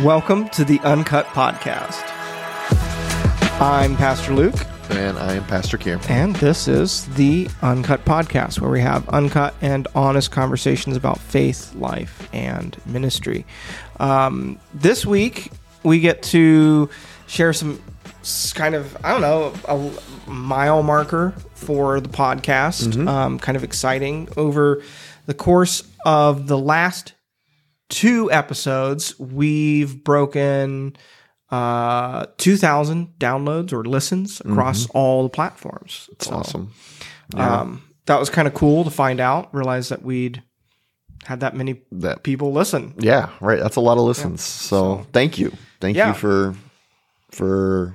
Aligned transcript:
Welcome 0.00 0.48
to 0.50 0.64
the 0.64 0.80
Uncut 0.80 1.26
Podcast. 1.26 2.02
I'm 3.60 3.94
Pastor 3.96 4.32
Luke, 4.32 4.54
And 4.88 5.18
I 5.18 5.34
am 5.34 5.44
Pastor 5.44 5.76
Kim. 5.76 6.00
and 6.08 6.34
this 6.36 6.66
is 6.66 7.06
the 7.14 7.48
Uncut 7.60 8.02
Podcast, 8.06 8.58
where 8.60 8.70
we 8.70 8.80
have 8.80 9.06
uncut 9.10 9.54
and 9.60 9.86
honest 9.94 10.30
conversations 10.30 10.96
about 10.96 11.18
faith, 11.18 11.74
life, 11.74 12.26
and 12.32 12.76
ministry. 12.86 13.44
Um, 14.00 14.58
this 14.72 15.04
week, 15.04 15.52
we 15.84 16.00
get 16.00 16.22
to 16.24 16.88
share 17.26 17.52
some 17.52 17.80
kind 18.54 18.74
of, 18.74 18.96
I 19.04 19.10
don't 19.12 19.20
know, 19.20 19.52
a 19.68 20.30
mile 20.30 20.82
marker 20.82 21.34
for 21.54 22.00
the 22.00 22.08
podcast. 22.08 23.06
Um, 23.06 23.38
kind 23.38 23.56
of 23.56 23.62
exciting. 23.62 24.28
Over 24.38 24.82
the 25.26 25.34
course 25.34 25.82
of 26.06 26.46
the 26.48 26.58
last 26.58 27.12
two 27.92 28.32
episodes, 28.32 29.16
we've 29.20 30.02
broken 30.02 30.96
uh, 31.50 32.24
2,000 32.38 33.14
downloads 33.18 33.72
or 33.72 33.84
listens 33.84 34.40
across 34.40 34.88
all 34.90 35.22
the 35.24 35.28
platforms. 35.28 36.08
It's 36.12 36.26
So, 36.26 36.34
awesome. 36.36 36.72
Um, 37.34 37.82
that 38.06 38.18
was 38.18 38.30
kind 38.30 38.48
of 38.48 38.54
cool 38.54 38.84
to 38.84 38.90
find 38.90 39.20
out, 39.20 39.54
realize 39.54 39.90
that 39.90 40.02
we'd 40.02 40.42
had 41.24 41.40
that 41.40 41.54
many 41.54 41.82
That 41.92 42.22
people 42.22 42.52
listen. 42.52 42.94
yeah, 42.98 43.28
right. 43.40 43.60
That's 43.60 43.76
a 43.76 43.80
lot 43.80 43.98
of 43.98 44.04
listens. 44.04 44.42
So, 44.42 45.06
thank 45.12 45.38
you. 45.38 45.52
Thank 45.80 45.96
Yeah. 45.96 46.08
you 46.08 46.14
for 46.14 46.54
for 47.30 47.94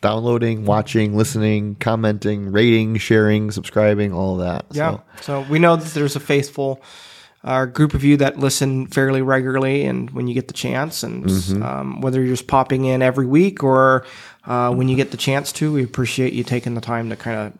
downloading, 0.00 0.64
watching, 0.64 1.16
listening, 1.16 1.76
commenting, 1.78 2.50
rating, 2.50 2.96
sharing, 2.98 3.50
subscribing, 3.52 4.12
all 4.12 4.34
of 4.34 4.40
that. 4.46 4.64
Yeah. 4.72 4.90
So, 4.90 5.02
So 5.20 5.46
we 5.50 5.58
know 5.60 5.76
that 5.76 5.92
there's 5.94 6.16
a 6.16 6.20
faithful 6.20 6.80
uh, 7.44 7.66
group 7.66 7.94
of 7.94 8.04
you 8.04 8.16
that 8.18 8.38
listen 8.38 8.86
fairly 8.86 9.20
regularly 9.22 9.84
and 9.84 10.10
when 10.10 10.28
you 10.28 10.34
get 10.34 10.48
the 10.48 10.54
chance. 10.54 11.02
And 11.02 11.24
Mm-hmm. 11.24 11.62
um, 11.62 12.00
whether 12.00 12.20
you're 12.20 12.34
just 12.34 12.46
popping 12.46 12.84
in 12.84 13.02
every 13.02 13.26
week 13.26 13.62
or 13.64 14.04
uh, 14.46 14.72
when 14.74 14.88
you 14.88 14.96
get 14.96 15.10
the 15.10 15.16
chance 15.16 15.52
to, 15.52 15.72
we 15.72 15.82
appreciate 15.82 16.32
you 16.32 16.44
taking 16.44 16.74
the 16.74 16.80
time 16.80 17.10
to 17.10 17.16
kind 17.16 17.38
of. 17.38 17.58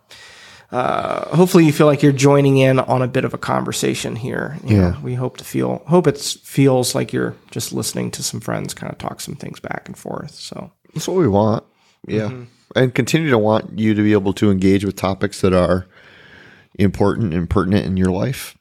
Uh, 0.71 1.37
hopefully, 1.37 1.67
you 1.67 1.73
feel 1.73 1.87
like 1.87 2.03
you're 2.03 2.13
joining 2.13 2.57
in 2.57 2.79
on 2.79 3.03
a 3.03 3.07
bit 3.07 3.27
of 3.27 3.35
a 3.35 3.39
conversation 3.39 4.17
here. 4.17 4.57
You 4.65 4.77
Yeah. 4.77 4.91
know, 4.93 4.97
we 5.03 5.15
hope 5.15 5.37
to 5.37 5.45
feel 5.45 5.83
hope 5.87 6.07
it 6.07 6.17
feels 6.19 6.95
like 6.95 7.13
you're 7.13 7.35
just 7.51 7.75
listening 7.75 8.11
to 8.13 8.23
some 8.23 8.41
friends 8.41 8.73
kind 8.73 8.91
of 8.91 8.99
talk 8.99 9.21
some 9.21 9.35
things 9.35 9.61
back 9.61 9.83
and 9.87 9.99
forth. 9.99 10.31
So 10.35 10.71
that's 10.95 11.07
what 11.07 11.19
we 11.19 11.29
want. 11.29 11.65
Yeah. 12.07 12.29
Mm-hmm. 12.31 12.45
And 12.75 12.95
continue 12.95 13.29
to 13.29 13.37
want 13.39 13.79
you 13.79 13.93
to 13.93 14.03
be 14.03 14.13
able 14.15 14.33
to 14.33 14.51
engage 14.51 14.83
with 14.83 14.97
topics 14.97 15.43
that 15.43 15.53
are 15.53 15.87
important 16.79 17.35
and 17.35 17.51
pertinent 17.51 17.85
in 17.85 17.99
your 17.99 18.11
life. 18.11 18.57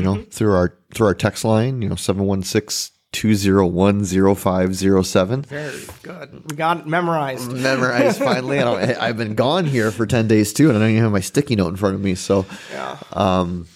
You 0.00 0.04
know, 0.06 0.14
Mm-hmm. 0.16 0.30
through 0.30 0.54
our 0.54 0.74
through 0.94 1.06
our 1.08 1.14
text 1.14 1.44
line, 1.44 1.82
you 1.82 1.88
know, 1.88 1.94
716 1.96 2.96
201 3.12 4.04
0507. 4.04 5.42
very 5.42 5.78
good. 6.02 6.42
We 6.50 6.56
got 6.56 6.78
it 6.80 6.86
memorized. 6.86 7.50
memorized 7.68 8.18
finally. 8.18 8.60
I 8.60 9.08
I've 9.08 9.16
been 9.16 9.34
gone 9.34 9.64
here 9.64 9.90
for 9.90 10.06
10 10.06 10.28
days 10.28 10.52
too, 10.52 10.68
and 10.68 10.76
I 10.76 10.80
don't 10.80 10.90
even 10.90 11.02
have 11.02 11.12
my 11.12 11.20
sticky 11.20 11.56
note 11.56 11.68
in 11.68 11.76
front 11.76 11.94
of 11.96 12.00
me. 12.00 12.14
So, 12.14 12.46
Yeah. 12.72 12.96
Um, 13.12 13.66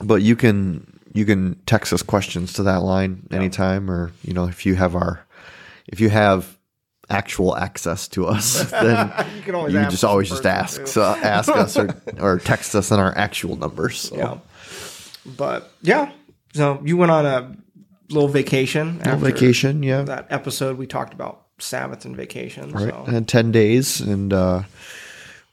but 0.00 0.22
you 0.22 0.36
can, 0.36 1.00
you 1.12 1.24
can 1.24 1.56
text 1.66 1.92
us 1.92 2.02
questions 2.02 2.52
to 2.54 2.62
that 2.64 2.82
line 2.82 3.26
anytime, 3.32 3.90
or, 3.90 4.12
you 4.22 4.32
know, 4.32 4.46
if 4.46 4.64
you 4.66 4.74
have 4.76 4.94
our, 4.96 5.24
if 5.88 6.00
you 6.00 6.08
have 6.10 6.56
actual 7.10 7.56
access 7.56 8.06
to 8.08 8.26
us, 8.26 8.70
then 8.70 9.12
You 9.36 9.42
can 9.42 9.54
always 9.56 9.74
you 9.74 9.80
ask 9.80 9.90
just 9.90 10.04
always 10.04 10.28
just 10.28 10.46
ask, 10.46 10.86
so 10.86 11.02
ask 11.02 11.48
us 11.50 11.76
or, 11.76 11.94
or 12.20 12.38
text 12.38 12.74
us 12.76 12.90
on 12.92 12.98
our 13.00 13.16
actual 13.18 13.56
numbers. 13.56 13.98
So. 13.98 14.16
Yeah. 14.16 14.38
But 15.24 15.70
yeah, 15.82 16.12
so 16.54 16.80
you 16.84 16.96
went 16.96 17.12
on 17.12 17.26
a 17.26 17.56
little 18.10 18.28
vacation. 18.28 19.00
On 19.00 19.08
after 19.08 19.24
vacation, 19.26 19.82
yeah. 19.82 20.02
That 20.02 20.26
episode 20.30 20.78
we 20.78 20.86
talked 20.86 21.14
about 21.14 21.46
Sabbath 21.58 22.04
and 22.04 22.16
vacation. 22.16 22.72
Right. 22.72 22.92
So 22.92 23.04
had 23.04 23.28
10 23.28 23.52
days 23.52 24.00
and 24.00 24.32
uh, 24.32 24.62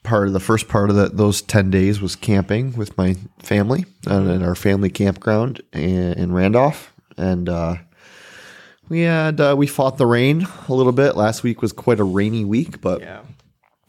part 0.04 0.28
of 0.28 0.34
the 0.34 0.40
first 0.40 0.68
part 0.68 0.90
of 0.90 0.96
that 0.96 1.18
those 1.18 1.42
10 1.42 1.70
days 1.70 2.02
was 2.02 2.16
camping 2.16 2.74
with 2.74 2.98
my 2.98 3.16
family 3.40 3.86
uh, 4.08 4.34
at 4.34 4.42
our 4.42 4.56
family 4.56 4.90
campground 4.90 5.62
in, 5.74 6.14
in 6.14 6.32
Randolph 6.32 6.94
and 7.18 7.50
uh, 7.50 7.76
we 8.88 9.02
had 9.02 9.40
uh, 9.40 9.56
we 9.58 9.68
fought 9.68 9.98
the 9.98 10.08
rain 10.08 10.48
a 10.68 10.74
little 10.74 10.94
bit 10.94 11.16
last 11.16 11.44
week 11.44 11.62
was 11.62 11.74
quite 11.74 12.00
a 12.00 12.04
rainy 12.04 12.46
week 12.46 12.82
but 12.82 13.02
yeah, 13.02 13.22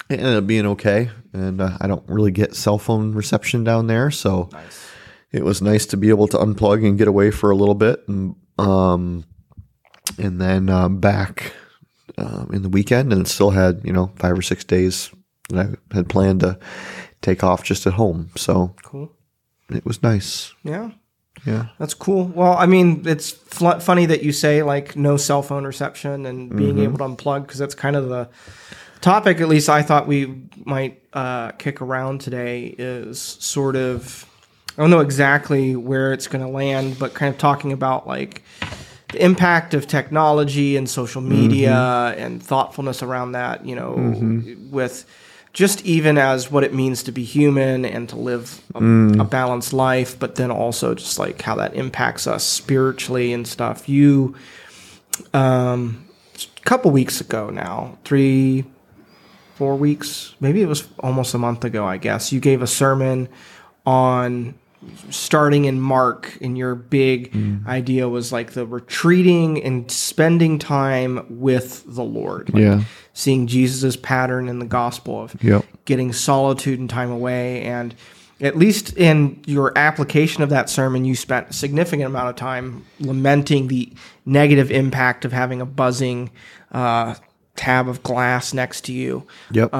it 0.08 0.18
ended 0.18 0.36
up 0.36 0.46
being 0.46 0.66
okay 0.66 1.10
and 1.32 1.60
uh, 1.60 1.78
I 1.80 1.86
don't 1.86 2.06
really 2.08 2.32
get 2.32 2.56
cell 2.56 2.78
phone 2.78 3.12
reception 3.12 3.62
down 3.62 3.86
there 3.86 4.10
so 4.10 4.48
nice. 4.52 4.88
It 5.32 5.44
was 5.44 5.62
nice 5.62 5.86
to 5.86 5.96
be 5.96 6.08
able 6.08 6.26
to 6.28 6.36
unplug 6.38 6.86
and 6.86 6.98
get 6.98 7.08
away 7.08 7.30
for 7.30 7.50
a 7.50 7.56
little 7.56 7.74
bit 7.74 8.02
and 8.08 8.34
um 8.58 9.24
and 10.18 10.40
then 10.40 10.68
um, 10.68 10.98
back 11.00 11.52
um, 12.18 12.50
in 12.52 12.62
the 12.62 12.68
weekend 12.68 13.12
and 13.12 13.26
still 13.28 13.50
had 13.50 13.80
you 13.84 13.92
know 13.92 14.12
five 14.16 14.36
or 14.36 14.42
six 14.42 14.64
days 14.64 15.10
that 15.50 15.78
I 15.92 15.94
had 15.94 16.08
planned 16.08 16.40
to 16.40 16.58
take 17.22 17.42
off 17.44 17.62
just 17.62 17.86
at 17.86 17.94
home 17.94 18.30
so 18.36 18.74
Cool. 18.82 19.12
it 19.70 19.84
was 19.86 20.02
nice 20.02 20.52
Yeah. 20.64 20.90
yeah 21.46 21.66
That's 21.78 21.94
cool. 21.94 22.24
Well, 22.34 22.54
I 22.56 22.66
mean, 22.66 23.02
it's 23.06 23.30
fl- 23.30 23.78
funny 23.80 24.06
that 24.06 24.22
you 24.22 24.32
say 24.32 24.62
like 24.62 24.96
no 24.96 25.16
cell 25.16 25.42
phone 25.42 25.64
reception 25.64 26.26
and 26.26 26.54
being 26.54 26.74
Mm-hmm. 26.74 26.82
able 26.82 26.98
to 26.98 27.04
unplug 27.04 27.42
because 27.42 27.58
that's 27.58 27.74
kind 27.74 27.96
of 27.96 28.08
the 28.08 28.28
topic. 29.00 29.40
At 29.40 29.48
least 29.48 29.68
I 29.68 29.82
thought 29.82 30.06
we 30.06 30.48
might 30.64 31.02
uh, 31.12 31.52
kick 31.52 31.80
around 31.80 32.20
today 32.20 32.74
is 32.78 33.18
sort 33.20 33.76
of 33.76 34.26
I 34.80 34.82
don't 34.82 34.90
know 34.90 35.00
exactly 35.00 35.76
where 35.76 36.14
it's 36.14 36.26
going 36.26 36.42
to 36.42 36.50
land, 36.50 36.98
but 36.98 37.12
kind 37.12 37.30
of 37.30 37.38
talking 37.38 37.70
about 37.70 38.06
like 38.06 38.42
the 39.12 39.22
impact 39.22 39.74
of 39.74 39.86
technology 39.86 40.74
and 40.78 40.88
social 40.88 41.20
media 41.20 41.70
Mm-hmm. 41.72 42.22
and 42.22 42.42
thoughtfulness 42.42 43.02
around 43.02 43.32
that. 43.32 43.66
You 43.66 43.74
know, 43.76 44.42
with 44.70 45.04
just 45.52 45.84
even 45.84 46.16
as 46.16 46.50
what 46.50 46.64
it 46.64 46.72
means 46.72 47.02
to 47.02 47.12
be 47.12 47.24
human 47.24 47.84
and 47.84 48.08
to 48.08 48.16
live 48.16 48.62
a, 48.74 48.78
a 48.78 49.24
balanced 49.24 49.74
life, 49.74 50.18
but 50.18 50.36
then 50.36 50.50
also 50.50 50.94
just 50.94 51.18
like 51.18 51.42
how 51.42 51.56
that 51.56 51.74
impacts 51.74 52.26
us 52.26 52.42
spiritually 52.42 53.34
and 53.34 53.46
stuff. 53.46 53.86
You, 53.86 54.34
um, 55.34 56.06
a 56.36 56.60
couple 56.64 56.90
weeks 56.90 57.20
ago 57.20 57.50
now, 57.50 57.98
three, 58.06 58.64
four 59.56 59.76
weeks, 59.76 60.34
maybe 60.40 60.62
it 60.62 60.68
was 60.68 60.88
almost 61.00 61.34
a 61.34 61.38
month 61.38 61.64
ago, 61.64 61.84
I 61.84 61.98
guess, 61.98 62.32
you 62.32 62.40
gave 62.40 62.62
a 62.62 62.66
sermon 62.66 63.28
on 63.84 64.54
starting 65.10 65.66
in 65.66 65.80
Mark, 65.80 66.38
and 66.40 66.56
your 66.56 66.74
big 66.74 67.34
idea 67.66 68.08
was 68.08 68.32
like 68.32 68.52
the 68.52 68.66
retreating 68.66 69.62
and 69.62 69.90
spending 69.90 70.58
time 70.58 71.26
with 71.28 71.84
the 71.86 72.04
Lord. 72.04 72.50
Like 72.52 72.62
Yeah. 72.62 72.82
Seeing 73.12 73.46
Jesus' 73.46 73.96
pattern 73.96 74.48
in 74.48 74.58
the 74.58 74.66
gospel 74.66 75.22
of 75.22 75.34
Yep. 75.42 75.64
getting 75.84 76.12
solitude 76.12 76.78
and 76.78 76.88
time 76.88 77.10
away. 77.10 77.62
And 77.62 77.94
at 78.40 78.56
least 78.56 78.96
in 78.96 79.40
your 79.46 79.76
application 79.76 80.42
of 80.42 80.48
that 80.48 80.70
sermon, 80.70 81.04
you 81.04 81.14
spent 81.14 81.50
a 81.50 81.52
significant 81.52 82.06
amount 82.06 82.30
of 82.30 82.36
time 82.36 82.84
lamenting 83.00 83.68
the 83.68 83.92
negative 84.24 84.70
impact 84.70 85.24
of 85.24 85.32
having 85.32 85.60
a 85.60 85.66
buzzing 85.66 86.30
uh, 86.72 87.14
tab 87.56 87.88
of 87.88 88.02
glass 88.02 88.54
next 88.54 88.82
to 88.86 88.92
you 88.92 89.26
yep 89.50 89.74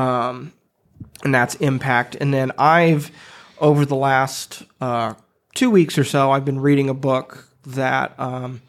and 1.25 1.35
that's 1.35 1.55
impact. 1.57 2.17
And 2.21 2.33
then 2.33 2.53
I've, 2.59 3.11
over 3.61 3.85
the 3.85 3.97
last 3.97 4.65
uh, 4.81 5.15
two 5.55 5.71
weeks 5.71 5.99
or 5.99 6.05
so, 6.05 6.31
I've 6.31 6.45
been 6.45 6.61
reading 6.61 6.89
a 6.89 6.95
book 6.95 7.49
that 7.67 8.19
um, 8.19 8.63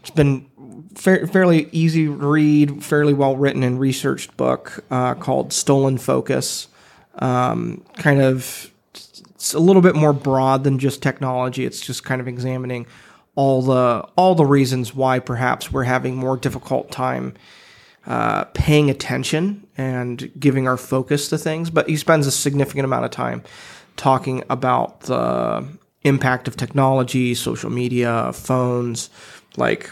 it's 0.00 0.10
been 0.10 0.46
fa- 0.94 1.26
fairly 1.26 1.68
easy 1.72 2.06
to 2.06 2.12
read, 2.12 2.82
fairly 2.84 3.12
well 3.12 3.36
written 3.36 3.62
and 3.62 3.78
researched 3.78 4.36
book 4.36 4.84
uh, 4.90 5.14
called 5.14 5.52
Stolen 5.52 5.98
Focus. 5.98 6.68
Um, 7.16 7.84
kind 7.96 8.20
of, 8.20 8.70
it's 8.94 9.54
a 9.54 9.58
little 9.58 9.82
bit 9.82 9.94
more 9.94 10.12
broad 10.12 10.64
than 10.64 10.78
just 10.78 11.02
technology. 11.02 11.64
It's 11.64 11.80
just 11.80 12.04
kind 12.04 12.20
of 12.20 12.28
examining 12.28 12.86
all 13.34 13.62
the 13.62 14.04
all 14.16 14.34
the 14.34 14.44
reasons 14.44 14.94
why 14.94 15.20
perhaps 15.20 15.70
we're 15.70 15.84
having 15.84 16.16
more 16.16 16.36
difficult 16.36 16.90
time 16.90 17.34
uh, 18.06 18.44
paying 18.54 18.90
attention 18.90 19.66
and 19.76 20.32
giving 20.40 20.66
our 20.66 20.76
focus 20.76 21.28
to 21.28 21.38
things, 21.38 21.70
but 21.70 21.88
he 21.88 21.96
spends 21.96 22.26
a 22.26 22.32
significant 22.32 22.84
amount 22.84 23.04
of 23.04 23.10
time 23.10 23.44
talking 23.98 24.42
about 24.48 25.00
the 25.00 25.66
impact 26.02 26.48
of 26.48 26.56
technology, 26.56 27.34
social 27.34 27.68
media, 27.68 28.32
phones, 28.32 29.10
like, 29.58 29.90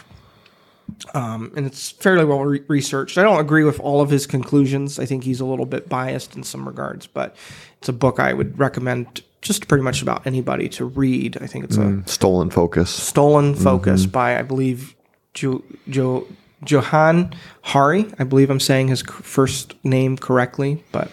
um, 1.13 1.51
and 1.55 1.67
it's 1.67 1.91
fairly 1.91 2.25
well 2.25 2.43
re- 2.43 2.63
researched. 2.67 3.17
I 3.19 3.23
don't 3.23 3.39
agree 3.39 3.63
with 3.63 3.79
all 3.81 4.01
of 4.01 4.09
his 4.09 4.25
conclusions. 4.25 4.97
I 4.97 5.05
think 5.05 5.23
he's 5.23 5.39
a 5.39 5.45
little 5.45 5.65
bit 5.65 5.89
biased 5.89 6.35
in 6.35 6.43
some 6.43 6.65
regards, 6.67 7.05
but 7.05 7.35
it's 7.77 7.89
a 7.89 7.93
book 7.93 8.19
I 8.19 8.33
would 8.33 8.57
recommend 8.57 9.21
just 9.41 9.67
pretty 9.67 9.83
much 9.83 10.01
about 10.01 10.25
anybody 10.25 10.67
to 10.69 10.85
read. 10.85 11.37
I 11.41 11.45
think 11.47 11.65
it's 11.65 11.77
a 11.77 12.01
stolen 12.07 12.49
focus 12.49 12.89
Stolen 12.89 13.53
Focus 13.53 14.05
by 14.05 14.39
I 14.39 14.41
believe 14.41 14.95
jo, 15.33 15.63
jo, 15.89 16.27
Johann 16.65 17.35
Hari. 17.61 18.07
I 18.17 18.23
believe 18.23 18.49
I'm 18.49 18.59
saying 18.59 18.87
his 18.87 19.01
c- 19.01 19.05
first 19.07 19.75
name 19.83 20.17
correctly, 20.17 20.83
but 20.91 21.11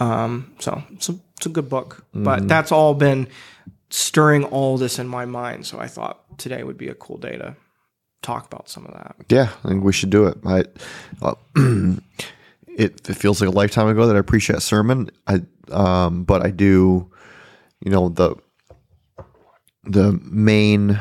um, 0.00 0.52
so 0.58 0.82
it's 0.92 1.08
a, 1.08 1.18
it's 1.44 1.50
a 1.50 1.52
good 1.52 1.68
book. 1.68 2.06
But 2.14 2.48
that's 2.48 2.72
all 2.72 2.94
been 2.94 3.28
stirring 3.90 4.44
all 4.44 4.78
this 4.78 4.98
in 4.98 5.06
my 5.06 5.26
mind. 5.26 5.66
So 5.66 5.78
I 5.78 5.88
thought 5.88 6.38
today 6.38 6.62
would 6.62 6.78
be 6.78 6.88
a 6.88 6.94
cool 6.94 7.18
day 7.18 7.36
to 7.36 7.54
talk 8.22 8.46
about 8.46 8.70
some 8.70 8.86
of 8.86 8.94
that. 8.94 9.16
Yeah, 9.28 9.50
I 9.62 9.68
think 9.68 9.84
we 9.84 9.92
should 9.92 10.08
do 10.08 10.26
it. 10.26 10.38
I, 10.46 10.64
well, 11.20 11.38
it, 12.66 13.08
it 13.08 13.14
feels 13.14 13.42
like 13.42 13.48
a 13.48 13.52
lifetime 13.52 13.88
ago 13.88 14.06
that 14.06 14.16
I 14.16 14.22
preached 14.22 14.48
that 14.48 14.62
sermon. 14.62 15.10
I, 15.26 15.42
um, 15.70 16.24
but 16.24 16.44
I 16.44 16.50
do, 16.50 17.10
you 17.84 17.90
know, 17.90 18.08
the 18.08 18.36
the 19.84 20.18
main 20.22 20.98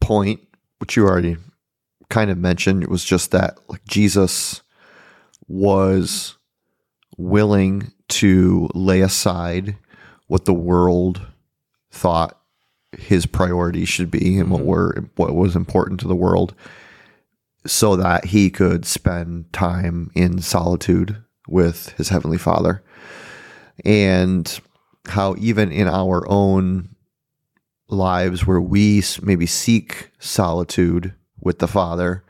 point, 0.00 0.40
which 0.78 0.96
you 0.96 1.04
already 1.04 1.36
kind 2.08 2.30
of 2.30 2.38
mentioned, 2.38 2.86
was 2.86 3.04
just 3.04 3.32
that 3.32 3.58
like 3.68 3.84
Jesus 3.84 4.62
was 5.46 6.38
willing 7.18 7.92
to 8.14 8.68
lay 8.74 9.00
aside 9.00 9.76
what 10.26 10.44
the 10.44 10.54
world 10.54 11.20
thought 11.90 12.38
his 12.92 13.26
priorities 13.26 13.88
should 13.88 14.10
be 14.10 14.38
and 14.38 14.50
what 14.50 14.60
mm-hmm. 14.60 14.68
were 14.68 15.10
what 15.16 15.34
was 15.34 15.56
important 15.56 16.00
to 16.00 16.08
the 16.08 16.14
world 16.14 16.54
so 17.66 17.96
that 17.96 18.26
he 18.26 18.50
could 18.50 18.84
spend 18.84 19.52
time 19.52 20.10
in 20.14 20.40
solitude 20.40 21.16
with 21.48 21.90
his 21.96 22.10
heavenly 22.10 22.38
father. 22.38 22.82
And 23.84 24.60
how 25.06 25.34
even 25.38 25.72
in 25.72 25.88
our 25.88 26.28
own 26.30 26.94
lives 27.88 28.46
where 28.46 28.60
we 28.60 29.02
maybe 29.22 29.46
seek 29.46 30.10
solitude 30.18 31.14
with 31.40 31.58
the 31.58 31.68
father 31.68 32.24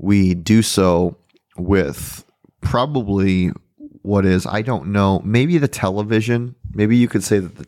we 0.00 0.34
do 0.34 0.62
so 0.62 1.16
with 1.56 2.24
probably 2.60 3.52
what 4.10 4.26
is. 4.26 4.44
I 4.44 4.62
don't 4.62 4.88
know. 4.88 5.22
Maybe 5.24 5.56
the 5.56 5.68
television. 5.68 6.56
Maybe 6.74 6.96
you 6.96 7.06
could 7.06 7.22
say 7.22 7.38
that 7.38 7.56
the, 7.56 7.66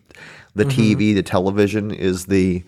the 0.56 0.64
mm-hmm. 0.64 1.00
TV 1.00 1.14
the 1.14 1.22
television 1.22 1.92
is 1.92 2.26
the 2.26 2.64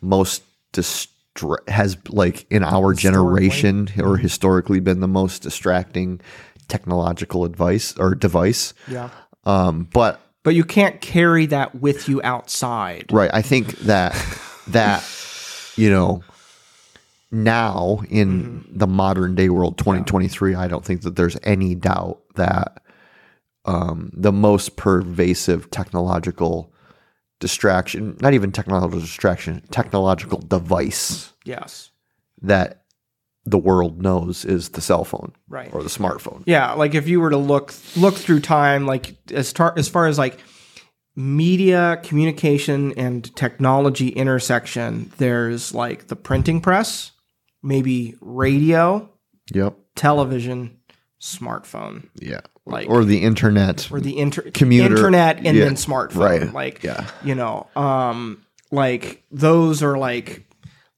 most 0.00 0.42
distra- 0.72 1.68
has 1.68 1.98
like 2.08 2.46
in 2.50 2.64
our 2.64 2.94
generation 2.94 3.82
or 3.98 4.14
mm-hmm. 4.14 4.22
historically 4.22 4.80
been 4.80 5.00
the 5.00 5.08
most 5.08 5.42
distracting 5.42 6.20
technological 6.68 7.44
advice 7.44 7.94
or 7.98 8.14
device. 8.14 8.72
Yeah. 8.88 9.10
um 9.44 9.88
but 9.92 10.20
But 10.42 10.54
you 10.54 10.64
can't 10.64 11.00
carry 11.02 11.44
that 11.46 11.74
with 11.74 12.08
you 12.08 12.22
outside. 12.24 13.12
Right. 13.12 13.30
I 13.32 13.42
think 13.42 13.76
that 13.80 14.12
that 14.68 15.04
you 15.76 15.90
know 15.90 16.24
now 17.30 18.00
in 18.08 18.42
mm-hmm. 18.42 18.78
the 18.78 18.86
modern 18.86 19.34
day 19.34 19.50
world 19.50 19.76
2023 19.76 20.54
I 20.54 20.66
don't 20.66 20.84
think 20.84 21.02
that 21.02 21.16
there's 21.16 21.36
any 21.42 21.74
doubt 21.74 22.20
that 22.36 22.82
um, 23.66 24.10
the 24.14 24.32
most 24.32 24.76
pervasive 24.76 25.70
technological 25.70 26.72
distraction 27.40 28.16
not 28.20 28.32
even 28.34 28.50
technological 28.52 29.00
distraction 29.00 29.62
technological 29.70 30.38
device 30.40 31.32
Yes. 31.44 31.90
that 32.42 32.82
the 33.44 33.58
world 33.58 34.00
knows 34.02 34.44
is 34.44 34.70
the 34.70 34.80
cell 34.80 35.04
phone 35.04 35.32
Right. 35.48 35.72
or 35.74 35.82
the 35.82 35.88
smartphone 35.90 36.42
Yeah, 36.46 36.72
like 36.72 36.94
if 36.94 37.06
you 37.08 37.20
were 37.20 37.30
to 37.30 37.36
look 37.36 37.74
look 37.96 38.14
through 38.14 38.40
time, 38.40 38.86
like 38.86 39.16
as 39.32 39.52
tar- 39.52 39.74
as 39.76 39.88
far 39.88 40.06
as 40.06 40.18
like 40.18 40.38
media, 41.14 42.00
communication, 42.02 42.92
and 42.96 43.34
technology 43.36 44.08
intersection, 44.08 45.10
there's 45.18 45.72
like 45.74 46.08
the 46.08 46.16
printing 46.16 46.60
press, 46.60 47.12
maybe 47.62 48.14
radio, 48.20 49.08
yep 49.52 49.76
television, 49.94 50.78
smartphone, 51.20 52.08
yeah 52.20 52.40
Like- 52.66 52.88
or 52.90 53.04
the 53.04 53.22
internet 53.22 53.88
or 53.92 54.00
the 54.00 54.18
inter- 54.18 54.50
Commuter- 54.52 54.96
internet 54.96 55.36
and 55.44 55.56
yeah, 55.56 55.64
then 55.64 55.74
smartphone. 55.76 56.16
right, 56.16 56.52
Like 56.52 56.82
yeah. 56.82 57.06
you 57.24 57.34
know, 57.36 57.68
um, 57.76 58.42
like 58.72 59.22
those 59.30 59.82
are 59.82 59.96
like 59.96 60.42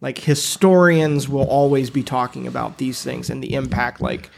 like 0.00 0.17
historians 0.19 1.29
will 1.29 1.47
always 1.47 1.91
be 1.91 2.03
talking 2.03 2.47
about 2.47 2.79
these 2.79 3.03
things 3.03 3.29
and 3.31 3.43
the 3.43 3.53
impact. 3.55 4.00
Like 4.00 4.31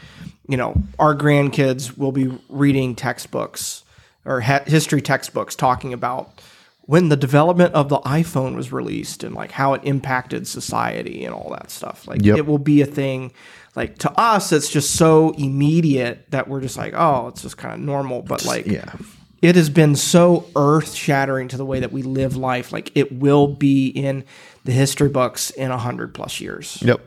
you 0.49 0.57
know, 0.57 0.75
our 0.99 1.15
grandkids 1.15 1.97
will 1.97 2.11
be 2.11 2.37
reading 2.49 2.95
textbooks 2.95 3.83
or 4.25 4.41
ha- 4.41 4.63
history 4.67 5.01
textbooks 5.01 5.55
talking 5.55 5.93
about 5.93 6.41
when 6.81 7.07
the 7.09 7.15
development 7.15 7.73
of 7.73 7.87
the 7.87 7.99
iPhone 7.99 8.55
was 8.55 8.73
released 8.73 9.23
and 9.23 9.33
like 9.33 9.51
how 9.51 9.73
it 9.73 9.81
impacted 9.85 10.45
society 10.47 11.23
and 11.23 11.33
all 11.33 11.49
that 11.51 11.71
stuff. 11.71 12.05
Like 12.07 12.25
Yep. 12.25 12.37
it 12.39 12.45
will 12.45 12.57
be 12.57 12.81
a 12.81 12.85
thing. 12.85 13.31
Like 13.75 13.97
to 13.99 14.11
us, 14.19 14.51
it's 14.51 14.69
just 14.69 14.95
so 14.95 15.31
immediate 15.31 16.29
that 16.31 16.47
we're 16.47 16.61
just 16.61 16.77
like, 16.77 16.93
oh, 16.95 17.27
it's 17.27 17.41
just 17.41 17.57
kind 17.57 17.73
of 17.73 17.79
normal. 17.79 18.21
But 18.21 18.45
like, 18.45 18.65
yeah 18.65 18.93
it 19.41 19.55
has 19.55 19.69
been 19.69 19.95
so 19.95 20.47
earth 20.55 20.93
shattering 20.93 21.47
to 21.47 21.57
the 21.57 21.65
way 21.65 21.79
that 21.79 21.91
we 21.91 22.03
live 22.03 22.37
life. 22.37 22.71
Like 22.71 22.91
it 22.95 23.11
will 23.11 23.47
be 23.47 23.87
in 23.87 24.23
the 24.63 24.71
history 24.71 25.09
books 25.09 25.49
in 25.49 25.71
a 25.71 25.77
hundred 25.77 26.13
plus 26.13 26.39
years. 26.39 26.81
Yep. 26.81 27.01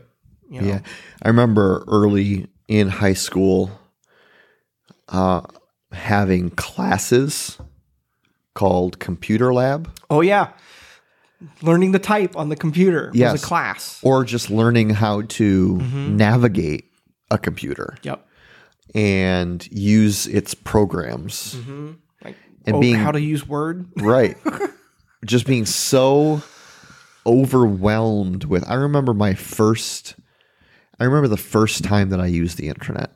You 0.49 0.61
know? 0.61 0.67
Yeah. 0.67 0.79
I 1.23 1.29
remember 1.29 1.83
early 1.87 2.47
in 2.67 2.89
high 2.89 3.13
school 3.13 3.71
uh, 5.07 5.41
having 5.91 6.49
classes 6.51 7.57
called 8.53 8.99
computer 8.99 9.53
lab 9.53 9.91
Oh 10.09 10.21
yeah, 10.21 10.51
learning 11.61 11.91
the 11.91 11.99
type 11.99 12.35
on 12.35 12.49
the 12.49 12.55
computer 12.55 13.11
was 13.13 13.41
a 13.43 13.45
class. 13.45 13.99
or 14.03 14.23
just 14.23 14.49
learning 14.49 14.89
how 14.91 15.21
to 15.23 15.75
Mm-hmm. 15.75 16.17
navigate 16.17 16.91
a 17.31 17.37
computer 17.37 17.97
Yep. 18.03 18.25
and 18.93 19.67
use 19.71 20.27
its 20.27 20.53
programs. 20.53 21.55
Like 22.23 22.35
And 22.65 22.75
oh, 22.77 22.79
being- 22.79 22.95
how 22.95 23.11
to 23.11 23.19
use 23.21 23.47
Word. 23.47 23.87
Right. 23.97 24.37
just 25.25 25.45
being 25.47 25.65
so 25.65 26.41
overwhelmed 27.25 28.43
with 28.45 28.63
I 28.69 28.75
remember 28.75 29.13
my 29.13 29.33
first 29.33 30.15
I 30.99 31.03
remember 31.05 31.27
the 31.27 31.37
first 31.37 31.83
time 31.83 32.09
that 32.09 32.21
I 32.21 32.27
used 32.27 32.57
the 32.57 32.67
internet. 32.69 33.11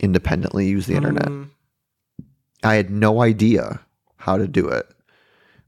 Independently 0.00 0.66
used 0.66 0.88
the 0.88 0.94
internet. 0.96 1.26
Mm, 1.28 1.50
I 2.64 2.74
had 2.74 2.90
no 2.90 3.20
idea 3.22 3.80
how 4.16 4.36
to 4.36 4.48
do 4.48 4.66
it, 4.68 4.86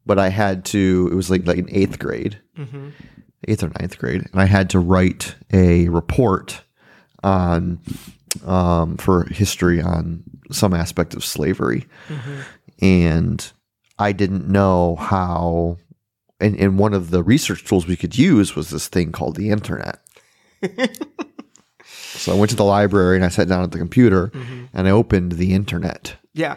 but 0.06 0.18
I 0.18 0.28
had 0.28 0.64
to. 0.66 1.08
It 1.10 1.14
was 1.14 1.30
like 1.30 1.46
like 1.46 1.58
in 1.58 1.68
eighth 1.70 1.98
grade, 1.98 2.40
mhm. 2.58 2.92
eighth 3.48 3.62
or 3.62 3.70
ninth 3.80 3.98
grade, 3.98 4.26
and 4.32 4.40
I 4.40 4.46
had 4.46 4.70
to 4.70 4.78
write 4.78 5.34
a 5.52 5.88
report 5.88 6.62
on 7.22 7.80
um, 8.44 8.96
for 8.96 9.24
history 9.24 9.80
on 9.80 10.22
some 10.50 10.74
aspect 10.74 11.14
of 11.14 11.24
slavery, 11.24 11.86
and 12.80 13.52
I 13.98 14.12
didn't 14.12 14.48
know 14.48 14.96
how. 14.96 15.78
And, 16.40 16.58
and 16.58 16.78
one 16.78 16.92
of 16.92 17.10
the 17.10 17.22
research 17.22 17.64
tools 17.64 17.86
we 17.86 17.96
could 17.96 18.18
use 18.18 18.56
was 18.56 18.68
this 18.70 18.88
thing 18.88 19.12
called 19.12 19.36
the 19.36 19.50
internet. 19.50 20.00
so 21.84 22.34
I 22.34 22.38
went 22.38 22.50
to 22.50 22.56
the 22.56 22.64
library 22.64 23.16
and 23.16 23.24
I 23.24 23.28
sat 23.28 23.48
down 23.48 23.62
at 23.62 23.70
the 23.70 23.78
computer 23.78 24.32
and 24.72 24.88
I 24.88 24.90
opened 24.90 25.32
the 25.32 25.54
internet 25.54 26.16
Yeah. 26.34 26.56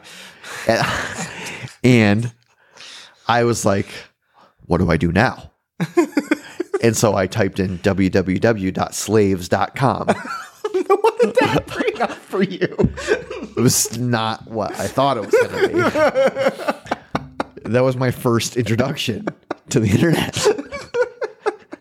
and 1.83 2.33
I 3.27 3.43
was 3.43 3.65
like, 3.65 3.88
what 4.65 4.77
do 4.77 4.89
I 4.89 4.96
do 4.98 5.12
now? 5.12 5.51
and 6.81 6.96
so 6.96 7.15
I 7.15 7.27
typed 7.27 7.60
in 7.60 7.77
www.slaves.com. 7.79 10.07
what 10.07 10.13
did 11.22 11.36
that 11.36 11.67
bring 11.67 12.01
up 12.01 12.12
for 12.12 12.41
you? 12.43 12.75
It 13.55 13.62
was 13.62 13.98
not 13.98 14.50
what 14.50 14.77
I 14.79 14.88
thought 14.88 15.17
it 15.17 15.25
was 15.25 15.31
going 15.31 15.69
to 15.69 15.74
be. 15.74 15.79
That 17.67 17.84
was 17.84 17.98
my 17.98 18.12
first 18.12 18.55
introduction 18.55 19.27
to 19.72 19.81
the 19.81 19.89
internet. 19.89 20.38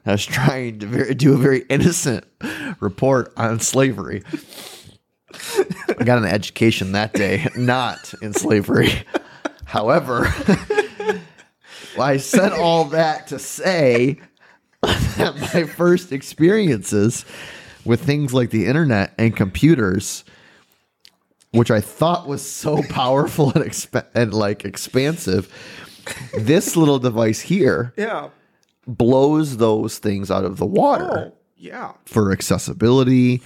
I 0.04 0.10
was 0.12 0.26
trying 0.26 0.80
to 0.80 0.86
very, 0.86 1.14
do 1.14 1.32
a 1.32 1.36
very 1.36 1.60
innocent 1.68 2.24
report 2.80 3.32
on 3.36 3.60
slavery. 3.60 4.24
I 5.96 6.02
got 6.04 6.18
an 6.18 6.24
education 6.24 6.90
that 6.92 7.12
day, 7.12 7.46
not 7.56 8.14
in 8.20 8.32
slavery. 8.32 8.90
However, 9.64 10.26
I 11.98 12.16
said 12.18 12.52
all 12.52 12.84
that 12.86 13.28
to 13.28 13.38
say 13.38 14.18
that 14.82 15.34
my 15.54 15.64
first 15.64 16.12
experiences 16.12 17.24
with 17.84 18.02
things 18.04 18.34
like 18.34 18.50
the 18.50 18.66
internet 18.66 19.12
and 19.18 19.34
computers, 19.36 20.24
which 21.52 21.70
I 21.70 21.80
thought 21.80 22.26
was 22.26 22.48
so 22.48 22.82
powerful 22.90 23.50
and, 23.52 23.64
exp- 23.64 24.06
and 24.14 24.34
like 24.34 24.64
expansive, 24.64 25.52
this 26.38 26.76
little 26.76 26.98
device 26.98 27.40
here 27.40 27.92
Yeah. 27.96 28.28
blows 28.86 29.56
those 29.56 29.98
things 29.98 30.30
out 30.30 30.44
of 30.44 30.58
the 30.58 30.66
water 30.66 31.10
Oh, 31.18 31.32
yeah. 31.56 31.92
for 32.04 32.30
accessibility, 32.32 33.42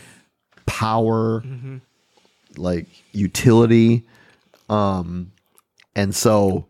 power, 0.67 1.43
like 2.57 2.87
utility. 3.13 4.05
Um 4.69 5.33
and 5.97 6.15
so 6.15 6.67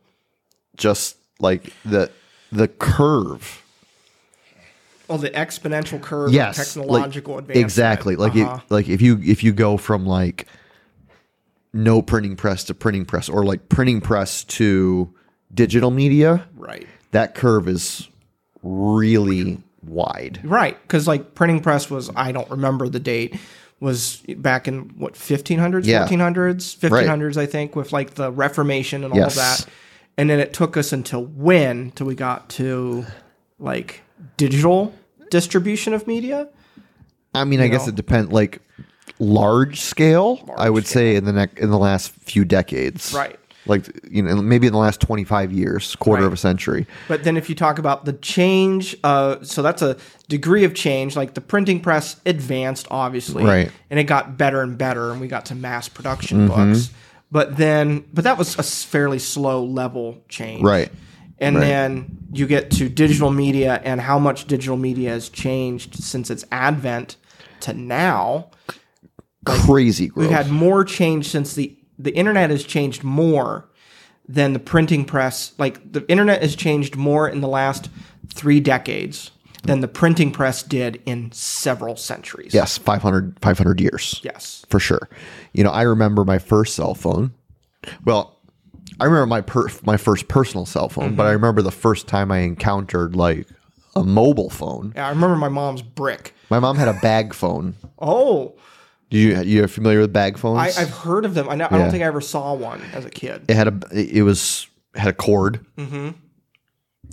just 0.76 1.16
like 1.40 1.72
the 1.84 2.10
the 2.52 2.68
curve. 2.68 3.62
Oh, 5.08 5.16
the 5.16 5.30
exponential 5.30 6.00
curve 6.00 6.32
Yes. 6.32 6.76
of 6.76 6.84
like- 6.86 6.88
technological 6.88 7.38
advancement. 7.38 7.64
Exactly. 7.64 8.16
Like 8.16 8.36
Uh-huh. 8.36 8.58
it, 8.64 8.72
like 8.72 8.88
if 8.88 9.02
you 9.02 9.20
if 9.24 9.42
you 9.42 9.52
go 9.52 9.76
from 9.76 10.06
like 10.06 10.46
no 11.72 12.02
printing 12.02 12.36
press 12.36 12.64
to 12.64 12.74
printing 12.74 13.04
press 13.04 13.28
or 13.28 13.44
like 13.44 13.68
printing 13.68 14.00
press 14.00 14.44
to 14.44 15.12
digital 15.52 15.90
media, 15.90 16.46
right. 16.56 16.86
that 17.12 17.34
curve 17.34 17.68
is 17.68 18.08
really 18.62 19.58
wide. 19.84 20.40
Right, 20.44 20.80
because 20.82 21.06
like 21.08 21.34
printing 21.34 21.60
press 21.60 21.90
was 21.90 22.10
I 22.14 22.32
don't 22.32 22.50
remember 22.50 22.88
the 22.88 23.00
date 23.00 23.36
was 23.80 24.18
back 24.36 24.68
in 24.68 24.90
what 24.98 25.14
1500s, 25.14 25.86
Yeah. 25.86 26.06
1400s, 26.06 26.76
1500s 26.76 27.36
I 27.36 27.46
think 27.46 27.74
with 27.74 27.92
like 27.92 28.14
the 28.14 28.30
Reformation 28.30 29.02
and 29.04 29.12
all 29.12 29.18
Yes. 29.18 29.32
of 29.32 29.36
that. 29.66 29.66
And 30.20 30.28
then 30.28 30.38
it 30.38 30.52
took 30.52 30.76
us 30.76 30.92
until 30.92 31.24
when 31.24 31.92
till 31.92 32.06
we 32.06 32.14
got 32.14 32.50
to 32.50 33.06
like 33.58 34.02
digital 34.36 34.92
distribution 35.30 35.94
of 35.94 36.06
media? 36.06 36.46
I 37.34 37.44
mean, 37.44 37.60
I 37.60 37.68
guess 37.68 37.88
it 37.88 37.94
depends. 37.94 38.30
Like 38.30 38.60
large 39.18 39.80
scale, 39.80 40.44
I 40.58 40.64
Large 40.64 40.70
would 40.72 40.86
say 40.86 41.16
in 41.16 41.24
the 41.24 41.32
neck 41.32 41.58
in 41.58 41.70
the 41.70 41.78
last 41.78 42.12
few 42.12 42.44
decades, 42.44 43.14
Right. 43.14 43.38
Like 43.64 43.88
you 44.10 44.22
know, 44.22 44.36
maybe 44.42 44.66
in 44.66 44.74
the 44.74 44.78
last 44.78 45.00
twenty 45.00 45.24
five 45.24 45.52
years, 45.52 45.96
quarter 45.96 46.22
Right. 46.22 46.26
of 46.26 46.34
a 46.34 46.36
century. 46.36 46.86
But 47.08 47.24
then 47.24 47.38
if 47.38 47.48
you 47.48 47.54
talk 47.54 47.78
about 47.78 48.04
the 48.04 48.12
change, 48.12 48.96
uh, 49.04 49.36
so 49.42 49.62
that's 49.62 49.80
a 49.80 49.96
degree 50.28 50.64
of 50.64 50.74
change. 50.74 51.16
Like 51.16 51.32
the 51.32 51.40
printing 51.40 51.80
press 51.80 52.16
advanced, 52.26 52.86
obviously, 52.90 53.42
Right. 53.44 53.68
Mm-hmm. 53.68 53.76
and 53.90 54.00
it 54.00 54.04
got 54.04 54.36
better 54.36 54.60
and 54.60 54.76
better, 54.76 55.12
and 55.12 55.20
we 55.20 55.28
got 55.28 55.46
to 55.46 55.54
mass 55.54 55.88
production 55.88 56.46
books. 56.48 56.90
But 57.30 57.56
then, 57.56 58.04
but 58.12 58.24
that 58.24 58.38
was 58.38 58.58
a 58.58 58.62
fairly 58.62 59.18
slow 59.18 59.64
level 59.64 60.22
change, 60.28 60.62
Right. 60.62 60.90
And 61.38 61.56
Right. 61.56 61.62
then 61.62 62.18
you 62.32 62.46
get 62.46 62.70
to 62.72 62.88
digital 62.88 63.30
media 63.30 63.80
and 63.82 64.00
how 64.00 64.18
much 64.18 64.46
digital 64.46 64.76
media 64.76 65.10
has 65.10 65.28
changed 65.30 66.02
since 66.02 66.28
its 66.28 66.44
advent 66.52 67.16
to 67.60 67.72
now. 67.72 68.48
Crazy 69.46 70.08
growth. 70.08 70.28
We've 70.28 70.36
had 70.36 70.50
more 70.50 70.84
change 70.84 71.28
since 71.28 71.54
the 71.54 71.76
the 71.98 72.14
internet 72.16 72.48
has 72.50 72.64
changed 72.64 73.04
more 73.04 73.68
than 74.26 74.52
the 74.54 74.58
printing 74.58 75.04
press. 75.04 75.52
Like 75.58 75.92
the 75.92 76.06
internet 76.08 76.40
has 76.42 76.56
changed 76.56 76.96
more 76.96 77.28
in 77.28 77.40
the 77.40 77.48
last 77.48 77.90
three 78.32 78.60
decades 78.60 79.30
than 79.64 79.80
the 79.80 79.88
printing 79.88 80.30
press 80.32 80.62
did 80.62 81.02
in 81.06 81.30
several 81.32 81.96
centuries. 81.96 82.54
yes, 82.54 82.78
500, 82.78 83.38
500 83.40 83.80
years. 83.80 84.20
Yes. 84.22 84.64
for 84.70 84.80
sure. 84.80 85.08
You 85.52 85.64
know, 85.64 85.70
I 85.70 85.82
remember 85.82 86.24
my 86.24 86.38
first 86.38 86.74
cell 86.74 86.94
phone. 86.94 87.32
Well, 88.04 88.38
I 89.00 89.04
remember 89.04 89.26
my 89.26 89.40
per- 89.40 89.68
my 89.84 89.96
first 89.96 90.28
personal 90.28 90.66
cell 90.66 90.88
phone, 90.88 91.14
but 91.14 91.26
I 91.26 91.30
remember 91.32 91.62
the 91.62 91.70
first 91.70 92.06
time 92.06 92.30
I 92.30 92.38
encountered 92.38 93.16
like 93.16 93.46
a 93.96 94.04
mobile 94.04 94.50
phone. 94.50 94.92
Yeah, 94.94 95.06
I 95.06 95.10
remember 95.10 95.36
my 95.36 95.48
mom's 95.48 95.82
brick. 95.82 96.34
My 96.50 96.58
mom 96.58 96.76
had 96.76 96.88
a 96.88 96.94
bag 97.00 97.32
phone. 97.34 97.74
Oh, 97.98 98.54
Do 99.10 99.18
you 99.18 99.40
you 99.42 99.66
familiar 99.68 100.00
with 100.00 100.12
bag 100.12 100.36
phones? 100.38 100.76
I, 100.76 100.82
I've 100.82 100.90
heard 100.90 101.24
of 101.24 101.34
them. 101.34 101.48
I, 101.48 101.54
know, 101.54 101.68
I 101.70 101.78
don't 101.78 101.90
think 101.90 102.02
I 102.02 102.06
ever 102.06 102.20
saw 102.20 102.54
one 102.54 102.80
as 102.92 103.04
a 103.04 103.10
kid. 103.10 103.44
it 103.48 103.54
had 103.56 103.68
a 103.68 103.80
it 103.92 104.22
was 104.22 104.66
had 104.94 105.08
a 105.08 105.12
cord. 105.14 105.64
Mm-hmm. 105.78 106.10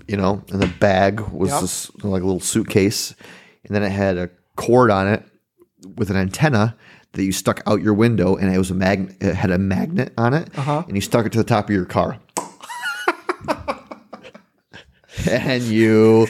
You 0.07 0.17
know, 0.17 0.43
and 0.51 0.61
the 0.61 0.67
bag 0.79 1.19
was 1.21 1.49
Yep. 1.49 1.61
this 1.61 1.91
like 2.03 2.21
a 2.21 2.25
little 2.25 2.39
suitcase, 2.39 3.13
and 3.65 3.75
then 3.75 3.83
it 3.83 3.89
had 3.91 4.17
a 4.17 4.29
cord 4.55 4.89
on 4.91 5.07
it 5.07 5.23
with 5.95 6.09
an 6.09 6.15
antenna 6.17 6.75
that 7.13 7.23
you 7.23 7.31
stuck 7.31 7.61
out 7.65 7.81
your 7.81 7.93
window, 7.93 8.35
and 8.35 8.53
it 8.53 8.57
was 8.57 8.69
a 8.71 8.75
magnet. 8.75 9.15
It 9.21 9.33
had 9.35 9.51
a 9.51 9.57
magnet 9.57 10.13
on 10.17 10.33
it, 10.33 10.49
Uh-huh. 10.57 10.83
and 10.87 10.95
you 10.95 11.01
stuck 11.01 11.25
it 11.25 11.31
to 11.33 11.37
the 11.37 11.43
top 11.43 11.65
of 11.69 11.75
your 11.75 11.85
car. 11.85 12.19
and 15.29 15.63
you, 15.63 16.27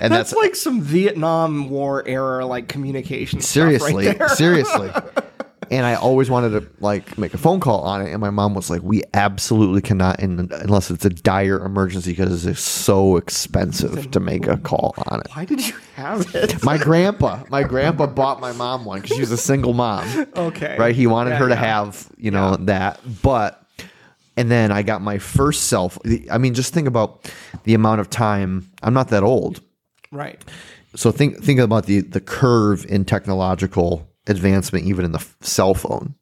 and 0.00 0.12
That's 0.12 0.30
that's, 0.30 0.34
like 0.34 0.54
some 0.56 0.82
Vietnam 0.82 1.70
War 1.70 2.06
era 2.06 2.44
like 2.46 2.68
communication. 2.68 3.40
seriously, 3.40 4.08
right 4.08 4.30
seriously. 4.30 4.90
And 5.70 5.86
I 5.86 5.94
always 5.94 6.28
wanted 6.28 6.50
to 6.60 6.68
like 6.80 7.16
make 7.16 7.32
a 7.32 7.38
phone 7.38 7.60
call 7.60 7.82
on 7.82 8.02
it, 8.04 8.10
and 8.10 8.20
my 8.20 8.30
mom 8.30 8.54
was 8.54 8.70
like, 8.70 8.82
"We 8.82 9.04
absolutely 9.14 9.80
cannot, 9.80 10.18
in, 10.18 10.50
unless 10.50 10.90
it's 10.90 11.04
a 11.04 11.10
dire 11.10 11.64
emergency, 11.64 12.10
because 12.10 12.44
it's 12.44 12.60
so 12.60 13.16
expensive 13.16 14.10
to 14.10 14.18
make 14.18 14.48
a 14.48 14.56
call 14.56 14.94
on 15.06 15.20
it." 15.20 15.28
Why 15.32 15.44
did 15.44 15.64
you 15.66 15.74
have 15.94 16.34
it? 16.34 16.64
My 16.64 16.76
grandpa, 16.76 17.44
my 17.50 17.62
grandpa 17.62 18.06
bought 18.06 18.40
my 18.40 18.50
mom 18.50 18.84
one 18.84 19.00
because 19.00 19.14
she 19.16 19.20
was 19.20 19.30
a 19.30 19.36
single 19.36 19.72
mom. 19.72 20.26
Okay. 20.36 20.76
right? 20.76 20.94
He 20.94 21.06
wanted 21.06 21.30
Yeah, 21.30 21.36
her 21.38 21.48
to 21.50 21.54
yeah. 21.54 21.60
have, 21.60 22.08
you 22.16 22.32
know, 22.32 22.56
that. 22.56 22.98
But 23.22 23.62
and 24.36 24.50
then 24.50 24.72
I 24.72 24.82
got 24.82 25.02
my 25.02 25.18
first 25.18 25.68
self. 25.68 25.98
I 26.32 26.38
mean, 26.38 26.54
just 26.54 26.74
think 26.74 26.88
about 26.88 27.30
the 27.62 27.74
amount 27.74 28.00
of 28.00 28.10
time. 28.10 28.68
I'm 28.82 28.92
not 28.94 29.08
that 29.10 29.22
old, 29.22 29.60
Right. 30.10 30.44
so 30.96 31.12
think 31.12 31.44
think 31.44 31.60
about 31.60 31.86
the 31.86 32.00
the 32.00 32.20
curve 32.20 32.84
in 32.88 33.04
technological 33.04 34.09
advancement, 34.30 34.86
even 34.86 35.04
in 35.04 35.12
the 35.12 35.18
f- 35.18 35.36
cell 35.40 35.74
phone. 35.74 36.14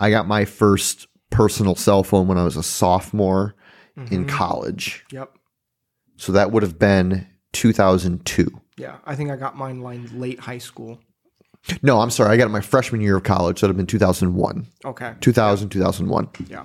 I 0.00 0.10
got 0.10 0.26
my 0.26 0.44
first 0.44 1.06
personal 1.30 1.74
cell 1.76 2.02
phone 2.02 2.26
when 2.28 2.38
I 2.38 2.44
was 2.44 2.56
a 2.56 2.62
sophomore 2.62 3.54
in 4.10 4.26
college, 4.26 5.04
Yep. 5.10 5.32
so 6.16 6.32
that 6.32 6.52
would 6.52 6.62
have 6.62 6.78
been 6.78 7.26
2002. 7.54 8.50
Yeah. 8.76 8.96
I 9.06 9.14
think 9.16 9.30
I 9.30 9.36
got 9.36 9.56
mine 9.56 9.80
like 9.80 10.00
late 10.12 10.38
high 10.38 10.58
school. 10.58 11.00
No, 11.82 12.00
I'm 12.00 12.10
sorry, 12.10 12.30
I 12.30 12.36
got 12.36 12.44
it 12.46 12.50
my 12.50 12.60
freshman 12.60 13.00
year 13.00 13.16
of 13.16 13.22
college. 13.22 13.58
So 13.60 13.66
that 13.66 13.68
would 13.68 13.80
have 13.80 13.86
been 13.86 13.98
2001, 13.98 14.66
Okay. 14.84 15.14
2000, 15.20 15.70
2001. 15.70 16.28
Yeah. 16.48 16.64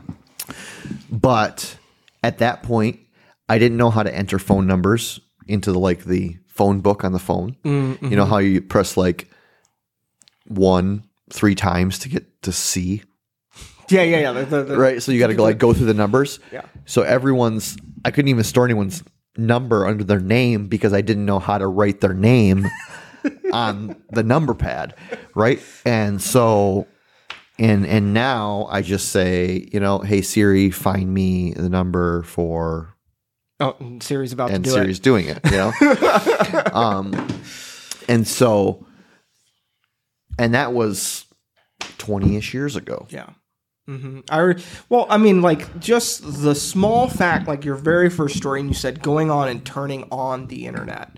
But 1.10 1.78
at 2.24 2.40
that 2.40 2.64
point, 2.64 3.00
I 3.48 3.58
didn't 3.58 3.78
know 3.78 3.90
how 3.90 4.04
to 4.04 4.14
enter 4.14 4.38
phone 4.38 4.68
numbers 4.68 5.20
into 5.48 5.72
the 5.72 5.80
like 5.80 6.04
the 6.04 6.38
phone 6.48 6.82
book 6.82 7.04
on 7.04 7.14
the 7.14 7.20
phone. 7.20 7.56
Mm-hmm. 7.64 8.08
You 8.08 8.16
know 8.16 8.26
how 8.26 8.38
you 8.40 8.62
press 8.62 8.98
like 8.98 9.30
one 10.52 11.04
three 11.32 11.56
times 11.56 12.00
to 12.00 12.10
get 12.10 12.42
to 12.44 12.52
C, 12.52 13.04
Yeah. 13.90 14.04
Yeah. 14.04 14.20
Yeah. 14.20 14.32
The, 14.34 14.46
the, 14.46 14.64
the, 14.64 14.78
right? 14.78 15.02
So 15.02 15.12
you 15.12 15.20
got 15.20 15.28
to 15.28 15.36
go 15.36 15.44
like 15.44 15.58
go 15.58 15.74
through 15.74 15.86
the 15.88 15.94
numbers. 15.94 16.40
Yeah. 16.52 16.66
So 16.86 17.02
everyone's 17.04 17.78
I 18.06 18.12
couldn't 18.12 18.30
even 18.30 18.44
store 18.44 18.66
anyone's 18.66 19.04
number 19.38 19.86
under 19.86 20.04
their 20.04 20.20
name 20.20 20.68
because 20.68 20.94
I 20.94 21.02
didn't 21.02 21.26
know 21.26 21.40
how 21.40 21.58
to 21.58 21.68
write 21.68 22.02
their 22.02 22.14
name 22.14 22.68
on 23.54 23.96
the 24.12 24.24
number 24.24 24.54
pad, 24.54 24.96
right? 25.36 25.62
And 25.86 26.22
so 26.22 26.88
and 27.60 27.86
and 27.86 28.14
now 28.14 28.68
I 28.72 28.82
just 28.82 29.10
say, 29.10 29.70
you 29.72 29.80
know, 29.80 30.00
hey 30.00 30.22
Siri, 30.22 30.72
find 30.72 31.14
me 31.14 31.54
the 31.54 31.70
number 31.70 32.24
for 32.24 32.96
Oh, 33.60 33.76
and 33.80 34.02
Siri's 34.02 34.34
about 34.34 34.50
and 34.50 34.64
to 34.64 34.70
do 34.72 34.74
Siri's 34.76 34.98
it. 34.98 35.04
doing 35.04 35.28
it, 35.28 35.40
you 35.46 35.52
know. 35.52 35.72
um, 36.74 37.14
and 38.10 38.28
so, 38.28 38.88
and 40.42 40.54
that 40.56 40.74
was 40.74 41.26
twenty 41.98 42.36
ish 42.36 42.54
years 42.54 42.76
ago. 42.76 43.06
Yeah. 43.10 43.30
hmm 43.86 44.22
I 44.30 44.40
re- 44.40 44.64
well, 44.90 45.06
I 45.10 45.18
mean, 45.18 45.42
like 45.42 45.80
just 45.80 46.42
the 46.42 46.56
small 46.56 47.08
fact, 47.08 47.48
like 47.48 47.64
your 47.64 47.76
very 47.76 48.10
first 48.10 48.36
story, 48.38 48.60
and 48.60 48.70
you 48.70 48.74
said 48.76 49.02
going 49.04 49.30
on 49.30 49.48
and 49.48 49.64
turning 49.66 50.08
on 50.12 50.48
the 50.48 50.66
internet. 50.66 51.12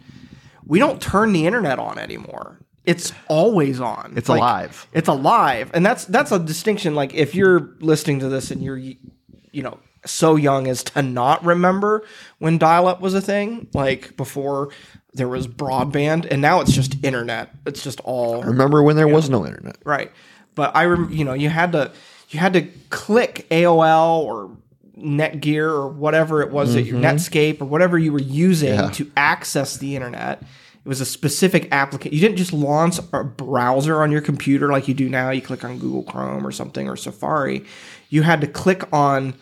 We 0.65 0.79
don't 0.79 1.01
turn 1.01 1.33
the 1.33 1.45
internet 1.45 1.79
on 1.79 1.97
anymore. 1.97 2.59
It's 2.85 3.13
always 3.27 3.79
on. 3.79 4.13
It's 4.17 4.27
Like, 4.27 4.39
alive. 4.39 4.87
It's 4.91 5.07
alive, 5.07 5.71
and 5.73 5.85
that's 5.85 6.03
that's 6.05 6.31
a 6.33 6.39
distinction. 6.39 6.95
Like 6.95 7.13
if 7.13 7.33
you're 7.33 7.75
listening 7.79 8.19
to 8.19 8.29
this 8.29 8.51
and 8.51 8.61
you're, 8.61 8.77
you 8.77 9.63
know, 9.63 9.79
so 10.05 10.35
young 10.35 10.67
as 10.67 10.83
to 10.83 11.01
not 11.01 11.45
remember 11.45 12.03
when 12.39 12.57
dial-up 12.57 12.99
was 12.99 13.13
a 13.13 13.21
thing, 13.21 13.67
like 13.73 14.17
before 14.17 14.69
there 15.13 15.27
was 15.27 15.47
broadband, 15.47 16.27
and 16.29 16.41
now 16.41 16.61
it's 16.61 16.73
just 16.73 17.03
internet. 17.03 17.53
It's 17.65 17.83
just 17.83 17.99
all 18.01 18.43
Remember 18.43 18.81
when 18.81 18.95
there 18.95 19.07
was 19.07 19.29
no 19.29 19.45
internet? 19.45 19.77
Right. 19.83 20.11
But 20.55 20.75
I 20.75 20.85
rem- 20.85 21.11
you 21.11 21.23
know, 21.23 21.33
you 21.33 21.49
had 21.49 21.71
to 21.73 21.91
you 22.29 22.39
had 22.39 22.53
to 22.53 22.63
click 22.89 23.47
AOL 23.51 24.19
or 24.23 24.51
Netgear 24.97 25.69
or 25.69 25.87
whatever 25.87 26.41
it 26.41 26.51
was 26.51 26.73
that 26.73 26.83
your 26.83 26.99
mm-hmm. 26.99 27.05
Netscape 27.05 27.61
or 27.61 27.65
whatever 27.65 27.97
you 27.97 28.11
were 28.11 28.21
using 28.21 28.73
Yeah. 28.73 28.89
to 28.91 29.11
access 29.17 29.77
the 29.77 29.95
internet. 29.95 30.41
It 30.41 30.89
was 30.89 30.99
a 30.99 31.05
specific 31.05 31.69
application. 31.71 32.13
You 32.13 32.21
didn't 32.21 32.37
just 32.37 32.51
launch 32.51 32.99
a 33.13 33.23
browser 33.23 34.01
on 34.01 34.11
your 34.11 34.21
computer 34.21 34.69
like 34.69 34.87
you 34.87 34.93
do 34.93 35.07
now. 35.07 35.29
You 35.29 35.41
click 35.41 35.63
on 35.63 35.79
Google 35.79 36.03
Chrome 36.03 36.45
or 36.45 36.51
something 36.51 36.89
or 36.89 36.97
Safari. 36.97 37.65
You 38.09 38.23
had 38.23 38.41
to 38.41 38.47
click 38.47 38.83
on 38.91 39.35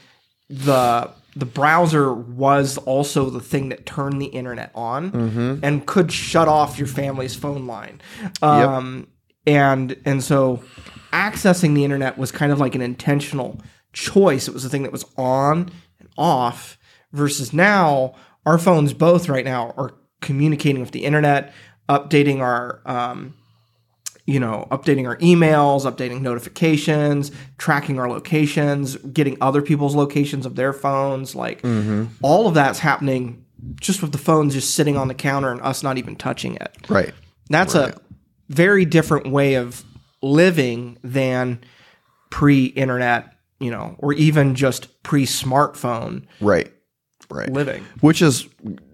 the 0.50 1.10
the 1.36 1.46
browser 1.46 2.14
was 2.14 2.78
also 2.80 3.30
the 3.30 3.40
thing 3.40 3.70
that 3.70 3.86
turned 3.86 4.22
the 4.22 4.26
internet 4.28 4.72
on 4.76 5.12
and 5.64 5.86
could 5.86 6.12
shut 6.12 6.48
off 6.48 6.78
your 6.78 6.88
family's 6.88 7.36
phone 7.36 7.68
line. 7.68 8.02
Um, 8.42 9.08
and 9.48 9.96
and 10.06 10.24
so 10.24 10.62
accessing 11.14 11.74
the 11.74 11.84
internet 11.84 12.18
was 12.18 12.32
kind 12.32 12.52
of 12.52 12.60
like 12.60 12.76
an 12.76 12.82
intentional 12.82 13.60
choice. 13.94 14.48
It 14.48 14.54
was 14.54 14.66
a 14.66 14.70
thing 14.70 14.84
that 14.84 14.92
was 14.92 15.06
on 15.18 15.70
and 16.00 16.10
off. 16.18 16.78
Versus 17.14 17.52
now, 17.52 18.14
our 18.46 18.58
phones 18.58 18.94
both 18.94 19.28
right 19.28 19.44
now 19.44 19.74
are 19.78 19.92
communicating 20.22 20.80
with 20.82 20.92
the 20.92 21.04
internet, 21.04 21.54
updating 21.90 22.40
our 22.40 22.82
um, 22.86 23.34
you 24.26 24.40
know, 24.40 24.68
updating 24.72 25.08
our 25.08 25.18
emails, 25.18 25.92
updating 25.92 26.22
notifications, 26.22 27.32
tracking 27.58 28.00
our 28.00 28.10
locations, 28.10 28.96
getting 28.98 29.38
other 29.42 29.62
people's 29.62 29.96
locations 29.96 30.46
of 30.46 30.56
their 30.56 30.74
phones. 30.74 31.36
Like 31.36 31.62
mm-hmm. 31.62 32.06
all 32.22 32.48
of 32.48 32.54
that's 32.54 32.80
happening 32.80 33.46
just 33.80 34.02
with 34.02 34.12
the 34.12 34.18
phones 34.18 34.54
just 34.54 34.76
sitting 34.76 34.98
on 34.98 35.08
the 35.08 35.14
counter 35.14 35.52
and 35.52 35.62
us 35.62 35.84
not 35.84 35.98
even 35.98 36.16
touching 36.16 36.56
it. 36.56 36.76
Right. 36.90 37.14
That's 37.50 37.76
a 37.76 37.96
very 38.50 38.86
different 38.86 39.30
way 39.30 39.56
of 39.56 39.84
living 40.22 40.98
than 41.04 41.60
pre-internet, 42.30 43.36
you 43.60 43.72
know, 43.72 43.96
or 44.00 44.14
even 44.14 44.56
just 44.56 45.04
pre-smartphone 45.04 46.26
Right. 46.40 46.72
Right. 47.30 47.52
living. 47.52 47.86
Which 48.02 48.22
is 48.22 48.48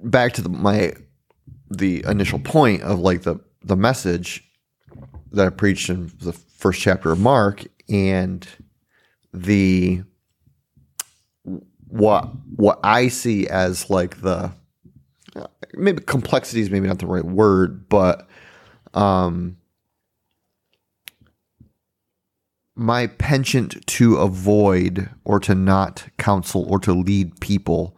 back 0.03 0.33
to 0.33 0.41
the, 0.41 0.49
my 0.49 0.93
the 1.69 2.03
initial 2.07 2.39
point 2.39 2.81
of 2.83 2.99
like 2.99 3.23
the 3.23 3.39
the 3.63 3.75
message 3.75 4.46
that 5.31 5.47
I 5.47 5.49
preached 5.49 5.89
in 5.89 6.11
the 6.19 6.33
first 6.33 6.81
chapter 6.81 7.11
of 7.11 7.19
Mark 7.19 7.65
and 7.89 8.47
the 9.33 10.03
what 11.87 12.29
what 12.55 12.79
I 12.83 13.07
see 13.07 13.47
as 13.47 13.89
like 13.89 14.21
the 14.21 14.51
maybe 15.73 16.01
complexity 16.01 16.61
is 16.61 16.69
maybe 16.69 16.87
not 16.87 16.99
the 16.99 17.07
right 17.07 17.25
word, 17.25 17.87
but 17.89 18.27
um 18.93 19.57
my 22.75 23.07
penchant 23.07 23.85
to 23.87 24.17
avoid 24.17 25.09
or 25.25 25.39
to 25.39 25.55
not 25.55 26.07
counsel 26.17 26.65
or 26.69 26.79
to 26.79 26.93
lead 26.93 27.39
people 27.39 27.97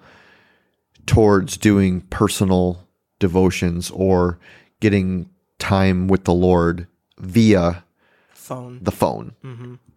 towards 1.05 1.57
doing 1.57 2.01
personal 2.01 2.87
devotions 3.19 3.91
or 3.91 4.39
getting 4.79 5.29
time 5.57 6.07
with 6.07 6.23
the 6.23 6.33
Lord 6.33 6.87
via 7.19 7.83
Phone. 8.33 8.79
the 8.81 8.91
phone 8.91 9.33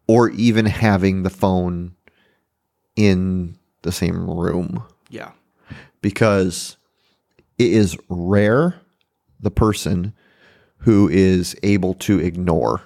or 0.06 0.28
even 0.30 0.66
having 0.66 1.22
the 1.22 1.30
phone 1.30 1.94
in 2.96 3.56
the 3.82 3.92
same 3.92 4.28
room 4.28 4.82
Yeah. 5.08 5.30
because 6.02 6.76
it 7.58 7.72
is 7.72 7.96
rare 8.08 8.80
the 9.40 9.50
person 9.50 10.12
who 10.78 11.08
is 11.08 11.56
able 11.62 11.94
to 11.94 12.18
ignore 12.18 12.82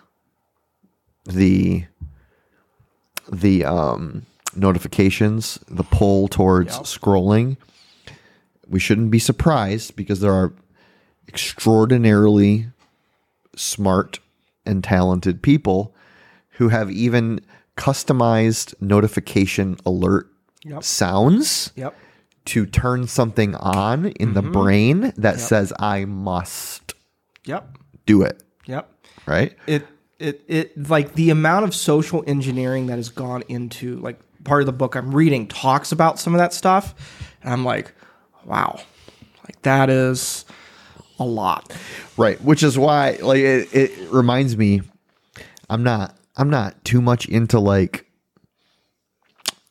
the 1.24 1.84
the 3.32 3.64
um, 3.64 4.24
notifications, 4.54 5.58
the 5.66 5.82
pull 5.82 6.28
towards 6.28 6.76
Yep. 6.76 6.84
scrolling. 6.84 7.56
We 8.68 8.78
shouldn't 8.78 9.10
be 9.10 9.18
surprised 9.18 9.96
because 9.96 10.20
there 10.20 10.32
are 10.32 10.52
extraordinarily 11.26 12.68
smart 13.56 14.20
and 14.66 14.82
talented 14.84 15.42
people 15.42 15.94
who 16.50 16.68
have 16.68 16.90
even 16.90 17.40
customized 17.76 18.74
notification 18.80 19.76
alert 19.86 20.30
Yep. 20.64 20.82
sounds 20.82 21.72
Yep. 21.76 21.94
to 22.46 22.66
turn 22.66 23.06
something 23.06 23.54
on 23.56 24.06
in 24.06 24.34
the 24.34 24.42
mm-hmm. 24.42 24.52
brain 24.52 25.12
that 25.16 25.38
says 25.38 25.72
I 25.78 26.04
must 26.06 26.94
Yep. 27.44 27.78
do 28.06 28.22
it, 28.22 28.42
Yep. 28.66 28.90
right? 29.26 29.54
it 29.66 29.86
it 30.18 30.42
it 30.48 30.88
like 30.88 31.12
the 31.14 31.28
amount 31.28 31.66
of 31.66 31.74
social 31.74 32.24
engineering 32.26 32.86
that 32.86 32.96
has 32.96 33.10
gone 33.10 33.42
into 33.48 33.96
like 33.98 34.18
part 34.44 34.62
of 34.62 34.66
the 34.66 34.72
book 34.72 34.94
I'm 34.94 35.14
reading 35.14 35.46
talks 35.46 35.92
about 35.92 36.18
some 36.18 36.34
of 36.34 36.38
that 36.38 36.54
stuff 36.54 36.94
and 37.42 37.52
I'm 37.52 37.64
like 37.66 37.92
wow 38.46 38.80
like 39.44 39.60
that 39.62 39.90
is 39.90 40.45
a 41.18 41.24
lot 41.24 41.72
Right, 42.16 42.40
which 42.42 42.62
is 42.62 42.78
why 42.78 43.18
like 43.22 43.38
it, 43.40 43.74
it 43.74 44.10
reminds 44.10 44.56
me 44.56 44.82
I'm 45.70 45.82
not 45.82 46.16
I'm 46.36 46.50
not 46.50 46.84
too 46.84 47.00
much 47.00 47.26
into 47.26 47.58
like 47.58 48.06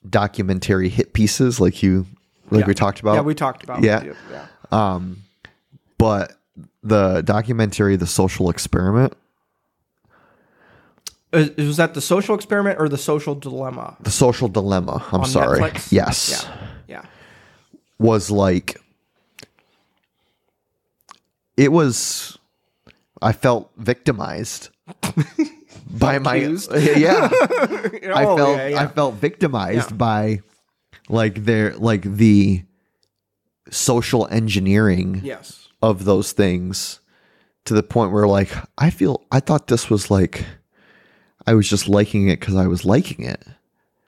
documentary 0.10 0.90
hit 0.90 1.14
pieces 1.14 1.60
like 1.60 1.82
you 1.84 2.06
like 2.52 2.62
Yeah. 2.62 2.68
we 2.68 2.74
talked 2.74 3.00
about. 3.00 3.16
yeah 3.16 3.22
we 3.22 3.34
talked 3.36 3.64
about 3.64 3.84
Yeah. 3.84 4.14
yeah 4.72 5.00
but 5.98 6.34
the 6.84 7.22
documentary 7.22 7.96
The 7.96 8.06
Social 8.08 8.50
Experiment, 8.50 9.14
Uh, 11.34 11.48
was 11.58 11.78
that 11.78 11.94
the 11.96 12.02
social 12.02 12.36
experiment 12.36 12.80
or 12.80 12.88
the 12.88 12.98
social 12.98 13.34
dilemma 13.36 13.98
The 14.02 14.12
Social 14.12 14.48
Dilemma, 14.48 15.04
I'm 15.12 15.22
on 15.22 15.26
sorry. 15.28 15.60
Netflix 15.60 15.92
Yes. 15.92 16.48
yeah 16.48 16.68
yeah 16.88 17.06
was 17.98 18.30
like 18.30 18.78
it 21.58 21.72
was 21.72 22.38
I 23.22 23.32
felt 23.32 23.72
victimized 23.78 24.70
by 25.90 26.20
my 26.20 26.36
yeah 26.36 27.30
I 28.14 28.24
Oh, 28.26 28.38
felt 28.38 28.58
yeah, 28.58 28.68
yeah. 28.68 28.82
I 28.84 28.88
felt 28.88 29.16
victimized 29.16 29.92
Yeah. 29.92 29.98
by 29.98 30.42
like 31.10 31.46
their 31.46 31.76
like 31.76 32.02
the 32.04 32.64
social 33.72 34.28
engineering 34.28 35.22
yes 35.24 35.68
of 35.82 36.06
those 36.06 36.32
things 36.32 37.00
to 37.66 37.74
the 37.74 37.84
point 37.84 38.12
where 38.12 38.28
like 38.28 38.52
I 38.78 38.90
feel 38.90 39.24
I 39.32 39.40
thought 39.40 39.68
this 39.68 39.90
was 39.90 40.12
like 40.12 40.46
I 41.48 41.54
was 41.54 41.70
just 41.70 41.88
liking 41.88 42.28
it 42.30 42.42
cuz 42.42 42.56
I 42.56 42.68
was 42.68 42.86
liking 42.86 43.24
it 43.26 43.44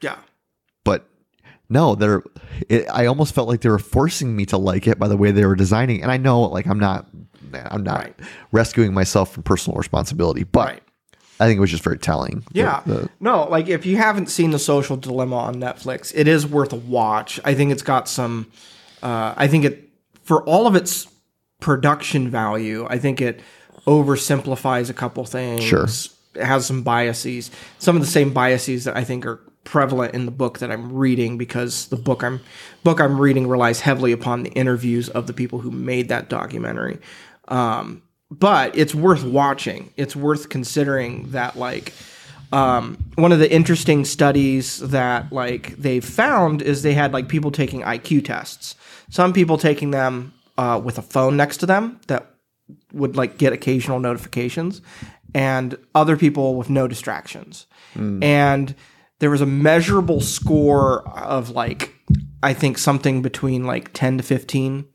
yeah 0.02 0.18
but 0.84 1.08
no, 1.70 1.96
they're. 1.96 2.24
It, 2.70 2.86
I 2.90 3.08
almost 3.08 3.36
felt 3.36 3.50
like 3.50 3.60
they 3.60 3.68
were 3.68 3.78
forcing 3.78 4.34
me 4.34 4.46
to 4.46 4.58
like 4.58 4.88
it 4.88 4.98
by 4.98 5.10
the 5.10 5.18
way 5.18 5.32
they 5.32 5.46
were 5.46 5.54
designing. 5.54 6.02
And 6.02 6.10
I 6.10 6.16
know, 6.16 6.44
like, 6.44 6.66
I'm 6.66 6.80
not, 6.80 7.08
I'm 7.72 7.84
not 7.84 8.00
Right. 8.00 8.16
rescuing 8.52 8.94
myself 8.94 9.34
from 9.34 9.44
personal 9.44 9.78
responsibility, 9.78 10.44
but 10.44 10.66
Right. 10.68 10.84
I 11.40 11.46
think 11.46 11.58
it 11.58 11.62
was 11.62 11.70
just 11.72 11.84
very 11.84 11.98
telling. 12.00 12.44
The- 12.52 12.60
Yeah. 12.60 12.80
the- 12.86 13.10
no, 13.20 13.48
like 13.50 13.68
if 13.70 13.86
you 13.86 13.98
haven't 13.98 14.30
seen 14.30 14.52
The 14.52 14.60
Social 14.60 14.98
Dilemma 14.98 15.36
on 15.38 15.56
Netflix, 15.56 16.12
it 16.16 16.28
is 16.28 16.48
worth 16.48 16.74
a 16.74 16.78
watch. 16.78 17.40
I 17.46 17.54
think 17.54 17.72
it's 17.72 17.84
got 17.84 18.08
some 18.10 18.48
uh, 19.04 19.34
I 19.38 19.48
think 19.48 19.64
it 19.64 19.90
for 20.24 20.42
all 20.44 20.66
of 20.66 20.76
its 20.76 21.08
production 21.62 22.30
value, 22.30 22.86
I 22.90 22.98
think 22.98 23.22
it 23.22 23.42
oversimplifies 23.86 24.90
a 24.90 24.94
couple 24.94 25.24
things. 25.26 25.64
Sure. 25.64 25.88
It 26.36 26.44
has 26.44 26.66
some 26.66 26.84
biases. 26.84 27.50
Some 27.80 27.96
of 27.96 28.02
the 28.02 28.08
same 28.08 28.32
biases 28.32 28.84
that 28.84 28.96
I 28.96 29.04
think 29.04 29.26
are 29.26 29.40
prevalent 29.64 30.14
in 30.14 30.26
the 30.26 30.32
book 30.32 30.60
that 30.60 30.72
I'm 30.72 30.94
reading 30.94 31.38
because 31.38 31.88
the 31.88 31.96
book 31.98 32.24
I'm 32.24 32.40
book 32.84 33.02
I'm 33.02 33.20
reading 33.20 33.48
relies 33.48 33.82
heavily 33.82 34.12
upon 34.14 34.44
the 34.44 34.50
interviews 34.52 35.10
of 35.10 35.28
the 35.28 35.34
people 35.34 35.60
who 35.60 35.72
made 35.72 36.08
that 36.10 36.30
documentary. 36.30 37.00
Um, 37.48 38.02
but 38.30 38.78
it's 38.78 38.94
worth 38.94 39.24
watching. 39.24 39.94
It's 39.96 40.16
worth 40.16 40.50
considering 40.50 41.32
that 41.32 41.56
like 41.56 41.94
um, 42.52 42.98
one 43.16 43.32
of 43.32 43.40
the 43.40 43.52
interesting 43.52 44.06
studies 44.06 44.80
that 44.80 45.32
like 45.32 45.76
they 45.78 46.00
found 46.00 46.62
is 46.62 46.82
they 46.82 46.94
had 46.94 47.14
like 47.14 47.28
people 47.28 47.52
taking 47.52 47.82
IQ 47.82 48.26
tests. 48.26 48.76
Some 49.10 49.34
people 49.34 49.58
taking 49.58 49.92
them 49.92 50.34
uh, 50.58 50.80
with 50.84 50.98
a 50.98 51.02
phone 51.02 51.38
next 51.38 51.58
to 51.58 51.66
them 51.66 52.00
that 52.08 52.34
would 52.92 53.16
like 53.16 53.38
get 53.38 53.54
occasional 53.54 54.00
notifications, 54.00 54.82
and 55.34 55.78
other 55.96 56.18
people 56.18 56.56
with 56.56 56.70
no 56.70 56.88
distractions. 56.88 57.66
And 58.24 58.76
there 59.20 59.30
was 59.30 59.42
a 59.42 59.46
measurable 59.46 60.22
score 60.22 61.08
of 61.18 61.50
like 61.50 61.94
I 62.44 62.54
think 62.54 62.78
something 62.78 63.22
between 63.22 63.64
like 63.64 63.94
ten 63.94 64.18
to 64.18 64.24
fifteen 64.24 64.86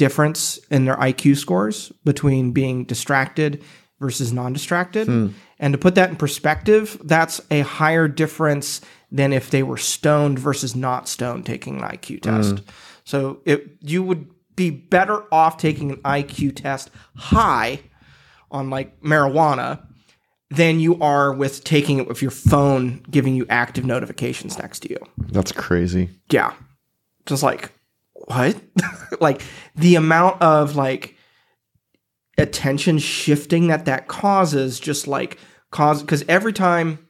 difference 0.00 0.56
in 0.70 0.86
their 0.86 0.96
IQ 0.96 1.36
scores 1.36 1.92
between 2.04 2.52
being 2.52 2.84
distracted 2.84 3.62
versus 4.00 4.32
non-distracted. 4.32 5.06
Hmm. 5.06 5.28
And 5.58 5.74
to 5.74 5.78
put 5.78 5.94
that 5.96 6.08
in 6.08 6.16
perspective, 6.16 6.98
that's 7.04 7.38
a 7.50 7.60
higher 7.60 8.08
difference 8.08 8.80
than 9.12 9.34
if 9.34 9.50
they 9.50 9.62
were 9.62 9.76
stoned 9.76 10.38
versus 10.38 10.74
not 10.74 11.06
stoned 11.06 11.44
taking 11.44 11.76
an 11.76 11.82
IQ 11.82 12.24
hmm. 12.24 12.30
test. 12.30 12.62
So 13.04 13.42
it 13.44 13.76
you 13.80 14.02
would 14.02 14.30
be 14.56 14.70
better 14.70 15.22
off 15.30 15.58
taking 15.58 15.90
an 15.90 15.98
IQ 15.98 16.56
test 16.56 16.90
high 17.14 17.80
on 18.50 18.70
like 18.70 18.98
marijuana 19.02 19.86
than 20.50 20.80
you 20.80 20.98
are 21.00 21.30
with 21.30 21.62
taking 21.62 21.98
it 21.98 22.08
with 22.08 22.22
your 22.22 22.30
phone 22.30 23.04
giving 23.10 23.34
you 23.34 23.44
active 23.50 23.84
notifications 23.84 24.58
next 24.58 24.80
to 24.80 24.90
you. 24.90 24.98
that's 25.28 25.52
crazy. 25.52 26.08
Yeah. 26.30 26.54
Just 27.26 27.42
like, 27.42 27.70
what? 28.30 28.60
like 29.20 29.42
the 29.76 29.96
amount 29.96 30.40
of 30.40 30.76
like 30.76 31.16
attention 32.38 32.98
shifting 32.98 33.66
that 33.68 33.84
that 33.84 34.08
causes 34.08 34.80
just 34.80 35.06
like 35.06 35.38
cause 35.70 36.00
because 36.02 36.24
every 36.28 36.52
time 36.52 37.06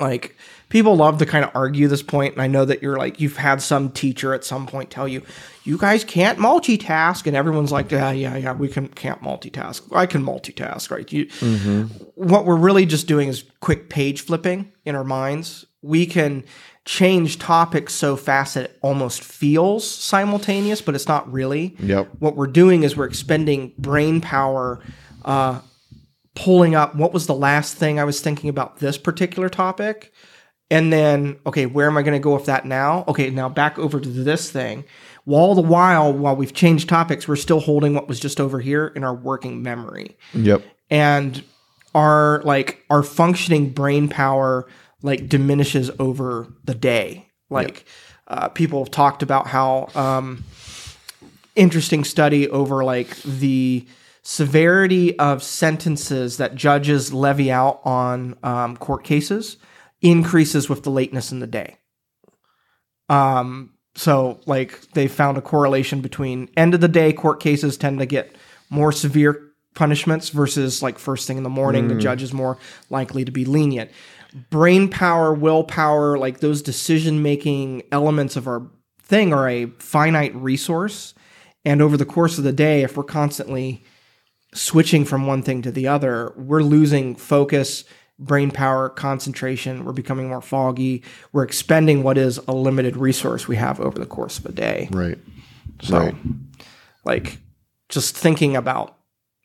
like 0.00 0.36
people 0.70 0.96
love 0.96 1.18
to 1.18 1.26
kind 1.26 1.44
of 1.44 1.50
argue 1.54 1.86
this 1.86 2.02
point 2.02 2.32
and 2.32 2.40
i 2.40 2.46
know 2.46 2.64
that 2.64 2.82
you're 2.82 2.96
like 2.96 3.20
you've 3.20 3.36
had 3.36 3.60
some 3.60 3.90
teacher 3.90 4.32
at 4.32 4.42
some 4.42 4.66
point 4.66 4.90
tell 4.90 5.06
you 5.06 5.22
you 5.64 5.76
guys 5.76 6.02
can't 6.02 6.38
multitask 6.38 7.26
and 7.26 7.36
everyone's 7.36 7.70
like 7.70 7.90
yeah 7.90 8.10
yeah 8.10 8.36
yeah 8.36 8.52
we 8.52 8.66
can 8.66 8.88
can't 8.88 9.20
multitask 9.20 9.82
i 9.94 10.06
can 10.06 10.24
multitask 10.24 10.90
right 10.90 11.12
you 11.12 11.26
mm-hmm. 11.26 11.82
what 12.14 12.46
we're 12.46 12.56
really 12.56 12.86
just 12.86 13.06
doing 13.06 13.28
is 13.28 13.44
quick 13.60 13.90
page 13.90 14.22
flipping 14.22 14.72
in 14.84 14.94
our 14.94 15.04
minds. 15.04 15.66
We 15.82 16.06
can 16.06 16.44
change 16.84 17.38
topics 17.38 17.94
so 17.94 18.14
fast 18.16 18.54
that 18.54 18.64
it 18.64 18.78
almost 18.82 19.22
feels 19.24 19.88
simultaneous, 19.88 20.82
but 20.82 20.94
it's 20.94 21.08
not 21.08 21.30
really. 21.32 21.76
Yep. 21.80 22.10
What 22.18 22.36
we're 22.36 22.46
doing 22.46 22.82
is 22.82 22.96
we're 22.96 23.06
expending 23.06 23.72
brain 23.78 24.20
power, 24.20 24.80
uh, 25.24 25.60
pulling 26.34 26.74
up 26.74 26.94
what 26.94 27.12
was 27.12 27.26
the 27.26 27.34
last 27.34 27.76
thing 27.76 27.98
I 27.98 28.04
was 28.04 28.20
thinking 28.20 28.50
about 28.50 28.78
this 28.78 28.98
particular 28.98 29.48
topic. 29.48 30.12
And 30.70 30.92
then, 30.92 31.36
okay, 31.46 31.66
where 31.66 31.86
am 31.86 31.96
I 31.96 32.02
going 32.02 32.14
to 32.20 32.22
go 32.22 32.34
with 32.34 32.46
that 32.46 32.64
now? 32.64 33.04
Okay, 33.08 33.30
now 33.30 33.48
back 33.48 33.78
over 33.78 34.00
to 34.00 34.08
this 34.08 34.50
thing. 34.50 34.84
While 35.24 35.42
all 35.42 35.54
the 35.54 35.62
while, 35.62 36.12
while 36.12 36.36
we've 36.36 36.52
changed 36.52 36.88
topics, 36.88 37.26
we're 37.28 37.36
still 37.36 37.60
holding 37.60 37.94
what 37.94 38.08
was 38.08 38.18
just 38.20 38.40
over 38.40 38.60
here 38.60 38.88
in 38.88 39.04
our 39.04 39.14
working 39.14 39.62
memory 39.62 40.16
Yep. 40.34 40.62
and 40.90 41.42
our 41.94 42.42
like 42.44 42.84
our 42.90 43.02
functioning 43.02 43.70
brain 43.70 44.08
power 44.08 44.66
like 45.04 45.28
diminishes 45.28 45.90
over 45.98 46.48
the 46.64 46.74
day. 46.74 47.28
Like 47.50 47.84
uh, 48.26 48.48
people 48.48 48.82
have 48.82 48.90
talked 48.90 49.22
about 49.22 49.46
how 49.46 49.88
um, 49.94 50.44
interesting 51.54 52.02
study 52.02 52.48
over 52.48 52.82
like 52.82 53.14
the 53.22 53.86
severity 54.22 55.16
of 55.18 55.42
sentences 55.42 56.38
that 56.38 56.54
judges 56.54 57.12
levy 57.12 57.52
out 57.52 57.80
on 57.84 58.36
um, 58.42 58.78
court 58.78 59.04
cases 59.04 59.58
increases 60.00 60.70
with 60.70 60.82
the 60.82 60.90
lateness 60.90 61.30
in 61.30 61.40
the 61.40 61.46
day. 61.46 61.76
Um, 63.10 63.74
so 63.94 64.40
like 64.46 64.80
they 64.92 65.06
found 65.06 65.36
a 65.36 65.42
correlation 65.42 66.00
between 66.00 66.48
end 66.56 66.72
of 66.72 66.80
the 66.80 66.88
day 66.88 67.12
court 67.12 67.40
cases 67.40 67.76
tend 67.76 67.98
to 67.98 68.06
get 68.06 68.34
more 68.70 68.90
severe 68.90 69.50
punishments 69.74 70.30
versus 70.30 70.82
like 70.82 70.98
first 70.98 71.26
thing 71.26 71.36
in 71.36 71.42
the 71.42 71.50
morning 71.50 71.88
the 71.88 71.96
judge 71.96 72.22
is 72.22 72.32
more 72.32 72.56
likely 72.90 73.24
to 73.24 73.32
be 73.32 73.44
lenient 73.44 73.90
brain 74.50 74.88
power 74.88 75.32
willpower 75.32 76.18
like 76.18 76.40
those 76.40 76.60
decision 76.62 77.22
making 77.22 77.82
elements 77.92 78.36
of 78.36 78.46
our 78.48 78.68
thing 79.02 79.32
are 79.32 79.48
a 79.48 79.66
finite 79.78 80.34
resource 80.34 81.14
and 81.64 81.80
over 81.80 81.96
the 81.96 82.04
course 82.06 82.36
of 82.38 82.44
the 82.44 82.52
day 82.52 82.82
if 82.82 82.96
we're 82.96 83.04
constantly 83.04 83.84
switching 84.52 85.04
from 85.04 85.26
one 85.26 85.42
thing 85.42 85.62
to 85.62 85.70
the 85.70 85.86
other 85.86 86.32
we're 86.36 86.62
losing 86.62 87.14
focus 87.14 87.84
brain 88.18 88.50
power 88.50 88.88
concentration 88.88 89.84
we're 89.84 89.92
becoming 89.92 90.28
more 90.28 90.40
foggy 90.42 91.02
we're 91.32 91.42
expending 91.44 92.02
what 92.02 92.18
is 92.18 92.38
a 92.48 92.52
limited 92.52 92.96
resource 92.96 93.46
we 93.46 93.56
have 93.56 93.78
over 93.80 93.98
the 93.98 94.06
course 94.06 94.38
of 94.38 94.46
a 94.46 94.52
day 94.52 94.88
Right. 94.90 95.18
so, 95.82 95.98
Right. 95.98 96.14
like, 97.04 97.38
just 97.88 98.16
thinking 98.16 98.56
about 98.56 98.96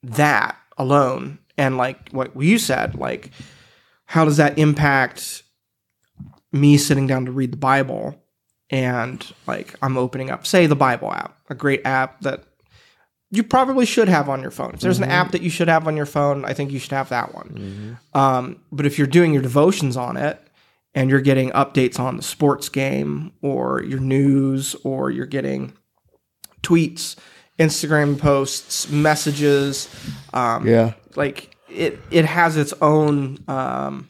that 0.01 0.55
alone, 0.77 1.39
and 1.57 1.77
like 1.77 2.09
what 2.11 2.31
you 2.41 2.57
said, 2.57 2.95
like, 2.95 3.31
how 4.09 4.25
does 4.25 4.37
that 4.37 4.57
impact 4.57 5.43
me 6.51 6.77
sitting 6.77 7.05
down 7.05 7.25
to 7.25 7.31
read 7.31 7.51
the 7.51 7.57
Bible? 7.57 8.15
And 8.71 9.23
like, 9.45 9.75
I'm 9.83 9.97
opening 9.99 10.31
up, 10.31 10.47
say, 10.47 10.65
the 10.65 10.75
Bible 10.75 11.13
app, 11.13 11.37
a 11.47 11.53
great 11.53 11.85
app 11.85 12.21
that 12.21 12.43
you 13.29 13.43
probably 13.43 13.85
should 13.85 14.09
have 14.09 14.27
on 14.27 14.41
your 14.41 14.49
phone. 14.49 14.71
If 14.73 14.79
there's 14.79 14.97
an 14.97 15.03
app 15.11 15.31
that 15.33 15.43
you 15.43 15.51
should 15.51 15.67
have 15.67 15.87
on 15.87 15.95
your 15.95 16.07
phone, 16.07 16.43
I 16.43 16.53
think 16.53 16.71
you 16.71 16.79
should 16.79 16.93
have 16.93 17.09
that 17.09 17.35
one. 17.35 17.97
Um, 18.15 18.59
but 18.71 18.87
if 18.87 18.97
you're 18.97 19.05
doing 19.05 19.31
your 19.31 19.43
devotions 19.43 19.95
on 19.95 20.17
it, 20.17 20.41
and 20.95 21.07
you're 21.09 21.21
getting 21.21 21.51
updates 21.51 21.99
on 21.99 22.17
the 22.17 22.23
sports 22.23 22.67
game 22.67 23.31
or 23.43 23.83
your 23.83 23.99
news 23.99 24.75
or 24.83 25.11
you're 25.11 25.27
getting 25.27 25.71
tweets, 26.63 27.15
Instagram 27.59 28.17
posts, 28.17 28.89
messages. 28.89 29.87
Um, 30.33 30.67
Yeah. 30.67 30.93
Like 31.15 31.55
it, 31.71 31.99
it 32.11 32.25
has 32.25 32.57
its 32.57 32.73
own. 32.81 33.37
Um, 33.47 34.09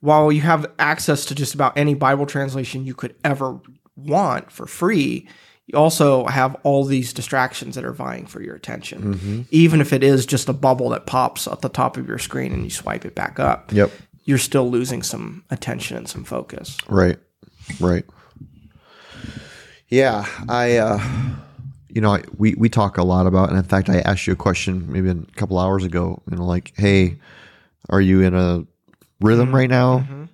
while 0.00 0.30
you 0.30 0.42
have 0.42 0.70
access 0.78 1.24
to 1.26 1.34
just 1.34 1.54
about 1.54 1.76
any 1.76 1.94
Bible 1.94 2.26
translation 2.26 2.84
you 2.84 2.94
could 2.94 3.14
ever 3.24 3.58
want 3.96 4.52
for 4.52 4.66
free, 4.66 5.26
you 5.66 5.76
also 5.76 6.26
have 6.26 6.54
all 6.62 6.84
these 6.84 7.12
distractions 7.12 7.74
that 7.74 7.84
are 7.84 7.92
vying 7.94 8.26
for 8.26 8.40
your 8.42 8.54
attention. 8.54 9.46
Even 9.50 9.80
if 9.80 9.92
it 9.92 10.04
is 10.04 10.24
just 10.26 10.48
a 10.48 10.52
bubble 10.52 10.90
that 10.90 11.06
pops 11.06 11.48
at 11.48 11.60
the 11.62 11.68
top 11.68 11.96
of 11.96 12.06
your 12.06 12.18
screen 12.18 12.52
and 12.52 12.62
you 12.62 12.70
swipe 12.70 13.04
it 13.04 13.14
back 13.16 13.40
up, 13.40 13.72
Yep. 13.72 13.90
you're 14.26 14.38
still 14.38 14.70
losing 14.70 15.02
some 15.02 15.42
attention 15.50 15.96
and 15.96 16.08
some 16.08 16.22
focus. 16.24 16.76
Right. 16.88 17.18
Right. 17.80 18.04
Yeah, 19.88 20.26
I 20.48 20.76
uh 20.76 21.00
you 21.96 22.02
know, 22.02 22.18
we 22.36 22.52
we 22.54 22.68
talk 22.68 22.98
a 22.98 23.02
lot 23.02 23.26
about 23.26 23.48
and 23.48 23.56
in 23.56 23.64
fact 23.64 23.88
I 23.88 24.00
asked 24.00 24.26
you 24.26 24.34
a 24.34 24.36
question 24.36 24.92
maybe 24.92 25.08
a 25.08 25.14
couple 25.36 25.58
hours 25.58 25.82
ago, 25.82 26.22
you 26.30 26.36
know, 26.36 26.44
like, 26.44 26.74
"Hey, 26.76 27.16
are 27.88 28.02
you 28.02 28.20
in 28.20 28.34
a 28.34 28.66
rhythm 29.22 29.54
right 29.54 29.70
now?" 29.70 30.00
Mm-hmm. 30.00 30.24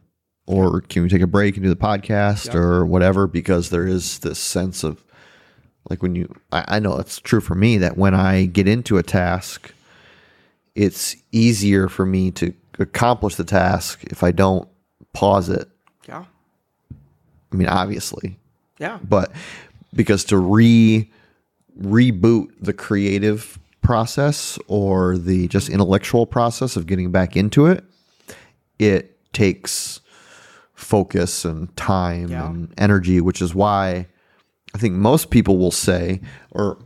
Or 0.47 0.81
can 0.81 1.05
we 1.05 1.09
take 1.09 1.23
a 1.23 1.27
break 1.29 1.55
and 1.57 1.63
do 1.63 1.69
the 1.69 1.77
podcast 1.77 2.53
or 2.57 2.85
whatever 2.85 3.29
because 3.29 3.71
there 3.71 3.87
is 3.87 4.19
this 4.19 4.41
sense 4.41 4.83
of 4.83 5.05
like 5.89 6.03
when 6.03 6.17
you 6.17 6.35
I, 6.51 6.65
I 6.67 6.79
know 6.81 6.99
it's 6.99 7.21
true 7.21 7.41
for 7.41 7.55
me 7.55 7.79
that 7.79 7.97
when 7.97 8.13
I 8.13 8.47
get 8.47 8.67
into 8.67 8.99
a 8.99 9.05
task 9.05 9.73
it's 10.75 11.15
easier 11.31 11.89
for 11.89 12.05
me 12.05 12.33
to 12.33 12.53
accomplish 12.81 13.37
the 13.37 13.45
task 13.45 14.03
if 14.05 14.25
I 14.25 14.33
don't 14.33 14.69
pause 15.13 15.49
it 15.49 15.69
Yeah. 16.09 16.25
I 17.53 17.57
mean, 17.57 17.69
obviously, 17.69 18.37
Yeah. 18.81 18.99
but 19.09 19.31
because 19.95 20.25
to 20.25 20.39
re 20.39 21.09
reboot 21.81 22.49
the 22.61 22.73
creative 22.73 23.59
process 23.81 24.59
or 24.69 25.19
the 25.19 25.49
just 25.49 25.69
intellectual 25.69 26.27
process 26.27 26.77
of 26.77 26.87
getting 26.87 27.11
back 27.11 27.37
into 27.37 27.67
it, 27.67 27.85
it 28.79 29.19
takes 29.33 30.01
focus 30.75 31.45
and 31.45 31.75
time 31.77 32.29
Yeah. 32.29 32.49
and 32.49 32.73
energy, 32.79 33.21
which 33.21 33.41
is 33.43 33.55
why 33.55 34.07
I 34.75 34.79
think 34.79 34.95
most 34.95 35.31
people 35.31 35.59
will 35.59 35.71
say, 35.71 36.21
or 36.51 36.79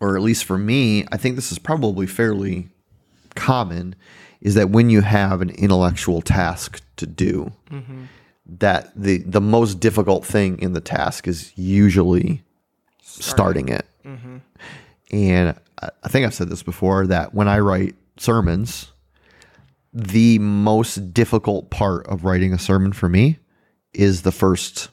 or 0.00 0.16
at 0.16 0.22
least 0.22 0.44
for 0.44 0.58
me, 0.58 1.04
I 1.12 1.16
think 1.16 1.36
this 1.36 1.52
is 1.52 1.58
probably 1.60 2.06
fairly 2.06 2.68
common, 3.36 3.94
is 4.40 4.54
that 4.56 4.70
when 4.70 4.90
you 4.90 5.00
have 5.02 5.40
an 5.40 5.50
intellectual 5.50 6.20
task 6.22 6.80
to 6.96 7.06
do, 7.06 7.52
mm-hmm. 7.70 8.04
that 8.46 8.90
the 8.96 9.18
the 9.18 9.40
most 9.40 9.78
difficult 9.80 10.24
thing 10.24 10.58
in 10.60 10.72
the 10.72 10.80
task 10.80 11.28
is 11.28 11.52
usually 11.56 12.42
starting, 13.12 13.68
it. 13.68 13.86
Mm-hmm. 14.04 14.38
And 15.12 15.54
I 15.80 16.08
think 16.08 16.26
I've 16.26 16.34
said 16.34 16.48
this 16.48 16.62
before 16.62 17.06
that 17.08 17.34
when 17.34 17.48
I 17.48 17.58
write 17.58 17.94
sermons, 18.18 18.90
the 19.92 20.38
most 20.38 21.12
difficult 21.12 21.70
part 21.70 22.06
of 22.06 22.24
writing 22.24 22.52
a 22.52 22.58
sermon 22.58 22.92
for 22.92 23.08
me 23.08 23.38
is 23.92 24.22
the 24.22 24.32
first 24.32 24.88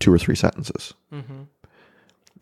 two 0.00 0.12
or 0.12 0.18
three 0.18 0.34
sentences. 0.34 0.94
Mm-hmm. 1.12 1.42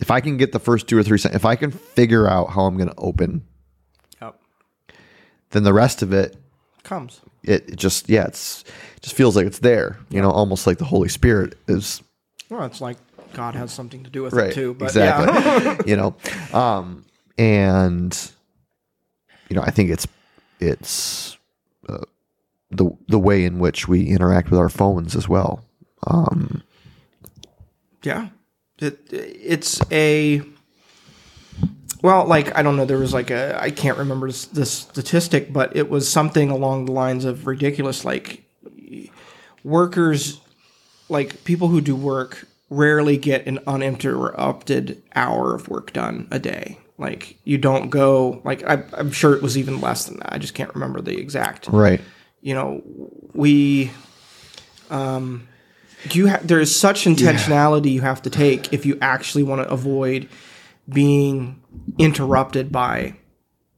If 0.01 0.11
I 0.11 0.21
can 0.21 0.37
get 0.37 0.53
the 0.53 0.59
first 0.59 0.89
two 0.89 0.97
or 0.97 1.03
three 1.03 1.19
sentences, 1.19 1.41
if 1.41 1.45
I 1.45 1.57
can 1.57 1.71
figure 1.71 2.27
out 2.29 2.51
how 2.51 2.63
I'm 2.63 2.77
going 2.77 2.89
to 2.89 2.95
open, 2.99 3.45
Yep. 4.21 4.41
then 5.51 5.63
the 5.65 5.73
rest 5.75 6.03
of 6.03 6.13
it 6.13 6.37
Comes. 6.85 7.21
it, 7.45 7.69
it 7.71 7.77
just 7.77 8.09
yeah 8.09 8.25
it's 8.25 8.63
it 8.97 9.03
just 9.03 9.15
feels 9.15 9.37
like 9.37 9.47
it's 9.47 9.61
there 9.61 9.99
you 10.11 10.21
know 10.23 10.31
almost 10.31 10.67
like 10.67 10.79
the 10.79 10.85
holy 10.85 11.09
spirit 11.09 11.57
is 11.69 12.03
Well, 12.49 12.65
it's 12.65 12.81
like 12.81 12.97
God 13.35 13.55
has 13.55 13.73
something 13.73 14.05
to 14.05 14.11
do 14.11 14.23
with 14.23 14.33
right 14.33 14.51
it 14.51 14.55
too. 14.55 14.75
But 14.75 14.87
exactly 14.87 15.35
yeah. 15.35 15.79
you 15.87 15.97
know 15.97 16.17
um 16.53 17.05
and 17.39 18.31
you 19.49 19.57
know 19.57 19.63
i 19.63 19.71
think 19.71 19.91
it's 19.91 20.07
it's 20.61 21.37
uh, 21.89 22.05
the 22.71 22.91
the 23.09 23.19
way 23.19 23.45
in 23.45 23.59
which 23.59 23.89
we 23.89 24.07
interact 24.07 24.51
with 24.51 24.59
our 24.59 24.69
phones 24.69 25.17
as 25.17 25.29
well 25.29 25.65
Um, 26.07 26.63
Yeah. 28.03 28.29
It 28.79 28.99
it's 29.11 29.81
a 29.93 30.43
well, 32.03 32.27
like 32.27 32.57
I 32.59 32.63
don't 32.63 32.77
know, 32.77 32.85
there 32.85 32.99
was 32.99 33.15
like 33.15 33.31
a 33.31 33.57
I 33.63 33.71
can't 33.71 33.97
remember 33.97 34.27
this, 34.27 34.47
this 34.47 34.71
statistic, 34.73 35.53
but 35.53 35.77
it 35.77 35.89
was 35.89 36.11
something 36.11 36.51
along 36.51 36.87
the 36.87 36.93
lines 36.93 37.25
of 37.25 37.47
ridiculous 37.47 38.05
like 38.05 38.43
workers 39.63 40.41
like 41.09 41.45
people 41.45 41.69
who 41.69 41.81
do 41.81 41.95
work 41.95 42.49
rarely 42.73 43.17
get 43.17 43.47
an 43.47 43.59
uninterrupted 43.67 45.03
hour 45.15 45.55
of 45.55 45.69
work 45.69 45.93
done 45.93 46.29
a 46.31 46.39
day. 46.39 46.79
Like 46.99 47.39
you 47.45 47.59
don't 47.59 47.91
go 47.91 48.41
like 48.45 48.63
I, 48.65 48.85
I'm 48.93 49.11
sure 49.11 49.35
it 49.35 49.43
was 49.43 49.57
even 49.59 49.81
less 49.81 50.05
than 50.07 50.19
that. 50.19 50.33
I 50.33 50.39
just 50.39 50.55
can't 50.55 50.73
remember 50.75 51.01
the 51.01 51.19
exact 51.19 51.69
right 51.69 52.01
you 52.43 52.55
know, 52.55 52.83
we 53.33 53.91
um 54.91 55.49
you 56.11 56.29
ha- 56.29 56.41
there 56.43 56.61
is 56.61 56.75
such 56.75 57.05
intentionality 57.05 57.93
you 57.93 58.01
have 58.01 58.21
to 58.23 58.31
take 58.31 58.73
if 58.73 58.85
you 58.85 58.99
actually 59.01 59.45
want 59.45 59.63
to 59.63 59.69
avoid 59.69 60.29
being 60.89 61.63
interrupted 61.99 62.73
by 62.73 63.15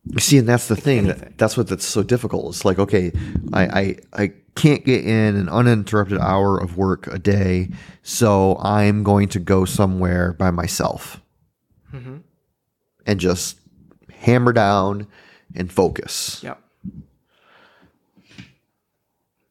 You 0.06 0.20
see, 0.20 0.38
and 0.38 0.48
that's 0.48 0.68
the 0.68 0.76
thing. 0.76 1.10
anything. 1.10 1.34
That's 1.36 1.56
what 1.56 1.68
that's 1.68 1.84
so 1.84 2.02
difficult. 2.02 2.54
It's 2.54 2.64
like, 2.64 2.78
okay, 2.78 3.12
I, 3.52 3.62
I 3.62 3.96
I 4.24 4.32
can't 4.54 4.84
get 4.84 5.04
in 5.04 5.36
an 5.36 5.48
uninterrupted 5.48 6.18
hour 6.18 6.58
of 6.58 6.76
work 6.76 7.06
a 7.08 7.18
day, 7.18 7.70
so 8.02 8.56
I'm 8.58 9.02
going 9.02 9.28
to 9.30 9.38
go 9.40 9.64
somewhere 9.64 10.32
by 10.32 10.50
myself 10.50 11.20
mm-hmm. 11.92 12.18
and 13.06 13.20
just 13.20 13.58
hammer 14.12 14.52
down 14.52 15.06
and 15.54 15.72
focus. 15.72 16.40
yeah. 16.42 16.54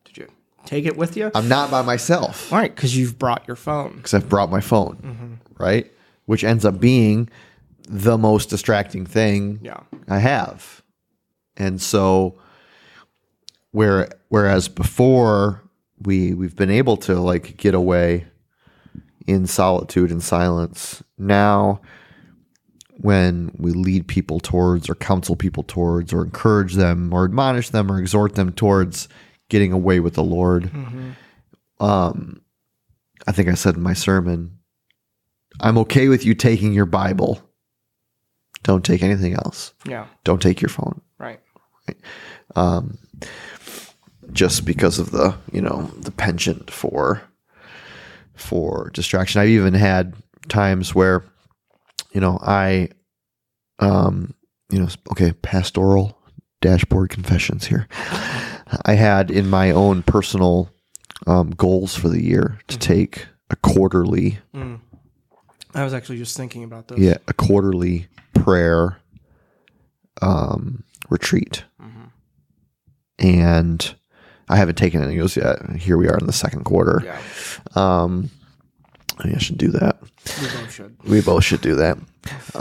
Did 0.06 0.18
you 0.18 0.28
take 0.66 0.86
it 0.86 0.98
with 0.98 1.18
you? 1.18 1.32
I'm 1.36 1.48
not 1.48 1.70
by 1.70 1.82
myself 1.82 2.52
All 2.52 2.60
right, 2.60 2.74
because 2.74 2.96
you've 2.96 3.20
brought 3.20 3.48
your 3.48 3.56
phone. 3.56 3.98
because 3.98 4.14
I've 4.14 4.30
brought 4.30 4.50
my 4.50 4.62
phone, 4.62 4.98
mm-hmm. 4.98 5.64
right? 5.64 5.92
Which 6.26 6.44
ends 6.44 6.66
up 6.66 6.80
being 6.80 7.30
the 7.90 8.18
most 8.18 8.50
distracting 8.50 9.06
thing 9.06 9.60
Yeah. 9.62 9.82
I 10.08 10.20
have. 10.20 10.82
And 11.58 11.82
so 11.82 12.40
where 13.72 14.10
whereas 14.34 14.68
before 14.68 15.62
we 16.02 16.34
we've 16.34 16.56
been 16.56 16.72
able 16.72 16.98
to 16.98 17.14
like 17.14 17.56
get 17.56 17.76
away 17.76 18.26
in 19.28 19.46
solitude 19.46 20.10
and 20.10 20.24
silence, 20.24 21.04
now 21.20 21.80
when 22.98 23.52
we 23.60 23.70
lead 23.70 24.08
people 24.08 24.40
towards 24.40 24.90
or 24.90 24.96
counsel 24.96 25.36
people 25.36 25.62
towards 25.62 26.12
or 26.12 26.24
encourage 26.24 26.74
them 26.74 27.14
or 27.14 27.26
admonish 27.26 27.70
them 27.70 27.92
or 27.92 28.00
exhort 28.00 28.34
them 28.34 28.52
towards 28.52 29.08
getting 29.50 29.72
away 29.72 30.00
with 30.00 30.16
the 30.16 30.24
Lord. 30.24 30.72
Um 31.80 32.42
I 33.28 33.32
think 33.34 33.50
I 33.50 33.54
said 33.54 33.76
in 33.76 33.84
my 33.84 33.94
sermon 33.94 34.58
I'm 35.60 35.78
okay 35.78 36.08
with 36.08 36.26
you 36.26 36.34
taking 36.34 36.74
your 36.74 36.88
Bible. 36.88 37.40
Don't 38.64 38.84
take 38.84 39.04
anything 39.04 39.36
else. 39.36 39.76
Yeah. 39.88 40.08
Don't 40.24 40.42
take 40.42 40.60
your 40.60 40.70
phone. 40.70 41.02
Right. 41.20 41.40
Right. 41.88 41.98
Just 44.32 44.66
because 44.66 45.00
of 45.00 45.12
the 45.12 45.36
you 45.52 45.62
know 45.62 45.92
the 45.98 46.12
penchant 46.12 46.72
for 46.72 47.22
for 48.36 48.90
distraction. 48.94 49.42
I've 49.42 49.50
even 49.50 49.74
had 49.74 50.14
times 50.50 50.96
where 50.96 51.24
you 52.14 52.22
know 52.22 52.40
I 52.42 52.90
um 53.80 54.34
you 54.70 54.80
know 54.80 54.88
okay 55.12 55.34
pastoral 55.34 56.18
dashboard 56.62 57.10
confessions 57.10 57.66
here. 57.68 57.88
I 58.86 58.94
had 58.94 59.30
in 59.30 59.50
my 59.50 59.72
own 59.72 60.02
personal 60.04 60.70
um, 61.28 61.52
goals 61.52 61.96
for 61.96 62.10
the 62.10 62.22
year 62.24 62.60
to 62.68 62.78
take 62.80 63.28
a 63.50 63.56
quarterly 63.58 64.40
I 65.76 65.84
was 65.84 65.94
actually 65.94 66.18
just 66.18 66.36
thinking 66.38 66.64
about 66.64 66.88
this. 66.88 67.00
yeah 67.00 67.18
a 67.28 67.34
quarterly 67.34 68.08
prayer 68.34 68.98
um 70.22 70.84
retreat 71.10 71.64
and 73.20 73.96
I 74.50 74.58
haven't 74.58 74.76
taken 74.78 75.02
any 75.02 75.16
of 75.18 75.22
those 75.22 75.38
yet. 75.38 75.58
Here 75.78 75.98
we 75.98 76.08
are 76.08 76.18
in 76.18 76.26
the 76.26 76.34
second 76.34 76.64
quarter. 76.66 77.02
Yeah. 77.04 77.20
Um, 77.76 78.30
I, 79.20 79.24
think 79.24 79.36
I 79.36 79.40
should 79.40 79.58
do 79.58 79.70
that. 79.72 79.98
We 80.02 80.48
both 80.48 80.72
should. 80.74 80.98
We 81.06 81.22
both 81.22 81.44
should 81.44 81.62
do 81.62 81.76
that. 81.76 81.98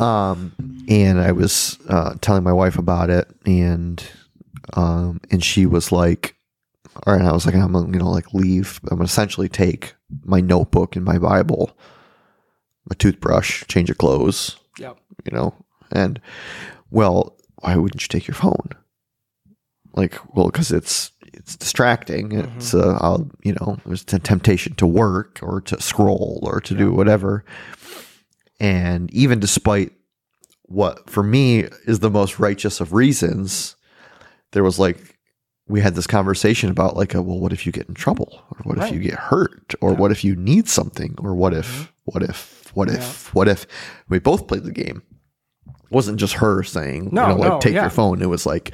Um, 0.01 0.53
and 0.89 1.21
I 1.21 1.33
was 1.33 1.79
uh, 1.89 2.15
telling 2.21 2.43
my 2.45 2.53
wife 2.53 2.79
about 2.79 3.11
it, 3.11 3.29
and 3.47 4.03
um, 4.75 5.21
and 5.31 5.43
she 5.43 5.67
was 5.67 5.93
like, 5.93 6.37
"All 7.07 7.15
right." 7.15 7.23
I 7.25 7.33
was 7.33 7.47
like, 7.47 7.55
"I'm 7.55 7.73
gonna, 7.73 7.91
you 7.93 7.99
know, 7.99 8.11
like 8.11 8.35
leave. 8.35 8.81
I'm 8.91 8.97
gonna 8.99 9.05
essentially 9.05 9.49
take 9.49 9.95
my 10.25 10.41
notebook 10.41 10.97
and 10.97 11.05
my 11.05 11.19
Bible, 11.19 11.77
my 12.89 12.95
toothbrush, 12.99 13.65
change 13.69 13.89
of 13.91 13.99
clothes, 13.99 14.57
Yep. 14.79 14.99
you 15.25 15.33
know, 15.37 15.55
and 15.91 16.21
well, 16.91 17.37
why 17.61 17.77
wouldn't 17.77 18.03
you 18.03 18.09
take 18.09 18.27
your 18.27 18.35
phone? 18.35 18.69
Like, 19.95 20.19
well, 20.35 20.47
because 20.47 20.71
it's 20.73 21.12
it's 21.33 21.57
distracting. 21.57 22.33
It's 22.33 22.75
uh, 22.75 22.99
I'll, 23.01 23.31
you 23.43 23.55
know, 23.55 23.79
there's 23.87 24.03
a 24.03 24.19
temptation 24.19 24.75
to 24.75 24.87
work 24.87 25.39
or 25.43 25.61
to 25.63 25.81
scroll 25.81 26.41
or 26.43 26.61
to 26.61 26.75
do 26.75 26.93
whatever. 26.93 27.45
And 28.61 29.13
even 29.13 29.41
despite 29.41 29.93
what 30.63 31.11
for 31.11 31.23
me 31.23 31.65
is 31.87 32.01
the 32.01 32.11
most 32.11 32.39
righteous 32.39 32.81
of 32.81 32.93
reasons, 32.93 33.77
there 34.53 34.63
was 34.63 34.79
like 34.79 35.19
we 35.69 35.81
had 35.81 35.95
this 35.95 36.07
conversation 36.07 36.71
about 36.71 36.97
like, 36.97 37.15
a, 37.15 37.23
well, 37.23 37.39
what 37.39 37.53
if 37.53 37.67
you 37.67 37.73
get 37.73 37.89
in 37.89 37.95
trouble, 37.95 38.43
or 38.51 38.59
what 38.65 38.79
if 38.79 38.93
you 38.93 39.01
get 39.01 39.15
hurt, 39.15 39.75
or 39.81 39.95
what 39.95 40.11
if 40.11 40.25
you 40.25 40.37
need 40.37 40.69
something, 40.69 41.15
or 41.19 41.35
what 41.35 41.55
if, 41.55 41.93
what 42.05 42.23
if, 42.23 42.71
what 42.75 42.89
if, 42.89 43.35
what 43.35 43.49
if 43.49 43.67
we 44.09 44.19
both 44.19 44.47
played 44.49 44.65
the 44.65 44.73
game. 44.73 45.03
It 45.67 45.91
wasn't 45.91 46.19
just 46.19 46.35
her 46.35 46.63
saying, 46.63 47.11
No, 47.13 47.23
you 47.23 47.29
know, 47.29 47.35
like 47.37 47.51
no, 47.53 47.59
take 47.61 47.75
yeah. 47.75 47.83
your 47.83 47.91
phone. 47.91 48.23
It 48.23 48.29
was 48.29 48.45
like, 48.45 48.73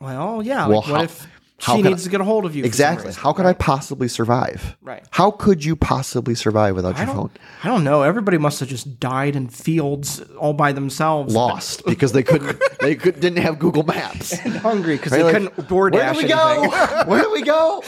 Well, 0.00 0.42
yeah. 0.42 0.66
Well, 0.66 0.80
like, 0.82 0.90
what 0.90 0.96
how- 0.96 1.02
if 1.04 1.26
how 1.58 1.76
she 1.76 1.82
needs 1.82 2.02
I- 2.02 2.04
to 2.04 2.10
get 2.10 2.20
a 2.20 2.24
hold 2.24 2.44
of 2.44 2.54
you? 2.54 2.64
exactly. 2.64 3.12
How 3.14 3.32
could 3.32 3.46
I 3.46 3.54
possibly 3.54 4.08
survive? 4.08 4.76
Right. 4.82 5.02
How 5.10 5.30
could 5.30 5.64
you 5.64 5.74
possibly 5.74 6.34
survive 6.34 6.76
without 6.76 6.96
I 6.96 7.04
your 7.04 7.14
phone? 7.14 7.30
I 7.64 7.68
don't 7.68 7.82
know. 7.82 8.02
Everybody 8.02 8.36
must 8.38 8.60
have 8.60 8.68
just 8.68 9.00
died 9.00 9.36
in 9.36 9.48
fields 9.48 10.20
all 10.38 10.52
by 10.52 10.72
themselves. 10.72 11.34
Lost 11.34 11.84
because 11.86 12.12
they 12.12 12.22
couldn't. 12.22 12.60
they 12.80 12.94
could, 12.94 13.20
didn't 13.20 13.38
have 13.38 13.58
Google 13.58 13.84
Maps. 13.84 14.32
and 14.44 14.54
hungry 14.56 14.96
because 14.96 15.12
Right, 15.12 15.18
they 15.18 15.24
like, 15.24 15.54
couldn't 15.54 15.68
DoorDash 15.68 15.92
Where 15.92 16.12
do 16.12 16.18
we 16.18 16.32
anything. 16.32 16.70
go? 16.70 17.04
Where 17.06 17.22
do 17.22 17.32
we 17.32 17.42
go? 17.42 17.82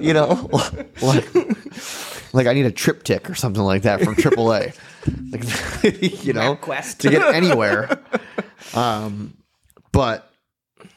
You 0.00 0.12
know, 0.12 0.50
like, 1.02 2.34
like 2.34 2.46
I 2.46 2.52
need 2.52 2.66
a 2.66 2.70
TripTik 2.70 3.30
or 3.30 3.34
something 3.34 3.62
like 3.62 3.82
that 3.82 4.02
from 4.02 4.14
AAA. 4.14 4.76
Like, 5.32 6.24
you 6.24 6.32
know, 6.34 6.56
MapQuest. 6.56 6.98
to 6.98 7.10
get 7.10 7.34
anywhere. 7.34 7.98
Um, 8.74 9.36
but 9.92 10.30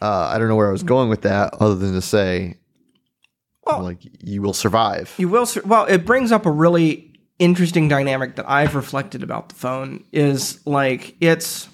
uh, 0.02 0.30
I 0.34 0.38
don't 0.38 0.48
know 0.48 0.56
where 0.56 0.68
I 0.70 0.72
was 0.72 0.84
going 0.84 1.10
with 1.10 1.22
that, 1.24 1.54
other 1.60 1.76
than 1.76 1.94
to 1.94 2.02
say, 2.02 2.58
Well- 3.66 3.84
like, 3.84 4.00
you 4.24 4.42
will 4.42 4.54
survive. 4.54 5.14
You 5.18 5.30
will. 5.30 5.46
sur- 5.46 5.62
Well, 5.66 5.86
it 5.86 6.06
brings 6.06 6.32
up 6.32 6.46
a 6.46 6.52
really 6.52 7.14
interesting 7.40 7.88
dynamic 7.88 8.36
that 8.36 8.50
I've 8.50 8.76
reflected 8.76 9.22
about 9.24 9.50
the 9.50 9.56
phone. 9.56 10.04
Is 10.12 10.66
like 10.66 11.16
it's 11.22 11.68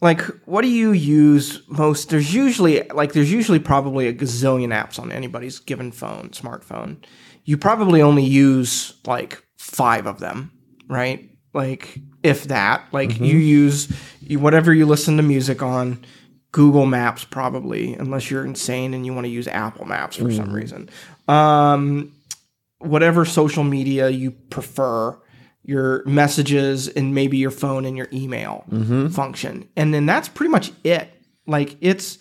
like 0.00 0.20
what 0.44 0.62
do 0.62 0.68
you 0.68 0.92
use 0.92 1.62
most? 1.68 2.10
There's 2.10 2.34
usually 2.34 2.82
like 2.90 3.12
there's 3.12 3.32
usually 3.32 3.58
probably 3.58 4.06
a 4.08 4.12
gazillion 4.12 4.68
apps 4.68 4.98
on 4.98 5.10
anybody's 5.10 5.58
given 5.58 5.90
phone, 5.92 6.30
smartphone. 6.30 6.98
You 7.44 7.56
probably 7.56 8.02
only 8.02 8.24
use 8.24 8.94
like 9.06 9.42
five 9.58 10.06
of 10.06 10.20
them, 10.20 10.52
right? 10.88 11.30
Like 11.54 11.98
if 12.22 12.44
that. 12.44 12.86
Like 12.92 13.18
you 13.18 13.38
use 13.38 13.88
you, 14.20 14.38
whatever 14.38 14.72
you 14.74 14.86
listen 14.86 15.16
to 15.16 15.22
music 15.22 15.62
on. 15.62 16.04
Google 16.52 16.86
Maps 16.86 17.24
probably, 17.24 17.94
unless 17.94 18.30
you're 18.30 18.44
insane 18.44 18.94
and 18.94 19.04
you 19.04 19.12
want 19.12 19.24
to 19.26 19.30
use 19.30 19.46
Apple 19.48 19.84
Maps 19.84 20.16
for 20.16 20.30
some 20.30 20.52
reason. 20.52 20.88
Um, 21.28 22.12
whatever 22.78 23.24
social 23.24 23.64
media 23.64 24.08
you 24.08 24.30
prefer, 24.30 25.18
your 25.62 26.04
messages 26.06 26.88
and 26.88 27.14
maybe 27.14 27.36
your 27.38 27.50
phone 27.50 27.84
and 27.84 27.96
your 27.96 28.08
email 28.12 28.64
function. 29.12 29.68
And 29.76 29.92
then 29.92 30.06
that's 30.06 30.28
pretty 30.28 30.50
much 30.50 30.70
it. 30.84 31.10
Like 31.46 31.76
it's 31.80 32.18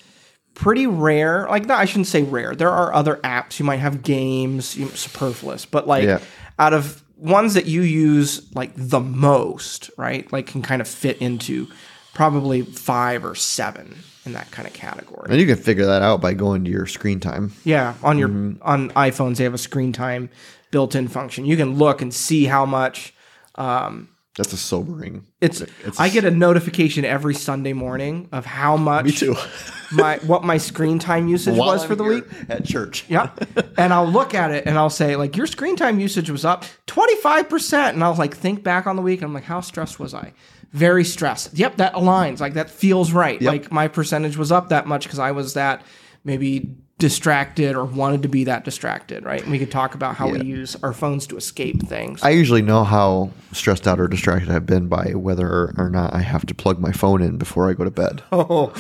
pretty 0.54 0.88
rare. 0.88 1.46
Like 1.50 1.66
no, 1.66 1.76
I 1.76 1.86
shouldn't 1.86 2.08
say 2.08 2.24
rare. 2.24 2.56
There 2.56 2.72
are 2.72 2.94
other 2.94 3.18
apps. 3.18 3.60
You 3.60 3.66
might 3.66 3.78
have 3.78 4.02
games, 4.02 4.76
you 4.76 4.88
superfluous, 4.90 5.66
but 5.66 5.88
like 5.88 6.04
Yeah. 6.06 6.20
out 6.60 6.74
of 6.74 7.04
ones 7.18 7.54
that 7.54 7.66
you 7.66 7.82
use 7.84 8.54
like 8.56 8.72
the 8.76 9.00
most, 9.00 9.90
right? 9.98 10.30
Like 10.34 10.48
can 10.48 10.62
kind 10.62 10.82
of 10.82 10.88
fit 10.88 11.18
into 11.20 11.68
probably 12.14 12.62
five 12.64 13.24
or 13.24 13.36
seven 13.36 13.96
in 14.26 14.34
that 14.34 14.50
kind 14.52 14.68
of 14.68 14.74
category. 14.74 15.28
And 15.30 15.40
you 15.40 15.46
can 15.48 15.58
figure 15.58 15.86
that 15.86 16.02
out 16.02 16.22
by 16.22 16.34
going 16.34 16.64
to 16.66 16.72
your 16.72 16.86
screen 16.88 17.20
time. 17.20 17.52
Yeah, 17.64 17.94
on 18.04 18.18
your 18.18 18.30
Mm-hmm. 18.30 18.62
on 18.64 18.90
iPhones 18.92 19.38
they 19.38 19.44
have 19.44 19.54
a 19.54 19.58
screen 19.60 19.94
time 19.94 20.30
built-in 20.72 21.08
function. 21.08 21.46
You 21.46 21.56
can 21.58 21.76
look 21.76 22.02
and 22.02 22.14
see 22.14 22.46
how 22.46 22.66
much 22.66 23.14
That's 23.58 24.52
a 24.52 24.58
sobering. 24.58 25.26
it's. 25.42 25.62
It's- 25.62 26.00
I 26.00 26.10
get 26.10 26.26
a 26.26 26.32
notification 26.32 27.06
every 27.06 27.34
Sunday 27.36 27.74
morning 27.74 28.28
of 28.32 28.46
how 28.46 28.76
much 28.78 29.06
Me 29.06 29.12
too. 29.12 29.36
my 29.94 30.18
what 30.26 30.44
my 30.44 30.58
screen 30.58 31.00
time 31.00 31.28
usage 31.30 31.56
While 31.58 31.70
was 31.74 31.84
I'm 31.84 31.88
for 31.88 31.96
the 31.96 32.04
week. 32.04 32.24
at 32.50 32.66
church. 32.66 33.06
Yeah, 33.08 33.30
and 33.78 33.94
I'll 33.94 34.08
look 34.10 34.34
at 34.34 34.52
it 34.52 34.66
and 34.66 34.78
I'll 34.78 34.90
say 34.90 35.16
like 35.16 35.38
your 35.38 35.48
screen 35.48 35.76
time 35.78 36.00
usage 36.00 36.30
was 36.30 36.44
up 36.44 36.66
twenty 36.86 37.16
five 37.22 37.48
percent, 37.48 37.94
and 37.96 38.04
I'll 38.04 38.16
like 38.16 38.36
think 38.36 38.64
back 38.64 38.88
on 38.88 38.96
the 38.98 39.02
week. 39.02 39.20
And 39.22 39.28
I'm 39.30 39.34
like, 39.34 39.44
how 39.46 39.62
stressed 39.62 40.00
was 40.00 40.14
I? 40.14 40.34
Very 40.76 41.06
stressed. 41.06 41.58
Yep, 41.58 41.78
that 41.78 41.94
aligns. 41.94 42.40
Like 42.42 42.54
that 42.56 42.70
feels 42.70 43.12
right. 43.14 43.42
Like 43.42 43.72
my 43.72 43.88
percentage 43.88 44.36
was 44.38 44.52
up 44.52 44.70
that 44.70 44.86
much 44.88 45.04
because 45.04 45.20
I 45.20 45.32
was 45.32 45.54
that 45.54 45.82
maybe 46.26 46.70
distracted 46.98 47.76
or 47.76 47.84
wanted 47.86 48.22
to 48.24 48.28
be 48.30 48.44
that 48.46 48.64
distracted. 48.66 49.24
Right. 49.26 49.42
And 49.42 49.52
we 49.52 49.60
could 49.60 49.72
talk 49.72 49.96
about 49.96 50.16
how 50.16 50.30
we 50.30 50.42
use 50.42 50.76
our 50.84 50.92
phones 50.94 51.28
to 51.28 51.38
escape 51.38 51.88
things. 51.88 52.22
I 52.24 52.30
usually 52.32 52.62
know 52.62 52.84
how 52.84 53.32
stressed 53.54 53.88
out 53.88 54.00
or 54.00 54.08
distracted 54.08 54.50
I've 54.50 54.66
been 54.66 54.88
by 54.88 55.12
whether 55.14 55.74
or 55.78 55.90
not 55.90 56.14
I 56.14 56.20
have 56.20 56.46
to 56.48 56.56
plug 56.56 56.80
my 56.80 56.92
phone 56.92 57.22
in 57.22 57.38
before 57.38 57.70
I 57.70 57.74
go 57.74 57.84
to 57.86 57.92
bed. 57.92 58.22
oh, 58.32 58.74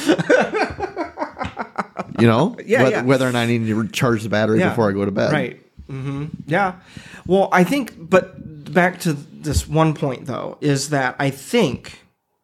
You 2.19 2.27
know, 2.27 2.55
Yeah, 2.65 2.83
whether, 2.83 2.95
yeah. 2.95 3.01
whether 3.03 3.27
or 3.27 3.31
not 3.31 3.39
I 3.39 3.45
need 3.45 3.65
to 3.67 3.75
recharge 3.75 4.23
the 4.23 4.29
battery 4.29 4.59
Yeah. 4.59 4.69
before 4.69 4.89
I 4.89 4.93
go 4.93 5.03
to 5.05 5.11
bed. 5.11 5.31
Right. 5.31 5.61
Hmm 5.87 6.25
Yeah. 6.47 6.75
Well, 7.27 7.49
I 7.51 7.63
think, 7.63 7.93
but 7.97 8.73
back 8.73 8.99
to 9.01 9.13
this 9.13 9.67
one 9.67 9.93
point 9.93 10.25
though, 10.25 10.57
is 10.61 10.89
that 10.89 11.15
I 11.19 11.29
think 11.29 11.99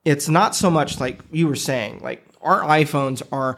it's 0.05 0.29
not 0.29 0.55
so 0.55 0.69
much 0.69 0.99
like 0.99 1.21
you 1.31 1.47
were 1.47 1.55
saying, 1.55 1.99
like 2.03 2.25
our 2.41 2.61
iPhones 2.61 3.21
are 3.31 3.57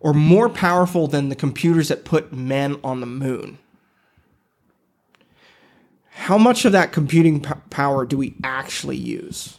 or 0.00 0.14
more 0.14 0.48
powerful 0.48 1.08
than 1.08 1.28
the 1.28 1.34
computers 1.34 1.88
that 1.88 2.04
put 2.04 2.32
men 2.32 2.78
on 2.84 3.00
the 3.00 3.06
moon. 3.06 3.58
How 6.10 6.38
much 6.38 6.64
of 6.64 6.72
that 6.72 6.92
computing 6.92 7.40
p- 7.40 7.52
power 7.70 8.04
do 8.04 8.16
we 8.16 8.34
actually 8.42 8.96
use? 8.96 9.58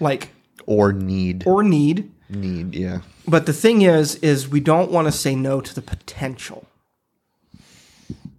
Like, 0.00 0.30
Or 0.66 0.92
need 0.92 1.46
or 1.46 1.62
need? 1.62 2.10
need. 2.30 2.74
Yeah. 2.74 3.00
But 3.26 3.46
the 3.46 3.52
thing 3.52 3.82
is, 3.82 4.16
is 4.16 4.48
we 4.48 4.60
don't 4.60 4.90
want 4.90 5.06
to 5.06 5.12
say 5.12 5.34
no 5.34 5.60
to 5.60 5.74
the 5.74 5.82
potential. 5.82 6.66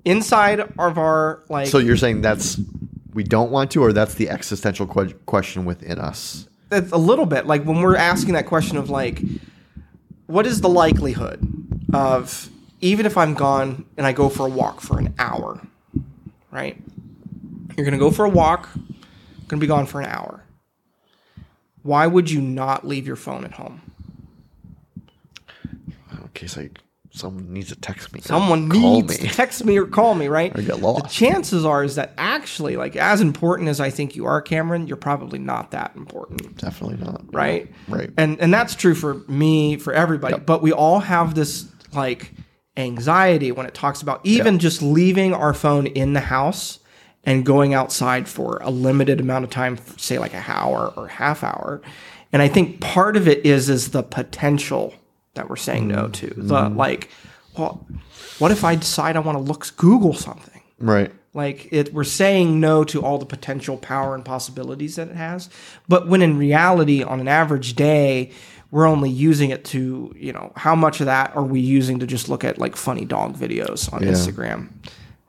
Inside 0.06 0.60
of 0.62 0.98
our 0.98 1.44
like, 1.50 1.68
So 1.68 1.78
you're 1.78 1.98
saying 1.98 2.22
that's 2.22 2.60
we 3.14 3.24
don't 3.24 3.52
want 3.52 3.72
to, 3.72 3.84
or 3.84 3.92
that's 3.94 4.14
the 4.16 4.30
existential 4.30 4.88
que- 4.88 5.14
question 5.26 5.66
within 5.66 6.00
us. 6.00 6.48
it's 6.72 6.92
a 6.92 6.98
little 6.98 7.26
bit 7.26 7.48
like 7.48 7.64
when 7.64 7.82
we're 7.82 7.96
asking 7.98 8.34
that 8.36 8.46
question 8.46 8.78
of 8.78 8.90
like, 8.90 9.22
what 10.28 10.46
is 10.46 10.62
the 10.62 10.70
likelihood 10.70 11.46
of 11.94 12.50
even 12.82 13.06
if 13.06 13.18
I'm 13.18 13.34
gone 13.34 13.86
and 13.98 14.06
I 14.08 14.14
go 14.14 14.30
for 14.30 14.46
a 14.46 14.50
walk 14.50 14.80
for 14.80 15.00
an 15.00 15.14
hour, 15.20 15.60
right? 16.52 16.78
You're 17.76 17.84
gonna 17.86 17.98
go 17.98 18.12
for 18.12 18.26
a 18.26 18.30
walk, 18.30 18.70
gonna 19.48 19.60
be 19.60 19.68
gone 19.68 19.86
for 19.86 20.00
an 20.02 20.08
hour. 20.08 20.44
Why 21.82 22.08
would 22.08 22.30
you 22.30 22.42
not 22.42 22.86
leave 22.88 23.08
your 23.08 23.16
phone 23.16 23.44
at 23.44 23.54
home? 23.54 23.82
In 26.12 26.30
case 26.34 26.58
I 26.58 26.70
someone 27.20 27.54
needs 27.54 27.70
to 27.70 27.76
text 27.76 28.14
me. 28.14 28.22
someone 28.22 28.70
needs 28.70 29.22
me. 29.22 29.28
to 29.28 29.36
text 29.36 29.64
me 29.66 29.78
or 29.78 29.86
call 29.86 30.16
me, 30.16 30.28
right? 30.28 30.52
Or 30.58 30.62
get 30.62 30.82
lost. 30.82 31.04
The 31.04 31.10
chances 31.10 31.66
are 31.66 31.84
is 31.84 31.96
that 31.96 32.14
actually, 32.18 32.76
like 32.76 32.96
as 32.96 33.22
important 33.22 33.70
as 33.70 33.80
I 33.80 33.90
think 33.90 34.16
you 34.16 34.26
are, 34.26 34.42
Cameron, 34.42 34.88
you're 34.88 34.98
probably 34.98 35.40
not 35.40 35.72
that 35.72 35.96
important. 35.96 36.58
Definitely 36.58 36.98
not. 37.06 37.34
right? 37.34 37.72
Right. 37.88 38.10
And 38.18 38.40
and 38.40 38.54
that's 38.54 38.76
true 38.76 38.96
for 38.96 39.16
me, 39.28 39.78
for 39.78 39.94
everybody. 39.94 40.38
But 40.38 40.62
we 40.62 40.72
all 40.72 41.00
have 41.00 41.36
this 41.36 41.68
like 41.94 42.34
anxiety 42.78 43.52
when 43.52 43.66
it 43.66 43.74
talks 43.74 44.02
about 44.02 44.22
even 44.24 44.60
just 44.60 44.82
leaving 44.82 45.34
our 45.34 45.54
phone 45.54 45.86
in 45.88 46.14
the 46.14 46.22
house 46.22 46.80
and 47.26 47.46
going 47.46 47.74
outside 47.74 48.28
for 48.28 48.60
a 48.62 48.70
limited 48.70 49.20
amount 49.20 49.44
of 49.44 49.52
time, 49.52 49.78
say 49.98 50.18
like 50.18 50.34
a 50.34 50.44
hour 50.48 50.94
or 50.96 51.08
half 51.08 51.44
hour. 51.44 51.82
And 52.32 52.42
I 52.42 52.48
think 52.48 52.80
part 52.80 53.18
of 53.18 53.28
it 53.28 53.46
is 53.46 53.70
is 53.70 53.92
the 53.92 54.04
potential 54.04 54.94
that 55.34 55.50
we're 55.50 55.56
saying 55.56 55.88
no 55.88 56.04
mm-hmm. 56.04 56.12
to. 56.12 56.28
The 56.28 56.56
mm-hmm. 56.56 56.78
like, 56.78 57.10
well, 57.58 57.86
what 58.40 58.52
if 58.52 58.64
I 58.64 58.76
decide 58.76 59.16
I 59.16 59.20
want 59.20 59.38
to 59.38 59.44
look 59.44 59.76
Google 59.78 60.14
something? 60.14 60.62
Right. 60.80 61.12
Like 61.34 61.70
it, 61.72 61.94
we're 61.94 62.04
saying 62.04 62.60
no 62.60 62.84
to 62.86 63.04
all 63.04 63.18
the 63.18 63.26
potential 63.26 63.78
power 63.78 64.16
and 64.16 64.26
possibilities 64.26 64.96
that 64.96 65.10
it 65.10 65.16
has. 65.16 65.50
But 65.88 66.08
when 66.08 66.22
in 66.22 66.38
reality, 66.38 67.04
on 67.04 67.20
an 67.20 67.28
average 67.28 67.76
day, 67.76 68.32
we're 68.72 68.88
only 68.88 69.10
using 69.10 69.50
it 69.50 69.66
to, 69.66 70.14
you 70.16 70.34
know, 70.34 70.52
how 70.56 70.76
much 70.76 71.00
of 71.00 71.06
that 71.06 71.36
are 71.36 71.44
we 71.44 71.60
using 71.60 72.00
to 72.00 72.08
just 72.08 72.30
look 72.30 72.44
at 72.44 72.58
like 72.58 72.76
funny 72.76 73.06
dog 73.06 73.36
videos 73.38 73.92
on 73.94 74.02
Instagram? 74.02 74.70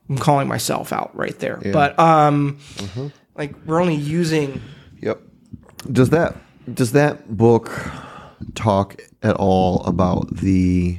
I'm 0.08 0.18
calling 0.18 0.48
myself 0.48 0.92
out 0.92 1.14
right 1.16 1.38
there. 1.38 1.60
But 1.72 1.98
um, 1.98 2.58
mm-hmm. 2.74 3.08
like 3.36 3.54
we're 3.66 3.80
only 3.80 3.94
using. 3.94 4.60
Yep. 5.00 5.20
Does 5.90 6.10
that 6.10 6.36
does 6.74 6.92
that 6.92 7.36
book 7.36 7.70
talk 8.55 9.00
at 9.22 9.37
all 9.37 9.83
about 9.85 10.35
the 10.37 10.98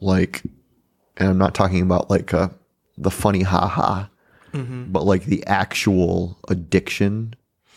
like 0.00 0.42
and 1.16 1.28
I'm 1.30 1.38
not 1.38 1.54
talking 1.54 1.80
about 1.82 2.10
like 2.10 2.32
uh 2.34 2.48
the 2.98 3.10
funny 3.10 3.42
haha 3.42 4.06
but 4.52 5.04
like 5.04 5.24
the 5.26 5.44
actual 5.46 6.38
addiction 6.48 7.34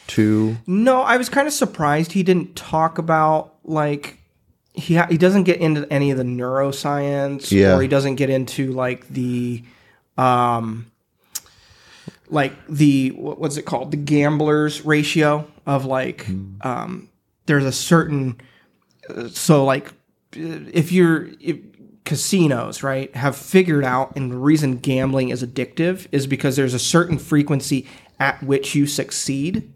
to 0.07 0.55
No, 0.65 1.01
I 1.01 1.17
was 1.17 1.27
kind 1.27 1.45
of 1.45 1.53
surprised 1.53 2.13
he 2.13 2.23
didn't 2.23 2.55
talk 2.55 2.97
about 2.97 3.55
like 3.65 4.17
he 4.73 4.95
ha- 4.95 5.07
he 5.09 5.17
doesn't 5.17 5.43
get 5.43 5.59
into 5.59 5.85
any 5.91 6.09
of 6.11 6.17
the 6.17 6.23
neuroscience 6.23 7.51
Yeah. 7.51 7.75
or 7.75 7.81
he 7.81 7.89
doesn't 7.89 8.15
get 8.15 8.29
into 8.29 8.71
like 8.71 9.05
the 9.09 9.61
um 10.17 10.89
like 12.29 12.53
the 12.69 13.09
what's 13.09 13.57
it 13.57 13.63
called? 13.63 13.91
The 13.91 13.97
gamblers 13.97 14.85
ratio 14.85 15.45
of 15.65 15.83
like 15.85 16.27
um 16.61 17.08
there's 17.49 17.65
a 17.65 17.71
certain 17.71 18.39
so 19.31 19.65
like 19.65 19.91
if 20.33 20.91
you're 20.91 21.29
if 21.41 21.57
casinos 22.05 22.83
right 22.83 23.15
have 23.15 23.35
figured 23.35 23.83
out 23.83 24.15
and 24.15 24.31
the 24.31 24.37
reason 24.37 24.77
gambling 24.77 25.29
is 25.29 25.43
addictive 25.43 26.07
is 26.11 26.27
because 26.27 26.55
there's 26.55 26.73
a 26.75 26.79
certain 26.79 27.17
frequency 27.17 27.87
at 28.19 28.41
which 28.43 28.75
you 28.75 28.85
succeed 28.85 29.73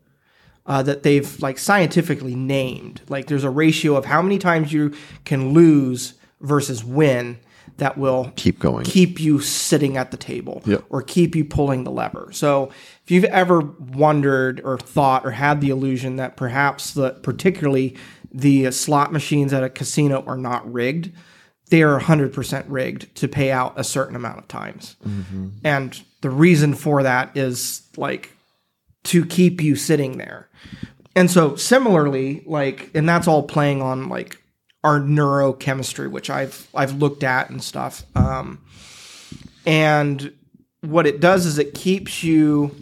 uh, 0.66 0.82
that 0.84 1.04
they've 1.04 1.40
like 1.42 1.58
scientifically 1.58 2.36
named 2.36 3.02
like 3.10 3.26
there's 3.28 3.44
a 3.44 3.50
ratio 3.50 3.96
of 3.96 4.06
how 4.06 4.22
many 4.22 4.38
times 4.38 4.72
you 4.72 4.94
can 5.26 5.54
lose 5.54 6.14
versus 6.42 6.84
win 6.84 7.38
that 7.78 7.98
will 7.98 8.32
keep 8.36 8.60
going. 8.60 8.86
keep 8.86 9.20
you 9.20 9.40
sitting 9.40 9.98
at 9.98 10.12
the 10.12 10.18
table 10.18 10.62
Yep. 10.66 10.84
or 10.90 11.02
keep 11.02 11.36
you 11.36 11.44
pulling 11.44 11.84
the 11.86 11.92
lever. 11.92 12.30
So 12.32 12.70
if 13.04 13.12
you've 13.12 13.26
ever 13.26 13.60
wondered 13.60 14.62
or 14.64 14.78
thought 14.78 15.26
or 15.26 15.32
had 15.32 15.62
the 15.62 15.70
illusion 15.70 16.16
that 16.18 16.38
perhaps 16.38 16.92
the 16.94 17.12
particularly 17.12 17.98
the 18.32 18.72
slot 18.72 19.12
machines 19.12 19.54
at 19.54 19.64
a 19.64 19.70
casino 19.70 20.24
are 20.26 20.38
not 20.38 20.72
rigged, 20.72 21.12
they 21.70 21.82
are 21.84 22.00
100% 22.00 22.66
rigged 22.68 23.14
to 23.16 23.28
pay 23.28 23.52
out 23.52 23.74
a 23.78 23.84
certain 23.84 24.16
amount 24.16 24.40
of 24.40 24.48
times. 24.48 24.96
And 25.64 26.02
the 26.22 26.30
reason 26.30 26.74
for 26.74 27.04
that 27.04 27.36
is 27.36 27.84
like 27.98 28.32
to 29.06 29.26
keep 29.26 29.62
you 29.62 29.76
sitting 29.76 30.18
there. 30.18 30.50
And 31.16 31.30
so 31.30 31.56
similarly, 31.56 32.42
like, 32.46 32.90
and 32.96 33.08
that's 33.08 33.28
all 33.28 33.44
playing 33.44 33.82
on 33.82 34.10
like 34.10 34.38
our 34.84 35.00
neurochemistry, 35.00 36.10
which 36.10 36.30
I've 36.30 36.68
I've 36.74 36.96
looked 36.96 37.24
at 37.24 37.50
and 37.50 37.64
stuff. 37.64 38.04
Um, 38.16 38.62
and 39.66 40.34
what 40.82 41.06
it 41.08 41.20
does 41.20 41.46
is 41.46 41.58
it 41.58 41.74
keeps 41.74 42.24
you. 42.24 42.76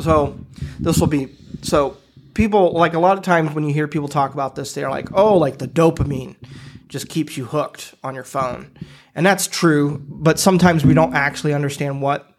So 0.00 0.38
this 0.78 0.98
will 0.98 1.06
be 1.06 1.36
so 1.62 1.96
people 2.34 2.72
like 2.72 2.94
a 2.94 2.98
lot 2.98 3.18
of 3.18 3.24
times 3.24 3.54
when 3.54 3.64
you 3.64 3.74
hear 3.74 3.88
people 3.88 4.08
talk 4.08 4.32
about 4.32 4.54
this, 4.54 4.72
they're 4.72 4.90
like, 4.90 5.08
oh, 5.12 5.36
like 5.36 5.58
the 5.58 5.68
dopamine 5.68 6.36
just 6.88 7.08
keeps 7.08 7.36
you 7.36 7.44
hooked 7.44 7.94
on 8.02 8.14
your 8.14 8.24
phone, 8.24 8.70
and 9.14 9.26
that's 9.26 9.46
true. 9.46 10.02
But 10.08 10.38
sometimes 10.38 10.84
we 10.84 10.94
don't 10.94 11.14
actually 11.14 11.52
understand 11.52 12.00
what 12.00 12.30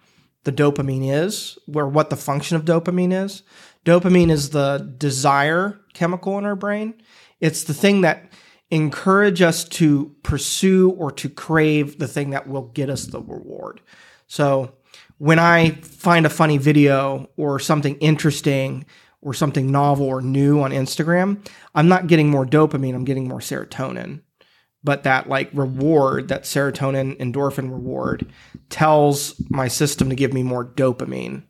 the 0.45 0.51
dopamine 0.51 1.11
is, 1.11 1.59
or 1.73 1.87
what 1.87 2.09
the 2.09 2.15
function 2.15 2.55
of 2.55 2.63
dopamine 2.65 3.11
is. 3.11 3.43
Dopamine 3.85 4.31
is 4.31 4.51
the 4.51 4.93
desire 4.97 5.79
chemical 5.93 6.37
in 6.37 6.45
our 6.45 6.55
brain. 6.55 6.93
It's 7.39 7.63
the 7.63 7.73
thing 7.73 8.01
that 8.01 8.31
encourage 8.71 9.41
us 9.41 9.63
to 9.65 10.15
pursue 10.23 10.91
or 10.91 11.11
to 11.11 11.29
crave 11.29 11.99
the 11.99 12.07
thing 12.07 12.29
that 12.29 12.47
will 12.47 12.67
get 12.69 12.89
us 12.89 13.05
the 13.05 13.21
reward. 13.21 13.81
So 14.27 14.73
when 15.19 15.37
I 15.37 15.71
find 15.71 16.25
a 16.25 16.29
funny 16.29 16.57
video 16.57 17.29
or 17.37 17.59
something 17.59 17.97
interesting 17.97 18.85
or 19.21 19.33
something 19.33 19.69
novel 19.69 20.07
or 20.07 20.21
new 20.21 20.61
on 20.61 20.71
Instagram, 20.71 21.45
I'm 21.75 21.89
not 21.89 22.07
getting 22.07 22.29
more 22.29 22.45
dopamine, 22.45 22.95
I'm 22.95 23.03
getting 23.03 23.27
more 23.27 23.39
serotonin. 23.39 24.21
But 24.81 25.03
that 25.03 25.27
like 25.27 25.49
reward, 25.53 26.29
that 26.29 26.43
serotonin 26.43 27.17
endorphin 27.17 27.69
reward 27.69 28.31
tells 28.69 29.35
my 29.49 29.67
system 29.67 30.09
to 30.09 30.15
give 30.15 30.31
me 30.33 30.41
more 30.41 30.65
dopamine 30.65 31.43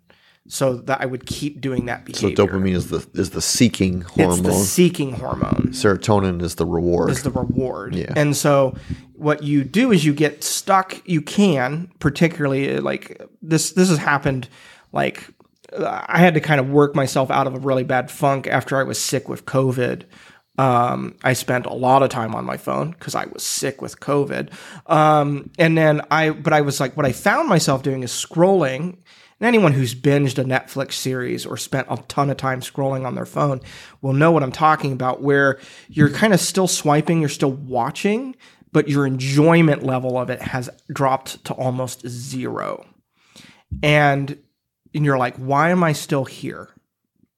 so 0.50 0.78
that 0.78 1.00
I 1.00 1.06
would 1.06 1.28
keep 1.28 1.62
doing 1.62 1.86
that 1.86 2.06
behavior. 2.06 2.36
So 2.36 2.48
dopamine 2.48 2.74
is 2.74 2.90
the 2.90 3.08
is 3.14 3.30
the 3.30 3.42
seeking 3.42 4.02
hormone. 4.02 4.40
it's 4.40 4.48
the 4.48 4.54
seeking 4.54 5.14
hormone 5.14 5.70
Serotonin 5.70 6.42
is 6.42 6.56
the 6.56 6.66
reward. 6.66 7.12
is 7.12 7.22
the 7.22 7.32
reward. 7.32 7.96
Yeah. 7.96 8.12
And 8.16 8.36
so 8.36 8.76
what 9.14 9.44
you 9.44 9.64
do 9.64 9.92
is 9.92 10.04
you 10.04 10.14
get 10.14 10.44
stuck. 10.44 11.08
You 11.08 11.22
can, 11.22 11.92
particularly 12.00 12.76
uh, 12.76 12.82
like 12.82 13.22
this. 13.42 13.72
This 13.74 13.90
has 13.90 14.00
happened. 14.00 14.50
Like 14.92 15.30
uh, 15.72 16.04
I 16.08 16.18
had 16.18 16.34
to 16.34 16.42
kind 16.42 16.60
of 16.60 16.70
work 16.72 16.96
myself 16.96 17.30
out 17.30 17.46
of 17.46 17.54
a 17.54 17.60
really 17.60 17.84
bad 17.84 18.10
funk 18.10 18.48
after 18.48 18.76
I 18.76 18.84
was 18.84 19.00
sick 19.00 19.30
with 19.30 19.46
COVID. 19.46 20.06
Um, 20.58 21.16
I 21.24 21.34
spent 21.34 21.68
a 21.68 21.74
lot 21.74 22.02
of 22.04 22.10
time 22.10 22.36
on 22.36 22.44
my 22.44 22.58
phone 22.58 22.92
because 22.92 23.16
I 23.16 23.28
was 23.28 23.44
sick 23.44 23.82
with 23.82 24.00
COVID. 24.00 24.52
Um, 24.88 25.52
and 25.58 25.78
then 25.78 26.02
I, 26.12 26.32
but 26.32 26.52
I 26.52 26.62
was 26.62 26.82
like, 26.82 26.98
what 26.98 27.06
I 27.06 27.14
found 27.14 27.48
myself 27.48 27.82
doing 27.82 28.04
is 28.04 28.12
scrolling. 28.12 28.98
And 29.40 29.48
anyone 29.48 29.74
who's 29.74 29.96
binged 29.96 30.38
a 30.38 30.44
Netflix 30.44 30.94
series 30.94 31.46
or 31.46 31.56
spent 31.56 31.88
a 31.90 31.98
ton 32.08 32.30
of 32.30 32.38
time 32.38 32.62
scrolling 32.62 33.06
on 33.06 33.16
their 33.16 33.26
phone 33.26 33.62
will 34.02 34.14
know 34.14 34.32
what 34.32 34.44
I'm 34.44 34.52
talking 34.52 34.92
about, 34.92 35.22
where 35.22 35.60
you're 35.88 36.10
kind 36.10 36.34
of 36.34 36.40
still 36.40 36.68
swiping, 36.68 37.20
you're 37.22 37.30
still 37.30 37.52
watching, 37.52 38.36
but 38.72 38.90
your 38.90 39.06
enjoyment 39.08 39.84
level 39.84 40.18
of 40.18 40.30
it 40.30 40.42
has 40.42 40.70
dropped 40.92 41.44
to 41.46 41.54
almost 41.54 42.08
zero. 42.08 42.86
And, 43.82 44.38
and 44.94 45.06
you're 45.06 45.18
like, 45.18 45.38
why 45.38 45.70
am 45.70 45.84
I 45.84 45.94
still 45.94 46.26
here? 46.26 46.70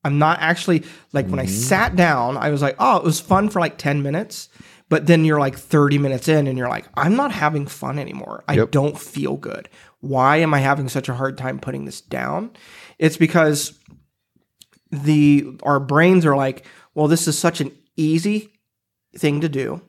I'm 0.03 0.17
not 0.17 0.39
actually 0.39 0.83
like 1.13 1.27
when 1.27 1.39
I 1.39 1.45
mm-hmm. 1.45 1.53
sat 1.53 1.95
down, 1.95 2.35
I 2.37 2.49
was 2.49 2.61
like, 2.61 2.75
oh, 2.79 2.97
it 2.97 3.03
was 3.03 3.19
fun 3.19 3.49
for 3.49 3.59
like 3.59 3.77
10 3.77 4.01
minutes. 4.01 4.49
But 4.89 5.07
then 5.07 5.23
you're 5.23 5.39
like 5.39 5.57
30 5.57 5.99
minutes 5.99 6.27
in 6.27 6.47
and 6.47 6.57
you're 6.57 6.67
like, 6.67 6.85
I'm 6.95 7.15
not 7.15 7.31
having 7.31 7.65
fun 7.65 7.97
anymore. 7.97 8.43
I 8.47 8.55
Yep. 8.55 8.71
don't 8.71 8.99
feel 8.99 9.37
good. 9.37 9.69
Why 10.01 10.37
am 10.37 10.53
I 10.53 10.59
having 10.59 10.89
such 10.89 11.09
a 11.09 11.13
hard 11.13 11.37
time 11.37 11.59
putting 11.59 11.85
this 11.85 12.01
down? 12.01 12.51
It's 12.99 13.17
because 13.17 13.79
the 14.91 15.59
our 15.63 15.79
brains 15.79 16.25
are 16.25 16.35
like, 16.35 16.65
well, 16.93 17.07
this 17.07 17.27
is 17.27 17.37
such 17.37 17.61
an 17.61 17.71
easy 17.95 18.49
thing 19.15 19.41
to 19.41 19.49
do. 19.49 19.81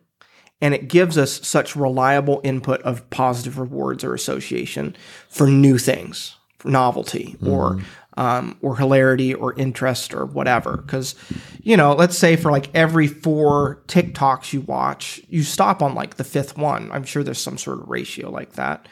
And 0.61 0.75
it 0.75 0.89
gives 0.89 1.19
us 1.19 1.45
such 1.47 1.75
reliable 1.75 2.41
input 2.45 2.81
of 2.83 3.11
positive 3.11 3.59
rewards 3.59 4.05
or 4.05 4.15
association 4.15 4.95
for 5.29 5.49
new 5.49 5.77
things, 5.77 6.37
for 6.59 6.69
novelty 6.69 7.37
or 7.45 7.81
um, 8.17 8.57
or 8.63 8.77
hilarity 8.77 9.35
or 9.35 9.55
interest 9.55 10.15
or 10.15 10.27
whatever. 10.27 10.77
Because, 10.77 11.15
you 11.63 11.77
know, 11.77 11.95
let's 11.95 12.17
say 12.17 12.37
for 12.37 12.53
like 12.53 12.73
every 12.75 13.09
four 13.09 13.83
TikToks 13.89 14.53
you 14.53 14.61
watch, 14.61 15.21
you 15.29 15.43
stop 15.43 15.83
on 15.83 15.95
like 15.95 16.17
the 16.17 16.25
fifth 16.25 16.57
one. 16.57 16.93
I'm 16.93 17.05
sure 17.05 17.25
there's 17.25 17.39
some 17.39 17.59
sort 17.59 17.81
of 17.81 17.89
ratio 17.89 18.31
like 18.31 18.53
that. 18.53 18.87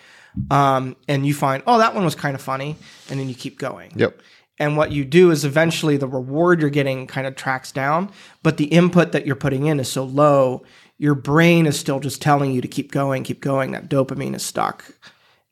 Um, 0.51 0.97
and 1.09 1.27
you 1.27 1.35
find, 1.35 1.63
oh, 1.67 1.79
that 1.79 1.95
one 1.95 2.05
was 2.05 2.15
kind 2.15 2.35
of 2.35 2.43
funny. 2.43 2.77
And 3.09 3.19
then 3.19 3.29
you 3.29 3.35
keep 3.35 3.59
going. 3.59 3.93
yep. 3.97 4.21
And 4.59 4.77
what 4.77 4.93
you 4.93 5.07
do 5.07 5.31
is 5.31 5.47
eventually 5.47 5.97
the 5.97 6.07
reward 6.07 6.61
you're 6.61 6.69
getting 6.69 7.07
kind 7.07 7.27
of 7.27 7.35
tracks 7.35 7.73
down, 7.73 8.13
but 8.43 8.59
the 8.59 8.67
input 8.67 9.13
that 9.13 9.25
you're 9.27 9.35
putting 9.35 9.67
in 9.67 9.81
is 9.81 9.91
so 9.91 10.05
low, 10.05 10.65
your 10.99 11.15
brain 11.15 11.67
is 11.67 11.81
still 11.81 11.99
just 11.99 12.21
telling 12.21 12.53
you 12.53 12.61
to 12.61 12.69
keep 12.69 12.93
going, 12.93 13.25
keep 13.25 13.41
going. 13.41 13.71
That 13.73 13.89
dopamine 13.89 14.35
is 14.35 14.43
stuck. 14.43 14.85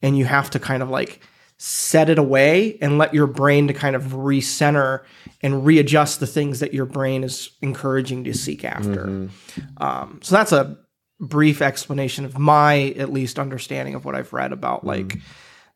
And 0.03 0.18
you 0.18 0.26
have 0.26 0.51
to 0.51 0.59
kind 0.59 0.83
of 0.83 0.91
like 0.91 1.22
set 1.57 2.11
it 2.11 2.18
away 2.18 2.76
and 2.83 2.99
let 2.99 3.14
your 3.14 3.26
brain 3.26 3.66
to 3.68 3.72
kind 3.74 3.97
of 3.97 4.03
recenter 4.12 5.05
and 5.43 5.64
readjust 5.64 6.20
the 6.20 6.26
things 6.26 6.61
that 6.61 6.74
your 6.74 6.85
brain 6.85 7.24
is 7.24 7.51
encouraging 7.62 8.24
to 8.24 8.35
seek 8.35 8.62
after. 8.62 9.31
Um, 9.79 10.20
so 10.22 10.35
that's 10.37 10.53
a 10.53 10.76
brief 11.20 11.60
explanation 11.62 12.24
of 12.24 12.38
my 12.38 12.94
at 12.96 13.12
least 13.12 13.38
understanding 13.38 13.94
of 13.94 14.04
what 14.04 14.14
I've 14.14 14.32
read 14.32 14.52
about 14.52 14.84
like 14.84 15.18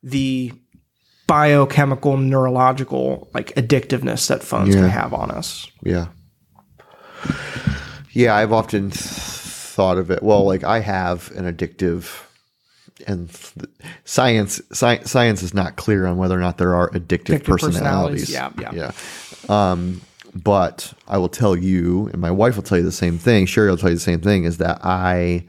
the 0.02 0.52
biochemical 1.26 2.16
neurological 2.16 3.30
like 3.34 3.54
addictiveness 3.54 4.28
that 4.28 4.42
phones 4.42 4.74
can 4.74 4.88
have 4.88 5.12
on 5.14 5.30
us. 5.30 5.70
Yeah. 5.82 6.06
Yeah, 8.12 8.34
I've 8.34 8.52
often 8.52 8.90
th- 8.90 8.94
thought 8.94 9.96
of 9.98 10.10
it. 10.10 10.22
Well, 10.22 10.44
like 10.44 10.64
I 10.64 10.80
have 10.80 11.30
an 11.34 11.50
addictive, 11.50 12.22
and 13.06 13.30
th- 13.32 13.70
science 14.04 14.60
sci- 14.70 15.04
science 15.04 15.42
is 15.42 15.54
not 15.54 15.76
clear 15.76 16.04
on 16.06 16.18
whether 16.18 16.36
or 16.36 16.40
not 16.40 16.58
there 16.58 16.74
are 16.74 16.90
addictive, 16.90 17.38
Addictive 17.40 17.44
personalities. 17.46 18.26
personalities, 18.26 18.66
yeah, 18.74 18.90
yeah. 19.48 19.70
Um, 19.72 20.02
but 20.34 20.92
I 21.08 21.18
will 21.18 21.28
tell 21.28 21.56
you, 21.56 22.08
and 22.08 22.20
my 22.20 22.30
wife 22.30 22.56
will 22.56 22.62
tell 22.62 22.78
you 22.78 22.84
the 22.84 22.92
same 22.92 23.18
thing. 23.18 23.46
Sherry 23.46 23.68
will 23.70 23.76
tell 23.76 23.90
you 23.90 23.96
the 23.96 24.00
same 24.00 24.20
thing. 24.20 24.44
Is 24.44 24.58
that 24.58 24.80
I 24.84 25.46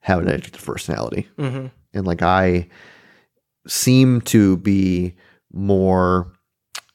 have 0.00 0.20
an 0.20 0.26
addictive 0.26 0.64
personality, 0.64 1.28
Mm-hmm. 1.38 1.66
and 1.94 2.06
like 2.06 2.22
I 2.22 2.68
seem 3.66 4.20
to 4.22 4.56
be 4.56 5.14
more 5.52 6.32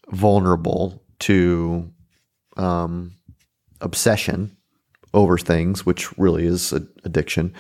vulnerable 0.10 1.02
to 1.20 1.92
um, 2.58 3.14
obsession 3.82 4.56
over 5.14 5.38
things, 5.38 5.86
which 5.86 6.18
really 6.18 6.46
is 6.46 6.74
a, 6.74 6.86
addiction. 7.04 7.54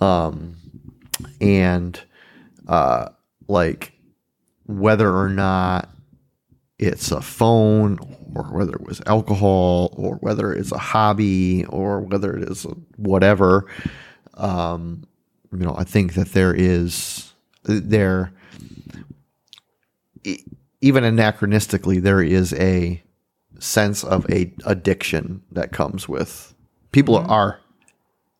Um, 0.00 0.56
and 1.40 2.00
uh, 2.66 3.08
like 3.48 3.92
whether 4.66 5.14
or 5.14 5.28
not 5.28 5.88
it's 6.78 7.12
a 7.12 7.20
phone 7.20 7.98
or 8.34 8.44
whether 8.44 8.72
it 8.74 8.86
was 8.86 9.00
alcohol 9.06 9.94
or 9.96 10.16
whether 10.16 10.52
it's 10.52 10.72
a 10.72 10.78
hobby 10.78 11.64
or 11.66 12.00
whether 12.00 12.36
it 12.36 12.48
is 12.48 12.66
whatever, 12.96 13.66
um, 14.34 15.04
you 15.52 15.58
know, 15.58 15.74
I 15.76 15.84
think 15.84 16.14
that 16.14 16.32
there 16.32 16.54
is 16.54 17.32
there 17.64 18.32
even 20.80 21.04
anachronistically 21.04 22.02
there 22.02 22.22
is 22.22 22.52
a 22.54 23.02
sense 23.58 24.02
of 24.02 24.28
a 24.30 24.52
addiction 24.66 25.42
that 25.52 25.72
comes 25.72 26.08
with 26.08 26.54
people 26.90 27.18
mm-hmm. 27.18 27.30
are 27.30 27.60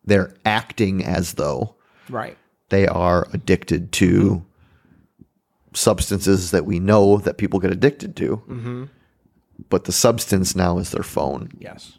they're 0.05 0.35
acting 0.45 1.05
as 1.05 1.35
though 1.35 1.77
Right. 2.09 2.37
they 2.71 2.87
are 2.89 3.29
addicted 3.33 3.93
to 3.93 4.11
mm-hmm. 4.11 4.45
substances 5.75 6.51
that 6.51 6.67
we 6.67 6.81
know 6.81 7.19
that 7.19 7.39
people 7.39 7.61
get 7.61 7.71
addicted 7.71 8.17
to 8.17 8.43
mm-hmm. 8.49 8.85
But 9.69 9.85
the 9.85 9.93
substance 9.93 10.55
now 10.55 10.79
is 10.79 10.91
their 10.91 11.03
phone 11.03 11.51
Yes. 11.59 11.99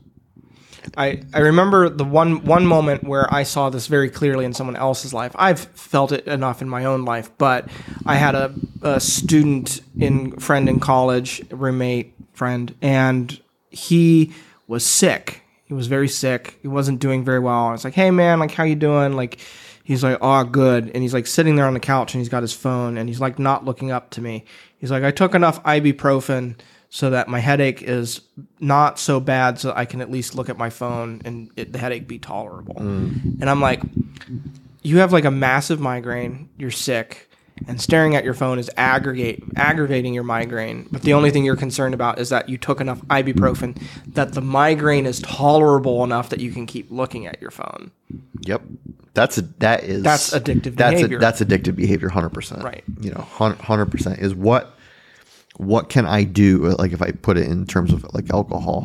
I, 0.97 1.22
I 1.34 1.39
remember 1.39 1.89
the 1.89 2.03
one 2.03 2.43
one 2.45 2.66
moment 2.66 3.03
where 3.03 3.34
I 3.34 3.43
saw 3.43 3.70
this 3.70 3.88
very 3.88 4.09
clearly 4.09 4.45
in 4.45 4.53
someone 4.53 4.76
else's 4.76 5.14
life. 5.14 5.32
I've 5.36 5.59
felt 5.59 6.11
it 6.11 6.28
enough 6.28 6.61
in 6.61 6.70
my 6.70 6.86
own 6.86 7.05
life, 7.05 7.32
but 7.38 7.70
I 8.05 8.16
had 8.16 8.36
a, 8.36 8.53
a 8.82 8.99
student 8.99 9.82
in 9.97 10.38
friend 10.39 10.68
in 10.68 10.80
college, 10.80 11.41
roommate 11.51 12.14
friend, 12.34 12.76
and 12.82 13.39
he 13.70 14.34
was 14.68 14.86
sick. 14.86 15.41
He 15.66 15.74
was 15.74 15.88
very 15.88 16.07
sick. 16.07 16.59
He 16.61 16.68
wasn't 16.68 16.99
doing 16.99 17.24
very 17.24 17.39
well. 17.39 17.68
I 17.68 17.72
was 17.72 17.84
like, 17.84 17.93
"Hey 17.93 18.11
man, 18.11 18.39
like 18.39 18.51
how 18.51 18.64
you 18.64 18.76
doing?" 18.76 19.14
Like 19.14 19.39
he's 19.84 20.03
like, 20.03 20.18
"Oh, 20.22 20.43
good." 20.43 20.91
And 20.93 21.01
he's 21.01 21.14
like 21.14 21.28
sitting 21.28 21.55
there 21.55 21.66
on 21.66 21.74
the 21.74 21.80
couch 21.80 22.14
and 22.14 22.20
he's 22.20 22.30
got 22.30 22.43
his 22.43 22.53
phone 22.53 22.97
and 22.97 23.07
he's 23.07 23.22
like 23.22 23.39
not 23.39 23.66
looking 23.66 23.91
up 23.91 24.09
to 24.11 24.22
me. 24.22 24.45
He's 24.78 24.91
like, 24.91 25.03
"I 25.03 25.11
took 25.11 25.34
enough 25.34 25.64
ibuprofen 25.64 26.57
so 26.94 27.10
that 27.10 27.28
my 27.28 27.39
headache 27.39 27.82
is 27.82 28.22
not 28.60 29.00
so 29.00 29.20
bad 29.20 29.58
so 29.58 29.74
I 29.76 29.84
can 29.84 30.00
at 30.00 30.12
least 30.12 30.36
look 30.36 30.48
at 30.48 30.60
my 30.60 30.70
phone 30.70 31.24
and 31.26 31.50
it, 31.56 31.74
the 31.74 31.80
headache 31.80 32.08
be 32.08 32.20
tolerable." 32.20 32.76
Mm. 32.76 33.41
And 33.41 33.50
I'm 33.50 33.60
like, 33.60 33.82
"You 34.84 35.00
have 35.00 35.12
like 35.12 35.26
a 35.26 35.32
massive 35.32 35.80
migraine. 35.80 36.50
You're 36.56 36.70
sick." 36.70 37.32
And 37.68 37.82
staring 37.82 38.16
at 38.16 38.24
your 38.24 38.36
phone 38.36 38.60
is 38.60 38.70
aggregate 38.78 39.41
aggravating 39.56 40.14
your 40.14 40.24
migraine. 40.24 40.88
But 40.91 41.02
the 41.02 41.14
only 41.14 41.32
thing 41.32 41.44
you're 41.44 41.56
concerned 41.56 41.96
about 41.96 42.20
is 42.20 42.30
that 42.30 42.48
you 42.48 42.60
took 42.60 42.80
enough 42.80 43.02
ibuprofen 43.08 43.82
that 44.14 44.34
the 44.34 44.41
migraine 44.41 45.08
is 45.08 45.20
tolerable 45.22 46.04
enough 46.04 46.30
that 46.30 46.41
you 46.41 46.52
can 46.52 46.68
keep 46.68 46.91
looking 46.91 47.26
at 47.26 47.41
your 47.41 47.52
phone. 47.52 47.89
Yep. 48.41 48.62
That's 49.16 49.39
a 49.39 49.41
that 49.60 49.84
is 49.84 50.04
That's 50.04 50.30
addictive 50.30 50.76
that's 50.76 50.94
behavior. 50.94 51.18
A, 51.18 51.22
that's 51.22 51.41
addictive 51.41 51.76
behavior, 51.76 52.10
hundred 52.10 52.34
percent. 52.34 52.64
Right. 52.64 52.84
You 53.02 53.12
know, 53.12 53.22
hundred 53.22 53.88
percent 53.88 54.20
is 54.20 54.36
what 54.36 54.78
what 55.58 55.89
can 55.89 56.06
I 56.06 56.24
do? 56.24 56.76
Like 56.80 56.91
if 56.93 57.01
I 57.01 57.12
put 57.12 57.38
it 57.38 57.47
in 57.47 57.66
terms 57.66 57.93
of 57.93 58.06
like 58.14 58.32
alcohol, 58.32 58.84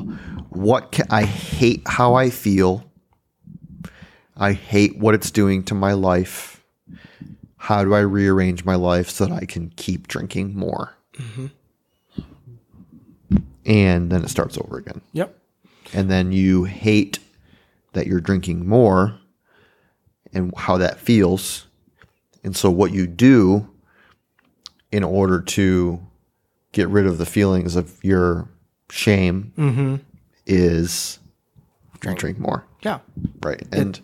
what 0.51 0.93
can 0.93 1.07
I 1.11 1.25
hate 1.25 1.83
how 1.87 2.15
I 2.15 2.31
feel? 2.31 2.85
I 4.37 4.53
hate 4.53 4.99
what 4.99 5.15
it's 5.15 5.31
doing 5.31 5.63
to 5.65 5.75
my 5.75 5.93
life. 5.95 6.63
How 7.57 7.83
do 7.85 7.95
I 7.95 8.01
rearrange 8.01 8.65
my 8.65 8.77
life 8.77 9.11
so 9.11 9.27
that 9.27 9.35
I 9.35 9.45
can 9.47 9.71
keep 9.71 10.07
drinking 10.09 10.55
more? 10.57 10.95
Mm-hmm. 11.15 11.47
And 13.67 14.11
then 14.11 14.25
it 14.25 14.31
starts 14.31 14.57
over 14.57 14.79
again 14.79 15.03
Yep. 15.13 15.37
and 15.93 16.11
then 16.11 16.33
you 16.33 16.65
hate 16.65 17.19
that 17.93 18.07
you're 18.07 18.21
drinking 18.21 18.67
more 18.67 19.19
and 20.33 20.53
how 20.57 20.79
that 20.79 20.99
feels. 20.99 21.67
And 22.45 22.57
so, 22.57 22.71
what 22.71 22.93
you 22.93 23.07
do 23.07 23.69
in 24.91 25.05
order 25.05 25.41
to 25.43 26.01
get 26.79 26.89
rid 26.89 27.07
of 27.07 27.19
the 27.19 27.27
feelings 27.27 27.77
of 27.77 27.99
your 28.05 28.49
shame 28.91 29.53
mm-hmm. 29.59 29.97
is 30.47 31.19
drink. 32.01 32.19
drink 32.21 32.39
more. 32.39 32.65
Yeah. 32.83 33.01
Right. 33.43 33.63
And 33.73 34.01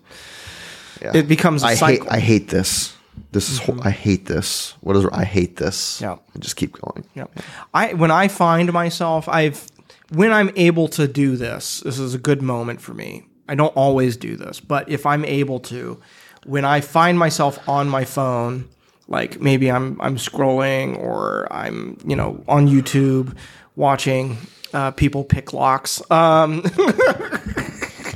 yeah. 1.01 1.13
It 1.15 1.29
becomes 1.29 1.63
a 1.63 1.69
I 1.69 1.75
hate. 1.77 2.03
I 2.11 2.19
hate 2.19 2.49
this. 2.49 2.97
This 3.31 3.49
is, 3.49 3.59
ho- 3.59 3.79
I 3.83 3.91
hate 3.91 4.27
this. 4.27 4.75
What 4.81 4.97
is, 4.97 5.07
I 5.07 5.25
hate 5.25 5.57
this. 5.57 6.01
Yeah. 6.01 6.17
And 6.35 6.43
just 6.43 6.57
keep 6.57 6.73
going. 6.73 7.05
Yeah. 7.15 7.27
I 7.73 7.95
when 7.95 8.11
I 8.11 8.29
find 8.29 8.73
myself, 8.73 9.29
I've 9.29 9.67
when 10.13 10.33
I'm 10.33 10.51
able 10.57 10.89
to 10.89 11.07
do 11.07 11.37
this, 11.37 11.81
this 11.81 11.99
is 11.99 12.15
a 12.15 12.19
good 12.19 12.43
moment 12.43 12.81
for 12.81 12.95
me. 12.95 13.27
I 13.49 13.55
don't 13.55 13.77
always 13.77 14.17
do 14.17 14.37
this, 14.37 14.59
but 14.59 14.89
if 14.89 15.05
I'm 15.05 15.25
able 15.25 15.61
to, 15.61 16.01
when 16.47 16.65
I 16.65 16.81
find 16.81 17.19
myself 17.19 17.69
on 17.69 17.89
my 17.89 18.05
phone, 18.05 18.69
like 19.09 19.41
maybe 19.41 19.71
I'm 19.71 20.01
I'm 20.01 20.17
scrolling 20.17 20.99
or 20.99 21.47
I'm 21.53 21.99
you 22.05 22.17
know 22.17 22.43
on 22.49 22.69
YouTube 22.69 23.37
watching 23.77 24.37
uh, 24.73 24.91
people 24.91 25.25
pick 25.25 25.53
locks. 25.53 26.03
Um, 26.11 26.63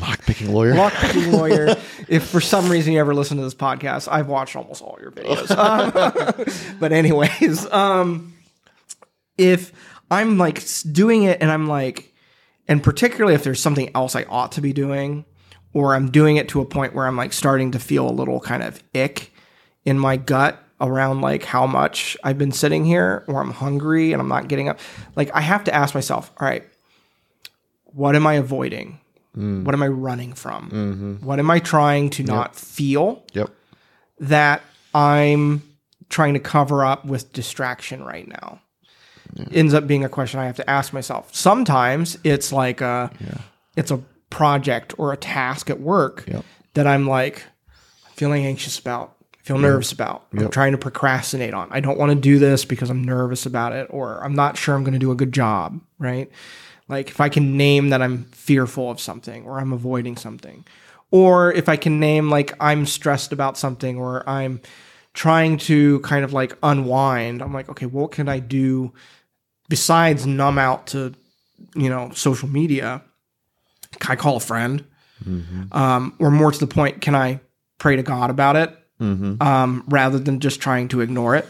Lock 0.01 0.20
picking 0.22 0.53
lawyer. 0.53 0.74
lock 0.74 0.93
picking 0.93 1.32
lawyer. 1.32 1.76
if 2.09 2.26
for 2.26 2.41
some 2.41 2.70
reason 2.70 2.93
you 2.93 3.01
ever 3.01 3.14
listen 3.14 3.36
to 3.36 3.43
this 3.43 3.55
podcast, 3.55 4.09
I've 4.11 4.28
watched 4.28 4.57
almost 4.57 4.80
all 4.80 4.97
your 5.01 5.11
videos. 5.11 5.51
Um, 5.51 6.76
but 6.80 6.93
anyways, 6.93 7.70
um, 7.72 8.34
if 9.36 9.72
I'm 10.11 10.39
like 10.39 10.62
doing 10.91 11.24
it 11.24 11.39
and 11.41 11.51
I'm 11.51 11.66
like, 11.66 12.14
and 12.68 12.82
particularly 12.82 13.34
if 13.34 13.45
there's 13.45 13.61
something 13.61 13.91
else 13.95 14.14
I 14.14 14.22
ought 14.24 14.53
to 14.53 14.61
be 14.61 14.72
doing, 14.72 15.24
or 15.72 15.95
I'm 15.95 16.11
doing 16.11 16.36
it 16.36 16.49
to 16.51 16.61
a 16.61 16.64
point 16.64 16.95
where 16.95 17.07
I'm 17.07 17.16
like 17.16 17.32
starting 17.32 17.72
to 17.72 17.78
feel 17.78 18.09
a 18.09 18.12
little 18.12 18.41
kind 18.41 18.62
of 18.62 18.82
ick 18.95 19.32
in 19.84 19.99
my 19.99 20.16
gut 20.16 20.62
around 20.81 21.20
like 21.20 21.43
how 21.45 21.66
much 21.66 22.16
I've 22.22 22.39
been 22.39 22.53
sitting 22.53 22.85
here, 22.85 23.24
or 23.26 23.41
I'm 23.41 23.51
hungry 23.51 24.12
and 24.12 24.20
I'm 24.22 24.29
not 24.29 24.49
getting 24.49 24.68
up. 24.68 24.79
Like 25.16 25.31
I 25.35 25.41
have 25.41 25.64
to 25.64 25.74
ask 25.74 25.95
myself, 25.95 26.31
all 26.39 26.47
right, 26.47 26.64
what 27.85 28.14
am 28.16 28.26
I 28.26 28.35
avoiding? 28.35 29.01
Mm. 29.37 29.64
What 29.64 29.74
am 29.74 29.83
I 29.83 29.89
running 29.89 30.33
from? 30.35 30.70
Mm-hmm. 30.70 31.26
What 31.26 31.39
am 31.39 31.51
I 31.51 31.59
trying 31.59 32.11
to 32.11 32.22
not 32.22 32.55
feel 32.57 33.22
Yep. 33.35 33.51
that 34.20 34.62
I'm 34.95 35.62
trying 36.09 36.35
to 36.35 36.41
cover 36.41 36.85
up 36.85 37.05
with 37.05 37.33
distraction 37.33 38.05
right 38.05 38.26
now? 38.26 38.61
Ends 39.53 39.74
up 39.74 39.87
being 39.87 40.05
a 40.05 40.09
question 40.09 40.41
I 40.41 40.47
have 40.47 40.57
to 40.57 40.68
ask 40.68 40.93
myself. 40.93 41.35
Sometimes 41.35 42.16
it's 42.24 42.51
like 42.53 42.81
a 42.81 43.11
it's 43.76 43.91
a 43.91 43.99
project 44.31 44.95
or 44.99 45.12
a 45.12 45.16
task 45.16 45.70
at 45.70 45.81
work 45.81 46.24
Yep. 46.26 46.45
that 46.74 46.87
I'm 46.87 47.07
like 47.07 47.45
feeling 48.14 48.47
anxious 48.47 48.79
about, 48.79 49.14
feel 49.49 49.59
nervous 49.59 49.92
about. 49.92 50.26
I'm 50.32 50.51
trying 50.51 50.72
to 50.72 50.78
procrastinate 50.78 51.55
on. 51.55 51.68
I 51.70 51.80
don't 51.80 51.99
want 51.99 52.11
to 52.11 52.14
do 52.14 52.38
this 52.38 52.64
because 52.66 52.90
I'm 52.90 53.03
nervous 53.03 53.46
about 53.46 53.72
it 53.72 53.86
or 53.90 54.22
I'm 54.22 54.34
not 54.34 54.59
sure 54.59 54.74
I'm 54.74 54.84
going 54.84 54.92
to 54.92 54.99
do 54.99 55.11
a 55.11 55.14
good 55.14 55.32
job, 55.32 55.80
right? 55.99 56.30
Like 56.86 57.09
if 57.09 57.20
I 57.20 57.30
can 57.30 57.57
name 57.57 57.88
that 57.88 58.03
I'm 58.03 58.24
fearful 58.24 58.90
of 58.90 59.01
something 59.01 59.44
or 59.44 59.59
I'm 59.59 59.72
avoiding 59.72 60.16
something. 60.16 60.66
Or 61.11 61.51
if 61.53 61.68
I 61.68 61.76
can 61.76 61.99
name 61.99 62.28
like 62.28 62.53
I'm 62.61 62.84
stressed 62.84 63.32
about 63.32 63.57
something 63.57 63.96
or 63.96 64.28
I'm 64.28 64.61
trying 65.14 65.57
to 65.59 66.01
kind 66.01 66.24
of 66.24 66.34
like 66.34 66.57
unwind, 66.62 67.40
I'm 67.40 67.55
like, 67.55 67.70
okay, 67.70 67.86
what 67.86 68.12
can 68.12 68.28
I 68.28 68.40
do 68.40 68.92
besides 69.70 70.26
numb 70.26 70.59
out 70.59 70.88
to, 70.88 71.14
you 71.74 71.88
know, 71.88 72.11
social 72.12 72.49
media? 72.49 73.03
Can 73.99 74.12
I 74.12 74.16
call 74.16 74.36
a 74.36 74.40
friend? 74.40 74.84
Um, 75.72 76.14
or 76.18 76.30
more 76.30 76.53
to 76.53 76.59
the 76.59 76.66
point, 76.66 77.01
can 77.01 77.14
I 77.14 77.40
pray 77.78 77.96
to 77.96 78.03
God 78.03 78.28
about 78.28 78.57
it 78.57 78.78
um, 79.01 79.84
rather 79.88 80.18
than 80.18 80.40
just 80.40 80.61
trying 80.61 80.88
to 80.88 81.01
ignore 81.01 81.34
it? 81.36 81.49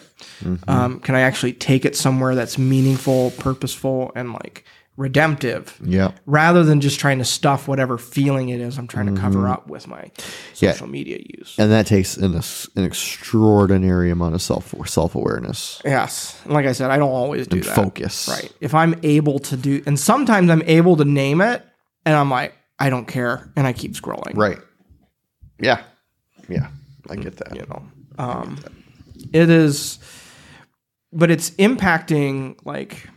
Um, 0.68 1.00
can 1.00 1.14
I 1.14 1.20
actually 1.20 1.52
take 1.54 1.84
it 1.84 1.96
somewhere 1.96 2.34
that's 2.34 2.58
meaningful, 2.58 3.30
purposeful, 3.38 4.12
and 4.14 4.32
like 4.32 4.64
redemptive 4.96 5.78
Yeah. 5.84 6.10
rather 6.26 6.64
than 6.64 6.80
just 6.80 6.98
trying 6.98 7.18
to 7.18 7.24
stuff 7.24 7.68
whatever 7.68 7.98
feeling 7.98 8.48
it 8.48 8.60
is 8.60 8.78
I'm 8.78 8.88
trying 8.88 9.14
to 9.14 9.20
cover 9.20 9.46
up 9.46 9.68
with 9.68 9.86
my 9.86 10.00
Mm-hmm. 10.00 10.64
Yeah. 10.64 10.72
social 10.72 10.88
media 10.88 11.18
use. 11.38 11.54
And 11.56 11.70
that 11.70 11.86
takes 11.86 12.16
an, 12.16 12.34
an 12.34 12.84
extraordinary 12.84 14.10
amount 14.10 14.34
of 14.34 14.42
self 14.42 14.74
self 14.86 15.14
awareness 15.14 15.80
Yes. 15.84 16.40
And 16.44 16.52
like 16.52 16.66
I 16.66 16.72
said, 16.72 16.90
I 16.90 16.96
don't 16.96 17.12
always 17.12 17.46
do 17.46 17.58
and 17.58 17.64
that. 17.66 17.76
focus. 17.76 18.28
Right. 18.28 18.52
If 18.60 18.74
I'm 18.74 18.98
able 19.04 19.38
to 19.38 19.56
do, 19.56 19.82
and 19.86 19.98
sometimes 19.98 20.50
I'm 20.50 20.62
able 20.62 20.96
to 20.96 21.04
name 21.04 21.40
it 21.42 21.64
and 22.04 22.16
I'm 22.16 22.28
like, 22.30 22.54
I 22.80 22.90
don't 22.90 23.06
care. 23.06 23.52
And 23.54 23.68
I 23.68 23.72
keep 23.72 23.92
scrolling. 23.92 24.36
Right. 24.36 24.58
Yeah. 25.60 25.82
Yeah. 26.48 26.68
I 27.08 27.16
get 27.16 27.36
that. 27.36 27.54
You 27.54 27.66
know, 27.68 27.82
um, 28.18 28.58
it 29.32 29.50
is, 29.50 29.98
but 31.12 31.30
it's 31.30 31.50
impacting 31.52 32.56
like, 32.64 33.08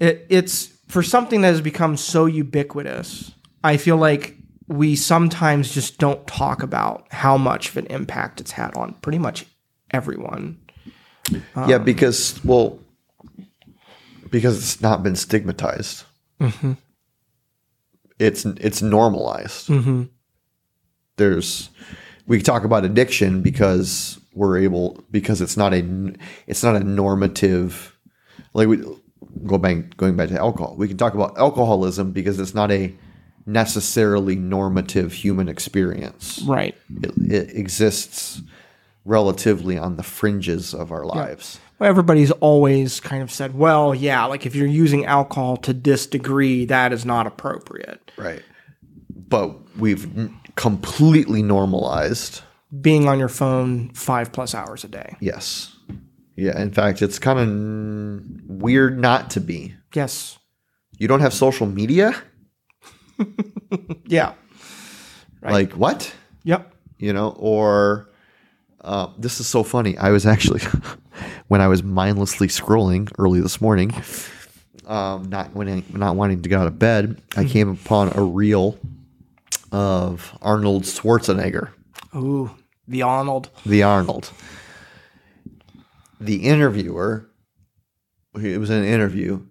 it, 0.00 0.26
it's 0.28 0.66
for 0.88 1.02
something 1.02 1.40
that 1.42 1.48
has 1.48 1.60
become 1.60 1.96
so 1.96 2.26
ubiquitous. 2.26 3.32
I 3.62 3.76
feel 3.76 3.96
like 3.96 4.36
we 4.68 4.96
sometimes 4.96 5.72
just 5.72 5.98
don't 5.98 6.26
talk 6.26 6.62
about 6.62 7.06
how 7.10 7.36
much 7.36 7.70
of 7.70 7.76
an 7.76 7.86
impact 7.86 8.40
it's 8.40 8.52
had 8.52 8.74
on 8.76 8.94
pretty 8.94 9.18
much 9.18 9.46
everyone. 9.90 10.58
yeah, 11.66 11.76
um, 11.76 11.84
because 11.84 12.42
well, 12.44 12.78
because 14.30 14.58
it's 14.58 14.80
not 14.80 15.02
been 15.02 15.16
stigmatized. 15.16 16.04
Mm-hmm. 16.40 16.72
It's 18.18 18.44
it's 18.44 18.82
normalized. 18.82 19.68
Mm-hmm. 19.68 20.04
There's 21.16 21.70
we 22.26 22.40
talk 22.40 22.64
about 22.64 22.84
addiction 22.84 23.42
because 23.42 24.18
we're 24.34 24.58
able 24.58 25.02
because 25.10 25.40
it's 25.40 25.56
not 25.56 25.72
a 25.74 26.14
it's 26.46 26.62
not 26.62 26.76
a 26.76 26.80
normative 26.80 27.96
like 28.52 28.68
we 28.68 28.82
go 29.46 29.58
back 29.58 29.96
going 29.96 30.16
back 30.16 30.28
to 30.28 30.38
alcohol. 30.38 30.74
We 30.76 30.88
can 30.88 30.96
talk 30.96 31.14
about 31.14 31.36
alcoholism 31.38 32.12
because 32.12 32.38
it's 32.38 32.54
not 32.54 32.70
a 32.70 32.94
necessarily 33.46 34.36
normative 34.36 35.12
human 35.12 35.48
experience. 35.48 36.42
Right. 36.46 36.74
It, 37.02 37.32
it 37.32 37.56
exists 37.56 38.42
relatively 39.04 39.76
on 39.76 39.96
the 39.96 40.02
fringes 40.02 40.72
of 40.72 40.90
our 40.90 41.04
lives. 41.04 41.60
Well, 41.78 41.90
everybody's 41.90 42.30
always 42.30 43.00
kind 43.00 43.22
of 43.22 43.30
said, 43.30 43.54
well, 43.54 43.94
yeah, 43.94 44.24
like 44.24 44.46
if 44.46 44.54
you're 44.54 44.66
using 44.66 45.04
alcohol 45.04 45.56
to 45.58 45.72
this 45.72 46.06
degree, 46.06 46.64
that 46.66 46.92
is 46.92 47.04
not 47.04 47.26
appropriate. 47.26 48.10
Right. 48.16 48.42
But 49.28 49.76
we've 49.76 50.32
completely 50.56 51.42
normalized. 51.42 52.42
Being 52.80 53.08
on 53.08 53.18
your 53.18 53.28
phone 53.28 53.90
five 53.94 54.32
plus 54.32 54.54
hours 54.54 54.84
a 54.84 54.88
day. 54.88 55.16
Yes. 55.20 55.76
Yeah. 56.36 56.60
In 56.60 56.72
fact, 56.72 57.02
it's 57.02 57.18
kind 57.18 57.38
of 57.38 57.48
n- 57.48 58.42
weird 58.46 58.98
not 58.98 59.30
to 59.30 59.40
be. 59.40 59.74
Yes. 59.94 60.38
You 60.98 61.06
don't 61.08 61.20
have 61.20 61.34
social 61.34 61.66
media? 61.66 62.14
Yeah. 64.06 64.34
Like 65.42 65.72
what? 65.72 66.12
Yep. 66.44 66.74
You 66.98 67.12
know, 67.12 67.30
or 67.38 68.10
uh, 68.80 69.08
this 69.18 69.40
is 69.40 69.46
so 69.46 69.62
funny. 69.62 69.96
I 69.98 70.10
was 70.10 70.26
actually, 70.26 70.60
when 71.48 71.60
I 71.60 71.68
was 71.68 71.82
mindlessly 71.82 72.48
scrolling 72.48 73.10
early 73.18 73.40
this 73.40 73.60
morning, 73.60 73.92
um, 74.86 75.28
not 75.28 75.54
when 75.54 75.84
not 75.92 76.16
wanting 76.16 76.42
to 76.42 76.48
get 76.48 76.60
out 76.60 76.66
of 76.66 76.78
bed, 76.78 77.20
I 77.36 77.44
came 77.44 77.68
upon 77.68 78.12
a 78.16 78.22
reel 78.22 78.78
of 79.72 80.36
Arnold 80.42 80.84
Schwarzenegger. 80.84 81.70
Ooh, 82.14 82.50
the 82.86 83.02
Arnold. 83.02 83.50
the 83.66 83.82
Arnold. 83.82 84.30
The 86.20 86.44
interviewer, 86.44 87.28
it 88.40 88.58
was 88.58 88.70
an 88.70 88.84
interview, 88.84 89.44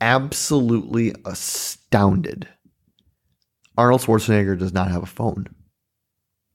absolutely 0.00 1.14
astounded. 1.24 2.48
Arnold 3.76 4.00
Schwarzenegger 4.02 4.58
does 4.58 4.72
not 4.72 4.90
have 4.90 5.02
a 5.02 5.06
phone. 5.06 5.48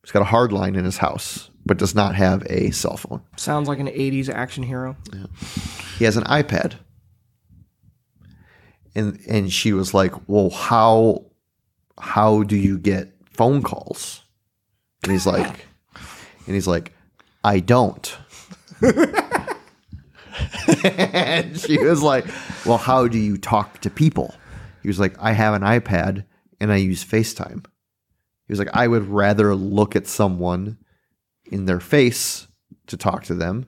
He's 0.03 0.11
got 0.11 0.21
a 0.21 0.25
hard 0.25 0.51
line 0.51 0.75
in 0.75 0.83
his 0.85 0.97
house, 0.97 1.49
but 1.65 1.77
does 1.77 1.95
not 1.95 2.15
have 2.15 2.45
a 2.49 2.71
cell 2.71 2.97
phone. 2.97 3.21
Sounds 3.37 3.67
like 3.69 3.79
an 3.79 3.87
80s 3.87 4.27
action 4.29 4.63
hero. 4.63 4.97
He 5.97 6.03
has 6.05 6.17
an 6.17 6.23
iPad. 6.25 6.73
And 8.95 9.19
and 9.27 9.51
she 9.51 9.73
was 9.73 9.93
like, 9.93 10.13
"Well, 10.27 10.51
how 10.51 11.25
how 11.99 12.43
do 12.43 12.55
you 12.55 12.77
get 12.77 13.13
phone 13.31 13.61
calls?" 13.61 14.23
And 15.03 15.11
he's 15.11 15.25
like 15.25 15.67
and 16.45 16.55
he's 16.55 16.67
like, 16.67 16.93
"I 17.43 17.59
don't." 17.59 18.17
and 20.83 21.59
she 21.59 21.77
was 21.77 22.01
like, 22.01 22.25
"Well, 22.65 22.77
how 22.77 23.07
do 23.07 23.17
you 23.17 23.37
talk 23.37 23.79
to 23.81 23.89
people?" 23.89 24.33
He 24.81 24.87
was 24.87 24.99
like, 24.99 25.15
"I 25.19 25.31
have 25.31 25.53
an 25.53 25.61
iPad 25.61 26.25
and 26.59 26.71
I 26.71 26.77
use 26.77 27.03
FaceTime." 27.03 27.65
He 28.47 28.51
was 28.51 28.59
like, 28.59 28.69
"I 28.73 28.87
would 28.87 29.07
rather 29.07 29.55
look 29.55 29.95
at 29.95 30.07
someone 30.07 30.77
in 31.45 31.65
their 31.65 31.79
face 31.79 32.47
to 32.87 32.97
talk 32.97 33.23
to 33.25 33.35
them 33.35 33.65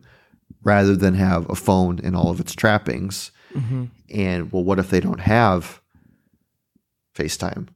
rather 0.64 0.96
than 0.96 1.14
have 1.14 1.50
a 1.50 1.56
phone 1.56 2.00
and 2.04 2.16
all 2.16 2.30
of 2.30 2.40
its 2.40 2.54
trappings." 2.56 3.32
Mm-hmm. 3.54 3.86
And 4.14 4.52
well, 4.52 4.64
what 4.64 4.80
if 4.80 4.90
they 4.90 5.00
don't 5.00 5.22
have 5.22 5.82
FaceTime? 7.16 7.70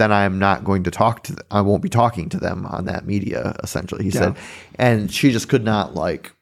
Then 0.00 0.12
I'm 0.12 0.38
not 0.38 0.64
going 0.64 0.84
to 0.84 0.90
talk 0.90 1.24
to 1.24 1.34
them. 1.34 1.44
I 1.50 1.60
won't 1.60 1.82
be 1.82 1.90
talking 1.90 2.30
to 2.30 2.38
them 2.38 2.64
on 2.64 2.86
that 2.86 3.04
media, 3.04 3.54
essentially, 3.62 4.02
he 4.02 4.10
said. 4.10 4.34
And 4.76 5.12
she 5.12 5.30
just 5.30 5.50
could 5.50 5.62
not 5.62 5.94
like 5.94 6.32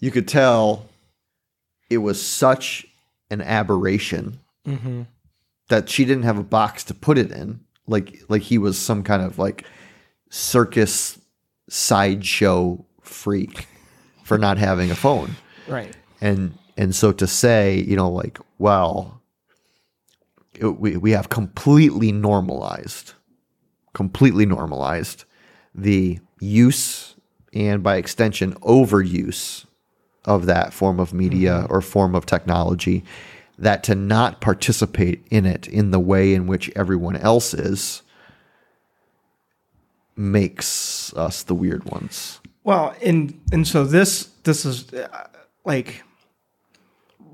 you 0.00 0.10
could 0.10 0.26
tell 0.26 0.86
it 1.90 1.98
was 1.98 2.24
such 2.24 2.86
an 3.30 3.42
aberration 3.42 4.40
mm-hmm. 4.66 5.02
that 5.68 5.90
she 5.90 6.06
didn't 6.06 6.22
have 6.22 6.38
a 6.38 6.42
box 6.42 6.82
to 6.84 6.94
put 6.94 7.18
it 7.18 7.30
in. 7.30 7.60
Like 7.86 8.22
like 8.30 8.40
he 8.40 8.56
was 8.56 8.78
some 8.78 9.02
kind 9.02 9.20
of 9.20 9.38
like 9.38 9.66
circus 10.30 11.18
sideshow 11.68 12.82
freak 13.02 13.68
for 14.24 14.38
not 14.38 14.56
having 14.56 14.90
a 14.90 14.94
phone 14.94 15.36
Right. 15.68 15.94
and 16.22 16.56
and 16.78 16.94
so 16.94 17.12
to 17.12 17.26
say 17.26 17.76
you 17.80 17.96
know 17.96 18.10
like 18.10 18.38
well 18.58 19.20
it, 20.60 20.80
we, 20.80 20.96
we 20.96 21.10
have 21.12 21.28
completely 21.28 22.12
normalized 22.12 23.14
completely 23.96 24.44
normalized 24.44 25.24
the 25.74 26.18
use 26.38 27.14
and 27.54 27.82
by 27.82 27.96
extension 27.96 28.52
overuse 28.56 29.64
of 30.26 30.44
that 30.44 30.74
form 30.74 31.00
of 31.00 31.14
media 31.14 31.66
or 31.70 31.80
form 31.80 32.14
of 32.14 32.26
technology 32.26 33.02
that 33.58 33.82
to 33.82 33.94
not 33.94 34.40
participate 34.42 35.26
in 35.30 35.46
it 35.46 35.66
in 35.66 35.92
the 35.92 35.98
way 35.98 36.34
in 36.34 36.46
which 36.46 36.70
everyone 36.76 37.16
else 37.16 37.54
is 37.54 38.02
makes 40.14 41.14
us 41.14 41.42
the 41.42 41.54
weird 41.54 41.84
ones. 41.84 42.40
Well, 42.64 42.94
and 43.02 43.40
and 43.52 43.66
so 43.66 43.84
this 43.84 44.24
this 44.42 44.66
is 44.66 44.92
uh, 44.92 45.28
like 45.64 46.02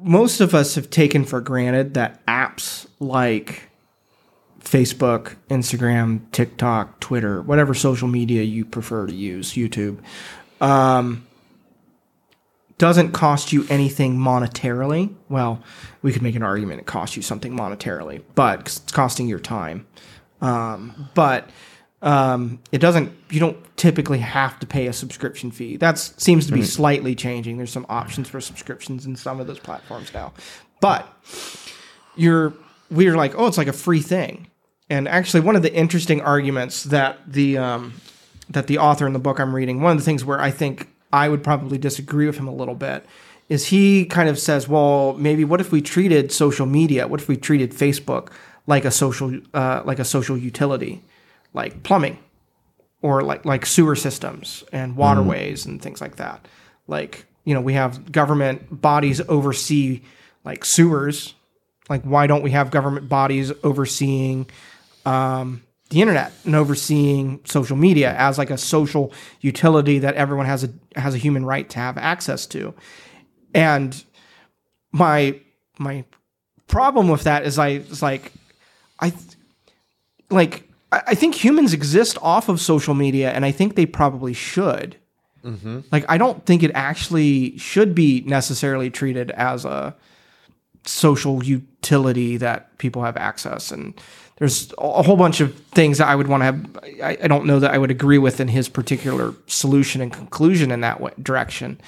most 0.02 0.40
of 0.40 0.54
us 0.54 0.74
have 0.74 0.90
taken 0.90 1.24
for 1.24 1.40
granted 1.40 1.94
that 1.94 2.24
apps 2.26 2.86
like 3.00 3.70
Facebook, 4.60 5.36
Instagram, 5.48 6.22
TikTok, 6.32 7.00
Twitter, 7.00 7.42
whatever 7.42 7.74
social 7.74 8.08
media 8.08 8.42
you 8.42 8.64
prefer 8.64 9.06
to 9.06 9.14
use, 9.14 9.52
YouTube, 9.52 9.98
um, 10.60 11.26
doesn't 12.78 13.12
cost 13.12 13.52
you 13.52 13.66
anything 13.68 14.16
monetarily. 14.16 15.14
Well, 15.28 15.62
we 16.00 16.12
could 16.12 16.22
make 16.22 16.34
an 16.34 16.42
argument 16.42 16.80
it 16.80 16.86
costs 16.86 17.16
you 17.16 17.22
something 17.22 17.56
monetarily, 17.56 18.22
but 18.34 18.60
it's 18.60 18.78
costing 18.92 19.28
your 19.28 19.38
time. 19.38 19.86
Um, 20.40 21.08
but 21.14 21.48
um, 22.02 22.58
it 22.72 22.78
doesn't. 22.78 23.12
You 23.30 23.40
don't 23.40 23.76
typically 23.76 24.18
have 24.18 24.58
to 24.60 24.66
pay 24.66 24.88
a 24.88 24.92
subscription 24.92 25.50
fee. 25.50 25.76
That 25.76 25.98
seems 25.98 26.46
to 26.48 26.52
be 26.52 26.62
slightly 26.62 27.14
changing. 27.14 27.56
There's 27.56 27.72
some 27.72 27.86
options 27.88 28.28
for 28.28 28.40
subscriptions 28.40 29.06
in 29.06 29.16
some 29.16 29.40
of 29.40 29.46
those 29.46 29.60
platforms 29.60 30.12
now, 30.12 30.32
but 30.80 31.06
you're 32.16 32.52
we're 32.90 33.16
like, 33.16 33.38
oh, 33.38 33.46
it's 33.46 33.58
like 33.58 33.68
a 33.68 33.72
free 33.72 34.02
thing. 34.02 34.48
And 34.90 35.08
actually, 35.08 35.40
one 35.40 35.56
of 35.56 35.62
the 35.62 35.72
interesting 35.72 36.20
arguments 36.20 36.84
that 36.84 37.20
the 37.26 37.56
um, 37.56 37.94
that 38.50 38.66
the 38.66 38.78
author 38.78 39.06
in 39.06 39.12
the 39.12 39.20
book 39.20 39.38
I'm 39.38 39.54
reading, 39.54 39.80
one 39.80 39.92
of 39.92 39.98
the 39.98 40.04
things 40.04 40.24
where 40.24 40.40
I 40.40 40.50
think 40.50 40.88
I 41.12 41.28
would 41.28 41.44
probably 41.44 41.78
disagree 41.78 42.26
with 42.26 42.36
him 42.36 42.48
a 42.48 42.54
little 42.54 42.74
bit, 42.74 43.06
is 43.48 43.66
he 43.66 44.04
kind 44.06 44.28
of 44.28 44.38
says, 44.38 44.66
well, 44.66 45.14
maybe 45.14 45.44
what 45.44 45.60
if 45.60 45.70
we 45.70 45.80
treated 45.80 46.32
social 46.32 46.66
media, 46.66 47.06
what 47.06 47.20
if 47.20 47.28
we 47.28 47.36
treated 47.36 47.70
Facebook 47.70 48.32
like 48.66 48.84
a 48.84 48.90
social 48.90 49.40
uh, 49.54 49.82
like 49.84 49.98
a 49.98 50.04
social 50.04 50.36
utility, 50.36 51.02
like 51.54 51.82
plumbing, 51.82 52.18
or 53.00 53.22
like 53.22 53.44
like 53.44 53.66
sewer 53.66 53.96
systems 53.96 54.64
and 54.72 54.96
waterways 54.96 55.66
and 55.66 55.82
things 55.82 56.00
like 56.00 56.16
that. 56.16 56.46
Like 56.86 57.26
you 57.44 57.54
know, 57.54 57.60
we 57.60 57.74
have 57.74 58.12
government 58.12 58.80
bodies 58.80 59.20
oversee 59.28 60.02
like 60.44 60.64
sewers. 60.64 61.34
Like, 61.88 62.02
why 62.02 62.26
don't 62.26 62.42
we 62.42 62.52
have 62.52 62.70
government 62.70 63.08
bodies 63.08 63.52
overseeing 63.64 64.46
um, 65.04 65.62
the 65.90 66.00
internet 66.00 66.32
and 66.44 66.54
overseeing 66.54 67.40
social 67.44 67.76
media 67.76 68.14
as 68.16 68.38
like 68.38 68.50
a 68.50 68.58
social 68.58 69.12
utility 69.40 69.98
that 69.98 70.14
everyone 70.14 70.46
has 70.46 70.64
a 70.64 70.70
has 70.98 71.14
a 71.14 71.18
human 71.18 71.44
right 71.44 71.68
to 71.70 71.78
have 71.78 71.98
access 71.98 72.46
to? 72.46 72.74
And 73.54 74.02
my 74.92 75.40
my 75.78 76.04
problem 76.68 77.08
with 77.08 77.24
that 77.24 77.44
is 77.44 77.58
I 77.58 77.68
is 77.68 78.02
like 78.02 78.32
I 79.00 79.12
like 80.30 80.68
I 80.92 81.02
I 81.08 81.14
think 81.14 81.34
humans 81.34 81.72
exist 81.72 82.16
off 82.22 82.48
of 82.48 82.60
social 82.60 82.94
media, 82.94 83.32
and 83.32 83.44
I 83.44 83.50
think 83.50 83.74
they 83.74 83.86
probably 83.86 84.32
should. 84.32 84.96
Like 85.90 86.04
I 86.08 86.18
don't 86.18 86.46
think 86.46 86.62
it 86.62 86.70
actually 86.74 87.58
should 87.58 87.94
be 87.94 88.22
necessarily 88.26 88.90
treated 88.90 89.32
as 89.32 89.64
a 89.64 89.96
social 90.84 91.42
utility 91.42 92.36
that 92.36 92.76
people 92.78 93.02
have 93.02 93.16
access 93.16 93.70
and 93.70 94.00
there's 94.36 94.72
a 94.78 95.02
whole 95.04 95.16
bunch 95.16 95.40
of 95.40 95.54
things 95.68 95.98
that 95.98 96.08
I 96.08 96.16
would 96.16 96.26
want 96.26 96.40
to 96.40 96.44
have. 96.46 96.78
I, 97.02 97.18
I 97.22 97.28
don't 97.28 97.46
know 97.46 97.60
that 97.60 97.72
I 97.72 97.78
would 97.78 97.92
agree 97.92 98.18
with 98.18 98.40
in 98.40 98.48
his 98.48 98.68
particular 98.68 99.34
solution 99.46 100.00
and 100.00 100.12
conclusion 100.12 100.72
in 100.72 100.80
that 100.80 101.00
way, 101.00 101.12
direction. 101.22 101.80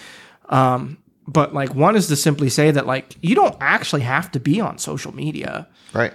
Um, 0.51 0.99
but 1.27 1.53
like 1.53 1.75
one 1.75 1.97
is 1.97 2.07
to 2.09 2.17
simply 2.17 2.49
say 2.51 2.71
that 2.71 2.87
like 2.87 3.17
you 3.23 3.35
don't 3.35 3.57
actually 3.61 4.03
have 4.03 4.31
to 4.33 4.41
be 4.41 4.61
on 4.61 4.79
social 4.79 5.13
media. 5.13 5.67
Right. 5.93 6.15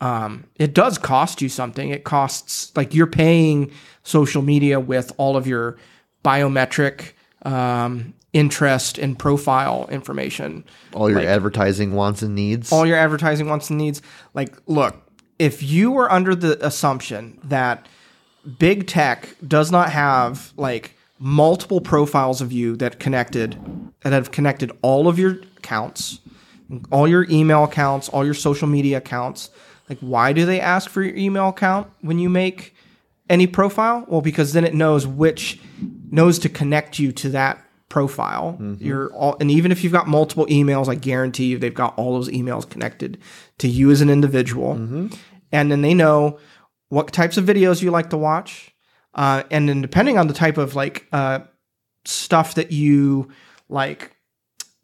It 0.00 0.74
does 0.74 0.98
cost 0.98 1.42
you 1.42 1.48
something. 1.48 1.90
It 1.90 2.04
costs 2.04 2.72
like 2.76 2.94
you're 2.94 3.06
paying 3.06 3.70
social 4.02 4.42
media 4.42 4.78
with 4.80 5.12
all 5.16 5.36
of 5.36 5.46
your 5.46 5.76
biometric 6.24 7.12
um, 7.42 8.14
interest 8.32 8.98
and 8.98 9.18
profile 9.18 9.88
information 9.90 10.64
All 10.92 11.08
your 11.08 11.20
advertising 11.20 11.94
wants 11.94 12.22
and 12.22 12.34
needs. 12.34 12.72
all 12.72 12.86
your 12.86 12.96
advertising 12.98 13.48
wants 13.48 13.70
and 13.70 13.78
needs. 13.78 14.02
Like, 14.34 14.54
look, 14.66 14.96
if 15.38 15.62
you 15.62 15.90
were 15.90 16.10
under 16.10 16.34
the 16.34 16.64
assumption 16.66 17.38
that 17.44 17.86
big 18.58 18.86
tech 18.86 19.28
does 19.46 19.70
not 19.70 19.90
have 19.90 20.52
like 20.56 20.96
multiple 21.18 21.80
profiles 21.80 22.40
of 22.40 22.52
you 22.52 22.76
that 22.76 23.00
connected 23.00 23.56
that 24.02 24.12
have 24.12 24.30
connected 24.30 24.70
all 24.82 25.08
of 25.08 25.18
your 25.18 25.38
accounts, 25.58 26.20
all 26.90 27.08
your 27.08 27.26
email 27.30 27.64
accounts, 27.64 28.08
all 28.10 28.24
your 28.24 28.34
social 28.34 28.68
media 28.68 28.98
accounts, 28.98 29.50
like 29.88 29.98
why 30.00 30.32
do 30.32 30.46
they 30.46 30.60
ask 30.60 30.90
for 30.90 31.02
your 31.02 31.16
email 31.16 31.48
account 31.48 31.88
when 32.00 32.18
you 32.18 32.28
make 32.28 32.74
any 33.28 33.46
profile? 33.46 34.04
Well, 34.08 34.20
because 34.20 34.52
then 34.52 34.64
it 34.64 34.74
knows 34.74 35.06
which 35.06 35.58
knows 36.10 36.38
to 36.40 36.48
connect 36.48 36.98
you 36.98 37.12
to 37.12 37.28
that 37.30 37.62
profile. 37.88 38.56
You're 38.80 39.12
all, 39.14 39.36
and 39.40 39.50
even 39.50 39.70
if 39.72 39.82
you've 39.84 39.92
got 39.92 40.08
multiple 40.08 40.46
emails, 40.46 40.88
I 40.88 40.94
guarantee 40.96 41.46
you 41.46 41.58
they've 41.58 41.72
got 41.74 41.96
all 41.96 42.14
those 42.14 42.28
emails 42.28 42.68
connected 42.68 43.18
to 43.58 43.68
you 43.68 43.90
as 43.90 44.00
an 44.00 44.10
individual. 44.10 44.74
And 45.52 45.70
then 45.70 45.82
they 45.82 45.94
know 45.94 46.38
what 46.88 47.12
types 47.12 47.36
of 47.36 47.44
videos 47.44 47.82
you 47.82 47.90
like 47.90 48.10
to 48.10 48.16
watch. 48.16 48.74
Uh, 49.14 49.44
and 49.50 49.68
then 49.68 49.82
depending 49.82 50.18
on 50.18 50.26
the 50.26 50.34
type 50.34 50.58
of 50.58 50.74
like 50.74 51.06
uh, 51.12 51.40
stuff 52.04 52.54
that 52.56 52.70
you 52.72 53.30
like, 53.68 54.12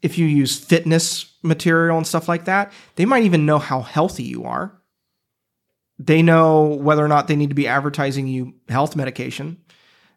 if 0.01 0.17
you 0.17 0.25
use 0.25 0.57
fitness 0.57 1.33
material 1.43 1.97
and 1.97 2.07
stuff 2.07 2.27
like 2.27 2.45
that, 2.45 2.71
they 2.95 3.05
might 3.05 3.23
even 3.23 3.45
know 3.45 3.59
how 3.59 3.81
healthy 3.81 4.23
you 4.23 4.43
are. 4.43 4.73
They 5.99 6.21
know 6.21 6.65
whether 6.65 7.03
or 7.03 7.07
not 7.07 7.27
they 7.27 7.35
need 7.35 7.49
to 7.49 7.55
be 7.55 7.67
advertising 7.67 8.27
you 8.27 8.55
health 8.67 8.95
medication. 8.95 9.57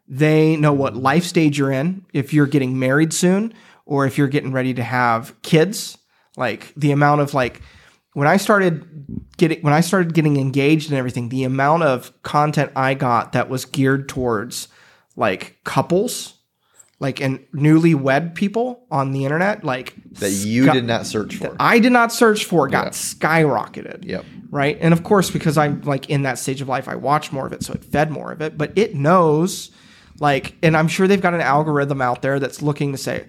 They 0.07 0.55
know 0.55 0.73
what 0.73 0.95
life 0.95 1.23
stage 1.23 1.57
you're 1.57 1.71
in, 1.71 2.05
if 2.13 2.33
you're 2.33 2.47
getting 2.47 2.79
married 2.79 3.13
soon 3.13 3.53
or 3.85 4.05
if 4.05 4.17
you're 4.17 4.27
getting 4.27 4.51
ready 4.51 4.73
to 4.73 4.83
have 4.83 5.39
kids. 5.41 5.97
Like 6.35 6.73
the 6.75 6.91
amount 6.91 7.21
of 7.21 7.33
like 7.33 7.61
when 8.13 8.27
I 8.27 8.37
started 8.37 8.85
getting 9.37 9.61
when 9.61 9.73
I 9.73 9.81
started 9.81 10.13
getting 10.13 10.37
engaged 10.37 10.89
and 10.89 10.97
everything, 10.97 11.29
the 11.29 11.43
amount 11.43 11.83
of 11.83 12.11
content 12.23 12.71
I 12.75 12.93
got 12.93 13.33
that 13.33 13.49
was 13.49 13.65
geared 13.65 14.07
towards 14.09 14.67
like 15.15 15.59
couples, 15.63 16.36
like 16.99 17.21
and 17.21 17.39
newlywed 17.53 18.33
people 18.33 18.83
on 18.89 19.11
the 19.11 19.23
internet, 19.23 19.63
like 19.63 19.93
that 20.13 20.31
you 20.31 20.65
sky- 20.65 20.73
did 20.73 20.85
not 20.85 21.05
search 21.05 21.35
for. 21.35 21.55
I 21.59 21.79
did 21.79 21.91
not 21.91 22.11
search 22.11 22.45
for 22.45 22.67
got 22.67 22.93
skyrocketed. 22.93 24.05
Yep. 24.05 24.25
Right. 24.49 24.77
And 24.81 24.93
of 24.93 25.03
course, 25.03 25.29
because 25.29 25.57
I'm 25.57 25.81
like 25.81 26.09
in 26.09 26.23
that 26.23 26.39
stage 26.39 26.61
of 26.61 26.67
life, 26.67 26.87
I 26.87 26.95
watch 26.95 27.31
more 27.31 27.45
of 27.45 27.53
it. 27.53 27.63
So 27.63 27.73
it 27.73 27.83
fed 27.83 28.09
more 28.11 28.31
of 28.31 28.41
it. 28.41 28.57
But 28.57 28.71
it 28.77 28.95
knows, 28.95 29.71
like, 30.19 30.55
and 30.63 30.75
I'm 30.75 30.87
sure 30.87 31.07
they've 31.07 31.21
got 31.21 31.33
an 31.33 31.41
algorithm 31.41 32.01
out 32.01 32.21
there 32.21 32.39
that's 32.39 32.61
looking 32.61 32.93
to 32.93 32.97
say, 32.97 33.25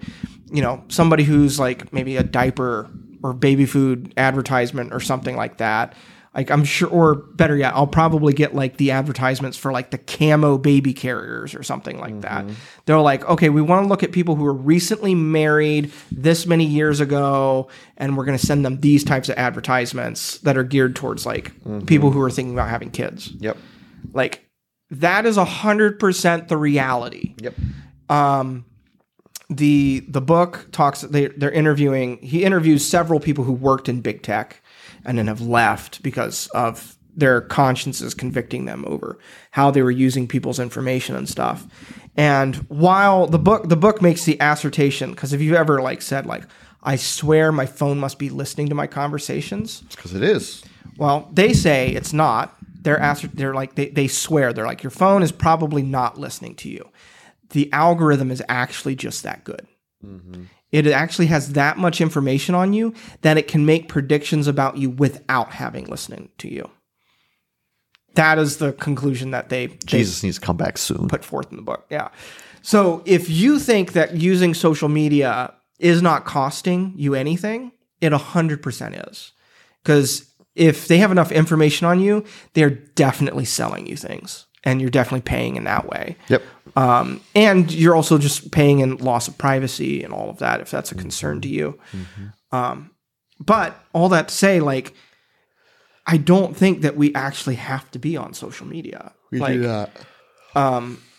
you 0.51 0.61
know, 0.61 0.83
somebody 0.87 1.23
who's 1.23 1.59
like 1.59 1.93
maybe 1.93 2.17
a 2.17 2.23
diaper 2.23 2.89
or 3.21 3.33
baby 3.33 3.65
food 3.65 4.13
advertisement 4.17 4.93
or 4.93 4.99
something 4.99 5.35
like 5.35 5.57
that. 5.57 5.93
Like 6.35 6.51
I'm 6.51 6.63
sure, 6.63 6.87
or 6.89 7.15
better 7.15 7.57
yet, 7.57 7.73
I'll 7.73 7.87
probably 7.87 8.33
get 8.33 8.53
like 8.53 8.77
the 8.77 8.91
advertisements 8.91 9.57
for 9.57 9.71
like 9.71 9.89
the 9.89 9.97
camo 9.97 10.59
baby 10.59 10.93
carriers 10.93 11.55
or 11.55 11.63
something 11.63 11.99
like 11.99 12.21
that. 12.21 12.45
Mm-hmm. 12.45 12.53
They're 12.85 12.99
like, 12.99 13.27
okay, 13.27 13.49
we 13.49 13.63
want 13.63 13.83
to 13.83 13.89
look 13.89 14.03
at 14.03 14.11
people 14.11 14.35
who 14.35 14.43
were 14.43 14.53
recently 14.53 15.15
married 15.15 15.91
this 16.11 16.45
many 16.45 16.65
years 16.65 16.99
ago, 16.99 17.67
and 17.97 18.15
we're 18.15 18.25
going 18.25 18.37
to 18.37 18.45
send 18.45 18.63
them 18.63 18.79
these 18.79 19.03
types 19.03 19.27
of 19.29 19.37
advertisements 19.37 20.37
that 20.39 20.55
are 20.55 20.63
geared 20.63 20.95
towards 20.95 21.25
like 21.25 21.51
mm-hmm. 21.61 21.85
people 21.85 22.11
who 22.11 22.21
are 22.21 22.29
thinking 22.29 22.53
about 22.53 22.69
having 22.69 22.91
kids. 22.91 23.31
Yep. 23.39 23.57
Like 24.13 24.47
that 24.91 25.25
is 25.25 25.37
a 25.37 25.45
hundred 25.45 25.99
percent 25.99 26.47
the 26.47 26.57
reality 26.57 27.35
Yep. 27.41 27.55
Um, 28.09 28.65
the 29.49 30.05
the 30.07 30.21
book 30.21 30.67
talks 30.71 31.01
they 31.01 31.27
they're 31.27 31.51
interviewing 31.51 32.17
he 32.17 32.43
interviews 32.43 32.87
several 32.87 33.19
people 33.19 33.43
who 33.43 33.51
worked 33.51 33.89
in 33.89 34.01
big 34.01 34.21
tech 34.21 34.61
and 35.05 35.17
then 35.17 35.27
have 35.27 35.41
left 35.41 36.01
because 36.03 36.47
of 36.47 36.95
their 37.15 37.41
consciences 37.41 38.13
convicting 38.13 38.65
them 38.65 38.85
over 38.87 39.17
how 39.51 39.71
they 39.71 39.81
were 39.81 39.91
using 39.91 40.27
people's 40.27 40.59
information 40.59 41.15
and 41.15 41.27
stuff 41.27 41.67
and 42.15 42.55
while 42.69 43.27
the 43.27 43.39
book 43.39 43.67
the 43.67 43.75
book 43.75 44.01
makes 44.01 44.25
the 44.25 44.37
assertion 44.39 45.11
because 45.11 45.33
if 45.33 45.41
you 45.41 45.55
ever 45.55 45.81
like 45.81 46.01
said 46.01 46.25
like 46.25 46.43
i 46.83 46.95
swear 46.95 47.51
my 47.51 47.65
phone 47.65 47.97
must 47.99 48.19
be 48.19 48.29
listening 48.29 48.67
to 48.69 48.75
my 48.75 48.87
conversations 48.87 49.81
Because 49.89 50.13
it 50.13 50.23
is. 50.23 50.63
well, 50.97 51.29
they 51.33 51.51
say 51.53 51.89
it's 51.89 52.13
not. 52.13 52.55
They're 52.81 52.99
asked, 52.99 53.35
they're 53.35 53.53
like 53.53 53.75
they, 53.75 53.89
they 53.89 54.07
swear 54.07 54.53
they're 54.53 54.65
like 54.65 54.83
your 54.83 54.91
phone 54.91 55.21
is 55.23 55.33
probably 55.33 55.81
not 55.81 56.17
listening 56.17 56.55
to 56.55 56.69
you. 56.69 56.89
The 57.49 57.69
algorithm 57.73 58.31
is 58.31 58.41
actually 58.47 58.95
just 58.95 59.23
that 59.23 59.43
good. 59.43 59.67
Mm-hmm. 60.05 60.43
It 60.71 60.85
actually 60.87 61.27
has 61.27 61.53
that 61.53 61.77
much 61.77 61.99
information 61.99 62.53
on 62.53 62.73
you 62.73 62.93
that 63.21 63.37
it 63.37 63.47
can 63.47 63.65
make 63.65 63.87
predictions 63.87 64.47
about 64.47 64.77
you 64.77 64.89
without 64.89 65.53
having 65.53 65.85
listening 65.85 66.29
to 66.37 66.47
you. 66.47 66.69
That 68.15 68.37
is 68.37 68.57
the 68.57 68.73
conclusion 68.73 69.31
that 69.31 69.49
they, 69.49 69.67
they 69.67 69.77
Jesus 69.85 70.23
needs 70.23 70.39
to 70.39 70.45
come 70.45 70.57
back 70.57 70.77
soon. 70.77 71.07
put 71.07 71.25
forth 71.25 71.49
in 71.51 71.55
the 71.55 71.63
book. 71.63 71.85
Yeah. 71.89 72.09
So 72.61 73.01
if 73.05 73.29
you 73.29 73.59
think 73.59 73.93
that 73.93 74.15
using 74.15 74.53
social 74.53 74.89
media 74.89 75.53
is 75.79 76.01
not 76.01 76.25
costing 76.25 76.93
you 76.97 77.15
anything, 77.15 77.71
it 78.01 78.11
100% 78.11 79.09
is. 79.09 79.31
Because 79.81 80.29
if 80.55 80.87
they 80.87 80.97
have 80.97 81.11
enough 81.11 81.31
information 81.31 81.87
on 81.87 81.99
you, 81.99 82.25
they're 82.53 82.69
definitely 82.69 83.45
selling 83.45 83.87
you 83.87 83.95
things 83.95 84.45
and 84.63 84.81
you're 84.81 84.89
definitely 84.89 85.21
paying 85.21 85.55
in 85.55 85.63
that 85.65 85.87
way. 85.87 86.17
Yep. 86.27 86.43
Um, 86.75 87.21
and 87.35 87.71
you're 87.71 87.95
also 87.95 88.17
just 88.17 88.51
paying 88.51 88.79
in 88.79 88.97
loss 88.97 89.27
of 89.27 89.37
privacy 89.37 90.03
and 90.03 90.13
all 90.13 90.29
of 90.29 90.39
that 90.39 90.61
if 90.61 90.69
that's 90.69 90.91
a 90.91 90.95
concern 90.95 91.41
to 91.41 91.47
you. 91.47 91.79
Um, 92.51 92.91
but 93.39 93.81
all 93.93 94.09
that 94.09 94.27
to 94.27 94.33
say, 94.33 94.59
like, 94.59 94.93
I 96.05 96.17
don't 96.17 96.55
think 96.57 96.81
that 96.81 96.97
we 96.97 97.13
actually 97.13 97.55
have 97.55 97.89
to 97.91 97.99
be 97.99 98.17
on 98.17 98.33
social 98.33 98.67
media. 98.67 99.13
We 99.31 99.39
like, 99.39 99.61
that. 99.61 99.91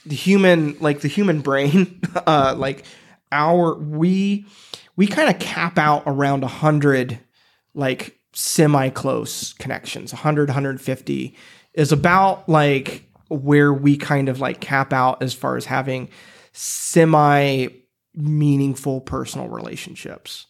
the 0.07 0.15
human 0.15 0.77
like 0.81 1.01
the 1.01 1.09
human 1.09 1.41
brain 1.43 2.01
uh 2.27 2.55
like 2.57 2.85
our 3.33 3.75
we 3.75 4.47
we 4.97 5.07
kind 5.07 5.31
of 5.31 5.39
cap 5.41 5.79
out 5.79 6.03
around 6.07 6.43
a 6.43 6.47
100 6.47 7.19
like 7.75 8.19
semi 8.33 8.89
close 8.91 9.53
connections 9.55 10.13
100 10.13 10.49
150 10.49 11.37
is 11.75 11.93
about 11.93 12.49
like 12.49 13.10
where 13.31 13.73
we 13.73 13.97
kind 13.97 14.29
of 14.29 14.41
like 14.41 14.61
cap 14.61 14.93
out 14.93 15.23
as 15.23 15.33
far 15.33 15.57
as 15.57 15.65
having 15.65 16.09
semi 16.53 17.69
meaningful 18.15 19.01
personal 19.01 19.49
relationships. 19.49 20.47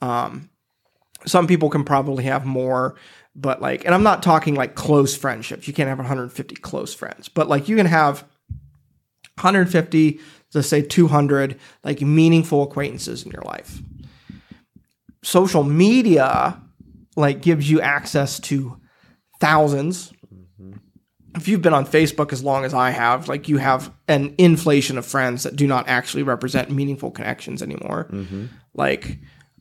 Um 0.00 0.50
some 1.26 1.46
people 1.46 1.68
can 1.68 1.84
probably 1.84 2.24
have 2.24 2.46
more 2.46 2.96
but 3.36 3.60
like 3.60 3.84
and 3.84 3.94
i'm 3.94 4.02
not 4.02 4.22
talking 4.22 4.54
like 4.54 4.74
close 4.74 5.16
friendships. 5.16 5.66
You 5.66 5.74
can't 5.74 5.88
have 5.88 5.98
150 5.98 6.54
close 6.56 6.94
friends 6.94 7.28
but 7.28 7.48
like 7.48 7.68
you 7.68 7.76
can 7.76 7.86
have 7.86 8.20
150 9.36 10.20
let's 10.54 10.68
say 10.68 10.82
200 10.82 11.58
like 11.84 12.00
meaningful 12.00 12.62
acquaintances 12.62 13.24
in 13.24 13.30
your 13.30 13.42
life. 13.42 13.80
Social 15.22 15.62
media 15.62 16.60
like 17.16 17.42
gives 17.42 17.70
you 17.70 17.80
access 17.80 18.40
to 18.40 18.78
thousands 19.40 20.12
if 21.36 21.48
you've 21.48 21.62
been 21.62 21.74
on 21.74 21.86
facebook 21.86 22.32
as 22.32 22.42
long 22.42 22.64
as 22.64 22.74
i 22.74 22.90
have 22.90 23.28
like 23.28 23.48
you 23.48 23.58
have 23.58 23.92
an 24.08 24.34
inflation 24.38 24.98
of 24.98 25.06
friends 25.06 25.44
that 25.44 25.56
do 25.56 25.66
not 25.66 25.88
actually 25.88 26.22
represent 26.22 26.70
meaningful 26.70 27.10
connections 27.10 27.62
anymore. 27.62 28.08
Like 28.74 29.18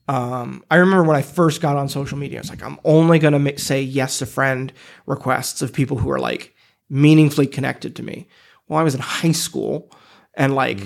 um, 0.09 0.63
I 0.71 0.77
remember 0.77 1.03
when 1.03 1.15
I 1.15 1.21
first 1.21 1.61
got 1.61 1.77
on 1.77 1.87
social 1.87 2.17
media, 2.17 2.39
I 2.39 2.41
was 2.41 2.49
like, 2.49 2.63
I'm 2.63 2.79
only 2.83 3.19
going 3.19 3.45
to 3.45 3.59
say 3.59 3.79
yes 3.79 4.17
to 4.19 4.25
friend 4.25 4.73
requests 5.05 5.61
of 5.61 5.71
people 5.71 5.97
who 5.97 6.09
are 6.09 6.19
like 6.19 6.55
meaningfully 6.89 7.45
connected 7.45 7.95
to 7.97 8.03
me. 8.03 8.27
Well, 8.67 8.79
I 8.79 8.83
was 8.83 8.95
in 8.95 9.01
high 9.01 9.33
school 9.33 9.91
and 10.33 10.55
like 10.55 10.79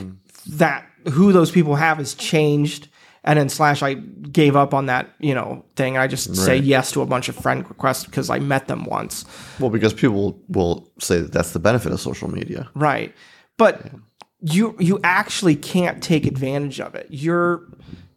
that, 0.47 0.85
who 1.13 1.31
those 1.31 1.51
people 1.51 1.75
have 1.75 1.99
has 1.99 2.13
changed 2.15 2.89
And 3.25 3.39
then 3.39 3.47
slash, 3.47 3.81
I 3.81 3.93
gave 3.93 4.55
up 4.55 4.73
on 4.73 4.87
that, 4.87 5.09
you 5.19 5.33
know, 5.33 5.63
thing. 5.75 5.97
I 5.97 6.07
just 6.07 6.35
say 6.35 6.57
yes 6.57 6.91
to 6.91 7.01
a 7.01 7.05
bunch 7.05 7.29
of 7.29 7.35
friend 7.35 7.67
requests 7.69 8.03
because 8.05 8.29
I 8.29 8.39
met 8.39 8.67
them 8.67 8.83
once. 8.83 9.23
Well, 9.59 9.69
because 9.69 9.93
people 9.93 10.41
will 10.49 10.91
say 10.99 11.21
that 11.21 11.31
that's 11.31 11.51
the 11.51 11.59
benefit 11.59 11.93
of 11.93 12.01
social 12.01 12.29
media. 12.29 12.69
Right. 12.75 13.15
But 13.57 13.91
you 14.41 14.75
you 14.77 14.99
actually 15.03 15.55
can't 15.55 16.03
take 16.03 16.25
advantage 16.25 16.81
of 16.81 16.95
it. 16.95 17.07
You're 17.09 17.63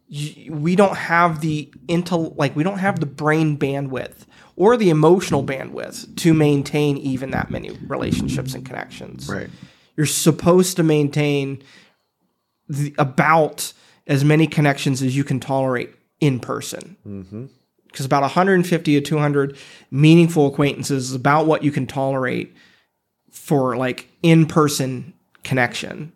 you, 0.07 0.51
we 0.51 0.75
don't 0.75 0.97
have 0.97 1.39
the 1.39 1.71
intel 1.87 2.37
like 2.37 2.55
we 2.55 2.63
don't 2.63 2.79
have 2.79 2.99
the 2.99 3.05
brain 3.05 3.57
bandwidth 3.57 4.25
or 4.57 4.75
the 4.75 4.89
emotional 4.89 5.43
bandwidth 5.43 6.17
to 6.17 6.33
maintain 6.33 6.97
even 6.97 7.31
that 7.31 7.49
many 7.49 7.71
relationships 7.87 8.53
and 8.53 8.65
connections. 8.65 9.29
Right. 9.29 9.49
You're 9.95 10.05
supposed 10.05 10.75
to 10.77 10.83
maintain 10.83 11.63
the, 12.67 12.93
about 12.97 13.71
as 14.07 14.23
many 14.23 14.47
connections 14.47 15.01
as 15.01 15.15
you 15.15 15.23
can 15.23 15.39
tolerate 15.39 15.93
in 16.19 16.39
person. 16.39 16.97
Mm-hmm. 17.05 17.45
Because 17.87 18.05
about 18.05 18.21
150 18.21 18.99
to 18.99 19.01
200 19.01 19.57
meaningful 19.91 20.47
acquaintances 20.47 21.09
is 21.09 21.15
about 21.15 21.47
what 21.47 21.63
you 21.63 21.71
can 21.71 21.87
tolerate 21.87 22.55
for 23.31 23.75
like 23.75 24.07
in 24.21 24.45
person 24.45 25.13
connection. 25.43 26.11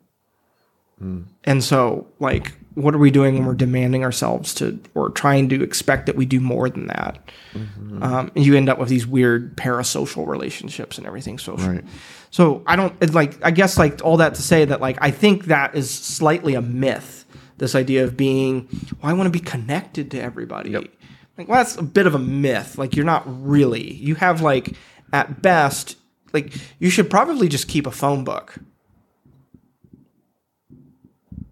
Mm. 1.02 1.26
And 1.44 1.64
so, 1.64 2.08
like, 2.20 2.54
what 2.76 2.94
are 2.94 3.00
we 3.00 3.12
doing 3.12 3.36
when 3.36 3.46
we're 3.46 3.54
demanding 3.54 4.04
ourselves 4.04 4.54
to, 4.56 4.80
or 4.94 5.10
trying 5.10 5.50
to 5.50 5.64
expect 5.64 6.06
that 6.06 6.16
we 6.16 6.26
do 6.26 6.40
more 6.40 6.70
than 6.70 6.88
that? 6.88 7.18
Mm-hmm. 7.54 8.04
Um, 8.04 8.32
and 8.36 8.46
you 8.46 8.56
end 8.56 8.70
up 8.70 8.78
with 8.78 8.90
these 8.90 9.08
weird 9.08 9.58
parasocial 9.58 10.28
relationships 10.28 10.98
and 10.98 11.08
everything 11.08 11.40
social. 11.40 11.68
Right. 11.68 11.84
So 12.30 12.64
I 12.68 12.76
don't 12.76 12.96
it's 13.02 13.14
like. 13.14 13.44
I 13.44 13.52
guess 13.52 13.78
like 13.78 14.04
all 14.04 14.18
that 14.18 14.36
to 14.36 14.42
say 14.42 14.64
that 14.66 14.80
like 14.80 14.98
I 15.02 15.12
think 15.12 15.46
that 15.46 15.76
is 15.76 15.90
slightly 15.90 16.54
a 16.54 16.62
myth. 16.62 17.26
This 17.62 17.76
idea 17.76 18.04
of 18.04 18.18
being, 18.18 18.68
well, 19.02 19.12
I 19.12 19.14
want 19.14 19.28
to 19.28 19.32
be 19.32 19.40
connected 19.40 20.10
to 20.12 20.20
everybody. 20.20 20.72
Like, 20.72 20.92
well, 21.38 21.60
that's 21.60 21.78
a 21.78 21.84
bit 21.84 22.08
of 22.08 22.16
a 22.16 22.20
myth. 22.20 22.80
Like, 22.80 22.96
you're 22.96 23.06
not 23.06 23.24
really. 23.28 23.94
You 23.94 24.16
have 24.16 24.42
like, 24.42 24.76
at 25.14 25.44
best, 25.44 25.96
like 26.34 26.56
you 26.80 26.90
should 26.90 27.08
probably 27.08 27.48
just 27.48 27.68
keep 27.68 27.86
a 27.86 27.92
phone 27.92 28.24
book. 28.24 28.56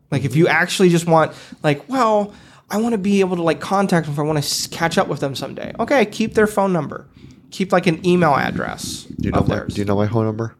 Like, 0.09 0.25
if 0.25 0.35
you 0.35 0.47
actually 0.47 0.89
just 0.89 1.05
want, 1.05 1.33
like, 1.61 1.87
well, 1.87 2.33
I 2.71 2.77
want 2.77 2.93
to 2.93 2.97
be 2.97 3.19
able 3.19 3.35
to 3.35 3.43
like 3.43 3.59
contact 3.59 4.07
them 4.07 4.13
if 4.13 4.19
I 4.19 4.23
want 4.23 4.43
to 4.43 4.69
catch 4.69 4.97
up 4.97 5.09
with 5.09 5.19
them 5.19 5.35
someday. 5.35 5.73
Okay, 5.79 6.07
keep 6.07 6.33
their 6.33 6.47
phone 6.47 6.73
number. 6.73 7.07
Keep 7.51 7.71
like 7.71 7.85
an 7.85 8.03
email 8.03 8.33
address 8.33 9.03
Do 9.03 9.27
you 9.27 9.31
know 9.31 9.41
my, 9.41 9.55
theirs. 9.55 9.75
Do 9.75 9.81
you 9.81 9.85
know 9.85 9.95
my 9.95 10.07
phone 10.07 10.25
number? 10.25 10.55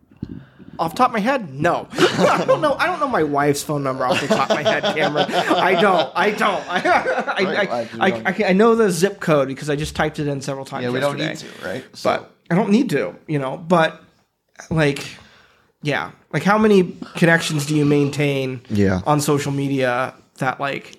Off 0.80 0.92
the 0.92 0.98
top 0.98 1.10
of 1.10 1.14
my 1.14 1.20
head, 1.20 1.54
no. 1.54 1.90
I 1.92 2.46
don't 2.48 2.62
know. 2.62 2.74
I 2.76 2.88
don't 2.88 3.02
know 3.02 3.08
my 3.10 3.24
wife's 3.24 3.62
phone 3.62 3.84
number 3.84 4.06
off 4.06 4.22
the 4.22 4.28
top 4.28 4.50
of 4.50 4.56
my 4.56 4.64
head, 4.64 4.82
Cameron. 4.96 5.30
I 5.30 5.80
don't. 5.80 6.10
I 6.16 6.32
don't. 6.32 6.66
I, 6.70 6.80
I, 7.38 7.90
I, 8.00 8.12
I, 8.26 8.44
I, 8.48 8.54
know 8.54 8.76
the 8.76 8.90
zip 8.90 9.20
code 9.20 9.50
because 9.50 9.70
I 9.70 9.76
just 9.76 9.94
typed 9.94 10.20
it 10.20 10.28
in 10.28 10.40
several 10.40 10.64
times. 10.64 10.86
yesterday. 11.44 11.74
right? 11.74 11.86
But 12.02 12.32
I 12.50 12.56
don't 12.56 12.72
need 12.72 12.90
to, 12.92 13.14
you 13.28 13.40
know. 13.40 13.58
But 13.58 14.02
like, 14.70 15.06
yeah, 15.82 16.12
like 16.32 16.44
how 16.44 16.58
many 16.58 16.96
connections 17.16 17.66
do 17.66 17.76
you 17.76 17.84
maintain? 17.84 18.62
Yeah. 18.70 19.02
on 19.06 19.20
social 19.20 19.52
media 19.52 20.14
that 20.38 20.62
like 20.62 20.98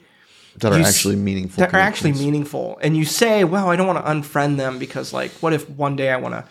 that 0.58 0.72
are 0.72 0.80
actually 0.80 1.16
meaningful. 1.16 1.60
that 1.60 1.72
are 1.72 1.80
actually 1.80 2.12
meaningful, 2.12 2.78
and 2.82 2.96
you 2.96 3.06
say, 3.06 3.44
well, 3.44 3.70
I 3.70 3.76
don't 3.76 3.86
want 3.86 4.04
to 4.04 4.10
unfriend 4.10 4.58
them 4.58 4.78
because 4.78 5.14
like, 5.14 5.30
what 5.40 5.54
if 5.54 5.68
one 5.70 5.96
day 5.96 6.10
I 6.10 6.16
want 6.16 6.34
to 6.34 6.44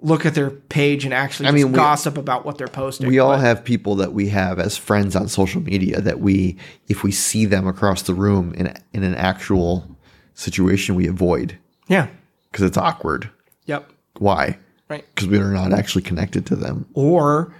look 0.00 0.24
at 0.24 0.34
their 0.34 0.50
page 0.50 1.04
and 1.04 1.12
actually 1.12 1.48
I 1.48 1.52
mean, 1.52 1.72
we- 1.72 1.76
gossip 1.76 2.16
about 2.16 2.44
what 2.44 2.56
they're 2.58 2.68
posting? 2.68 3.08
We 3.08 3.18
all 3.18 3.32
But- 3.32 3.40
have 3.40 3.64
people 3.64 3.96
that 3.96 4.12
we 4.12 4.28
have 4.28 4.58
as 4.58 4.76
friends 4.76 5.16
on 5.16 5.28
social 5.28 5.60
media 5.60 6.00
that 6.00 6.20
we, 6.20 6.56
if 6.88 7.02
we 7.02 7.10
see 7.10 7.46
them 7.46 7.66
across 7.66 8.02
the 8.02 8.14
room 8.14 8.52
in 8.54 8.72
in 8.92 9.02
an 9.02 9.14
actual 9.16 9.96
situation, 10.34 10.94
we 10.94 11.06
avoid 11.08 11.58
yeah, 11.88 12.06
because 12.52 12.64
it's 12.64 12.76
awkward. 12.78 13.28
yep, 13.66 13.90
Why? 14.18 14.58
right. 14.88 15.04
Because 15.14 15.28
we 15.28 15.38
are 15.38 15.50
not 15.52 15.72
actually 15.72 16.02
connected 16.02 16.46
to 16.46 16.56
them. 16.56 16.86
or 16.94 17.52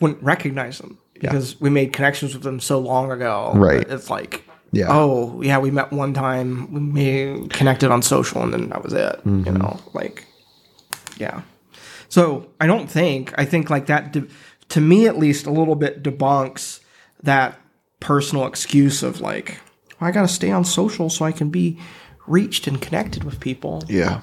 wouldn't 0.00 0.22
recognize 0.22 0.78
them 0.78 0.98
because 1.14 1.60
we 1.60 1.70
made 1.70 1.92
connections 1.92 2.34
with 2.34 2.42
them 2.42 2.58
so 2.60 2.78
long 2.80 3.10
ago. 3.12 3.52
Right. 3.54 3.86
It's 3.88 4.10
like, 4.10 4.44
Yeah. 4.72 4.86
oh 4.90 5.40
yeah, 5.42 5.58
we 5.58 5.70
met 5.70 5.92
one 5.92 6.12
time, 6.12 6.92
we 6.92 7.46
connected 7.48 7.90
on 7.92 8.02
social, 8.02 8.42
and 8.42 8.52
then 8.52 8.68
that 8.70 8.82
was 8.82 8.92
it. 8.92 9.16
Mm-hmm. 9.24 9.46
You 9.46 9.52
know, 9.52 9.78
like, 9.94 10.26
yeah. 11.18 11.42
So 12.12 12.50
I 12.60 12.66
don't 12.66 12.90
think 12.90 13.32
I 13.38 13.46
think 13.46 13.70
like 13.70 13.86
that. 13.86 14.12
De- 14.12 14.26
to 14.68 14.82
me, 14.82 15.06
at 15.06 15.18
least, 15.18 15.46
a 15.46 15.50
little 15.50 15.74
bit 15.74 16.02
debunks 16.02 16.80
that 17.22 17.58
personal 18.00 18.44
excuse 18.46 19.02
of 19.02 19.22
like, 19.22 19.58
well, 19.98 20.08
I 20.10 20.12
got 20.12 20.20
to 20.20 20.28
stay 20.28 20.50
on 20.50 20.62
social 20.66 21.08
so 21.08 21.24
I 21.24 21.32
can 21.32 21.48
be 21.48 21.78
reached 22.26 22.66
and 22.66 22.82
connected 22.82 23.24
with 23.24 23.40
people. 23.40 23.82
Yeah. 23.88 24.20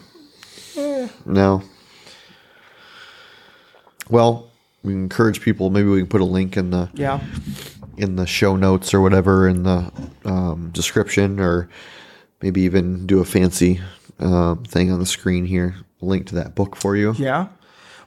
No. 1.25 1.63
Well, 4.07 4.51
we 4.83 4.93
encourage 4.93 5.41
people. 5.41 5.71
Maybe 5.71 5.87
we 5.89 5.97
can 6.01 6.07
put 6.09 6.21
a 6.21 6.25
link 6.25 6.57
in 6.57 6.69
the 6.69 6.89
Yeah. 6.93 7.21
in 7.97 8.17
the 8.17 8.27
show 8.27 8.55
notes 8.55 8.93
or 8.93 9.01
whatever 9.01 9.47
in 9.47 9.63
the 9.63 9.91
um, 10.25 10.69
description, 10.73 11.39
or 11.39 11.69
maybe 12.43 12.61
even 12.61 13.07
do 13.07 13.19
a 13.19 13.25
fancy 13.25 13.81
um, 14.19 14.63
thing 14.63 14.91
on 14.91 14.99
the 14.99 15.07
screen 15.07 15.45
here. 15.45 15.75
Link 16.01 16.27
to 16.27 16.35
that 16.35 16.53
book 16.53 16.75
for 16.75 16.95
you. 16.95 17.15
Yeah. 17.17 17.47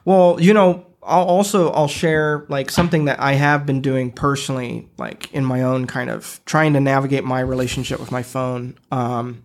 Well, 0.05 0.37
you 0.39 0.53
know, 0.53 0.85
I'll 1.05 1.25
also 1.25 1.71
I'll 1.71 1.87
share 1.87 2.45
like 2.49 2.71
something 2.71 3.05
that 3.05 3.19
I 3.19 3.33
have 3.33 3.65
been 3.65 3.81
doing 3.81 4.11
personally, 4.11 4.87
like 4.97 5.33
in 5.33 5.45
my 5.45 5.61
own 5.61 5.87
kind 5.87 6.09
of 6.09 6.39
trying 6.45 6.73
to 6.73 6.79
navigate 6.79 7.23
my 7.23 7.39
relationship 7.41 7.99
with 7.99 8.11
my 8.11 8.23
phone. 8.23 8.75
Um, 8.91 9.43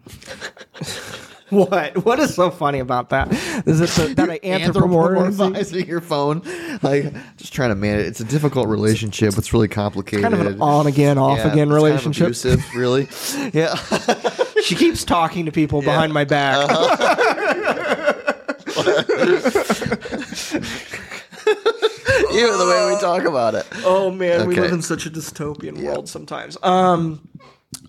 what? 1.50 2.04
What 2.04 2.18
is 2.20 2.34
so 2.34 2.50
funny 2.50 2.78
about 2.78 3.10
that? 3.10 3.32
Is 3.66 3.80
it 3.80 3.90
the, 3.90 4.14
that 4.14 4.30
I 4.30 4.38
anthropomorphize? 4.38 5.36
Anthropomorphizing 5.36 5.86
your 5.86 6.00
phone, 6.00 6.42
like 6.82 7.12
just 7.36 7.52
trying 7.52 7.70
to 7.70 7.74
manage. 7.74 8.06
It's 8.06 8.20
a 8.20 8.24
difficult 8.24 8.68
relationship. 8.68 9.36
It's 9.36 9.52
really 9.52 9.68
complicated. 9.68 10.22
Kind 10.22 10.34
of 10.34 10.46
an 10.46 10.60
on 10.60 10.86
again, 10.86 11.18
off 11.18 11.38
Yeah, 11.38 11.52
again 11.52 11.52
it's 11.52 11.56
kind 11.56 11.70
of 11.70 11.74
relationship. 11.74 12.26
abusive, 12.26 12.74
really. 12.74 13.08
yeah. 13.52 13.74
she 14.62 14.74
keeps 14.74 15.04
talking 15.04 15.46
to 15.46 15.52
people 15.52 15.82
behind 15.82 16.12
my 16.12 16.24
back. 16.24 16.68
Even 22.32 22.58
the 22.58 22.66
way 22.66 22.94
we 22.94 23.00
talk 23.00 23.24
about 23.24 23.54
it. 23.54 23.66
Oh 23.84 24.10
man, 24.10 24.46
we 24.46 24.54
Okay. 24.54 24.62
live 24.62 24.72
in 24.72 24.82
such 24.82 25.06
a 25.06 25.10
dystopian 25.10 25.82
world 25.82 26.08
sometimes. 26.08 26.56
Um, 26.62 27.26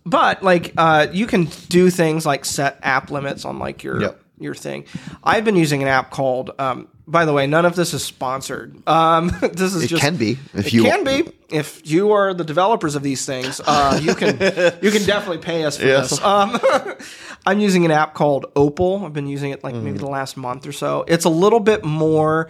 but 0.05 0.43
like, 0.43 0.73
uh, 0.77 1.07
you 1.11 1.27
can 1.27 1.45
do 1.69 1.89
things 1.89 2.25
like 2.25 2.45
set 2.45 2.79
app 2.83 3.11
limits 3.11 3.45
on 3.45 3.59
like 3.59 3.83
your 3.83 4.01
Yep. 4.01 4.21
your 4.39 4.55
thing. 4.55 4.85
I've 5.23 5.43
been 5.45 5.55
using 5.55 5.81
an 5.81 5.87
app 5.87 6.11
called. 6.11 6.51
Um, 6.59 6.87
by 7.09 7.25
the 7.25 7.33
way, 7.33 7.47
none 7.47 7.65
of 7.65 7.75
this 7.75 7.93
is 7.93 8.03
sponsored. 8.03 8.81
Um, 8.87 9.27
this 9.53 9.73
is 9.73 9.83
It 9.83 9.87
just 9.87 10.01
can 10.03 10.15
be 10.17 10.37
if 10.53 10.67
it 10.67 10.73
you 10.73 10.83
can 10.83 11.03
be 11.03 11.31
if 11.49 11.81
you 11.89 12.11
are 12.11 12.33
the 12.33 12.43
developers 12.43 12.95
of 12.95 13.01
these 13.03 13.25
things. 13.25 13.59
Uh, 13.65 13.99
you 14.01 14.13
can 14.15 14.29
you 14.81 14.91
can 14.91 15.03
definitely 15.05 15.39
pay 15.39 15.65
us 15.65 15.77
for 15.77 15.85
Yes. 15.85 16.11
this. 16.11 16.21
Um, 16.23 16.59
I'm 17.45 17.59
using 17.59 17.85
an 17.85 17.91
app 17.91 18.13
called 18.13 18.45
Opal. 18.55 19.05
I've 19.05 19.13
been 19.13 19.27
using 19.27 19.51
it 19.51 19.63
like 19.63 19.73
maybe 19.73 19.97
Mm. 19.97 20.01
the 20.01 20.07
last 20.09 20.37
month 20.37 20.67
or 20.67 20.71
so. 20.71 21.03
It's 21.07 21.25
a 21.25 21.29
little 21.29 21.59
bit 21.61 21.83
more 21.83 22.49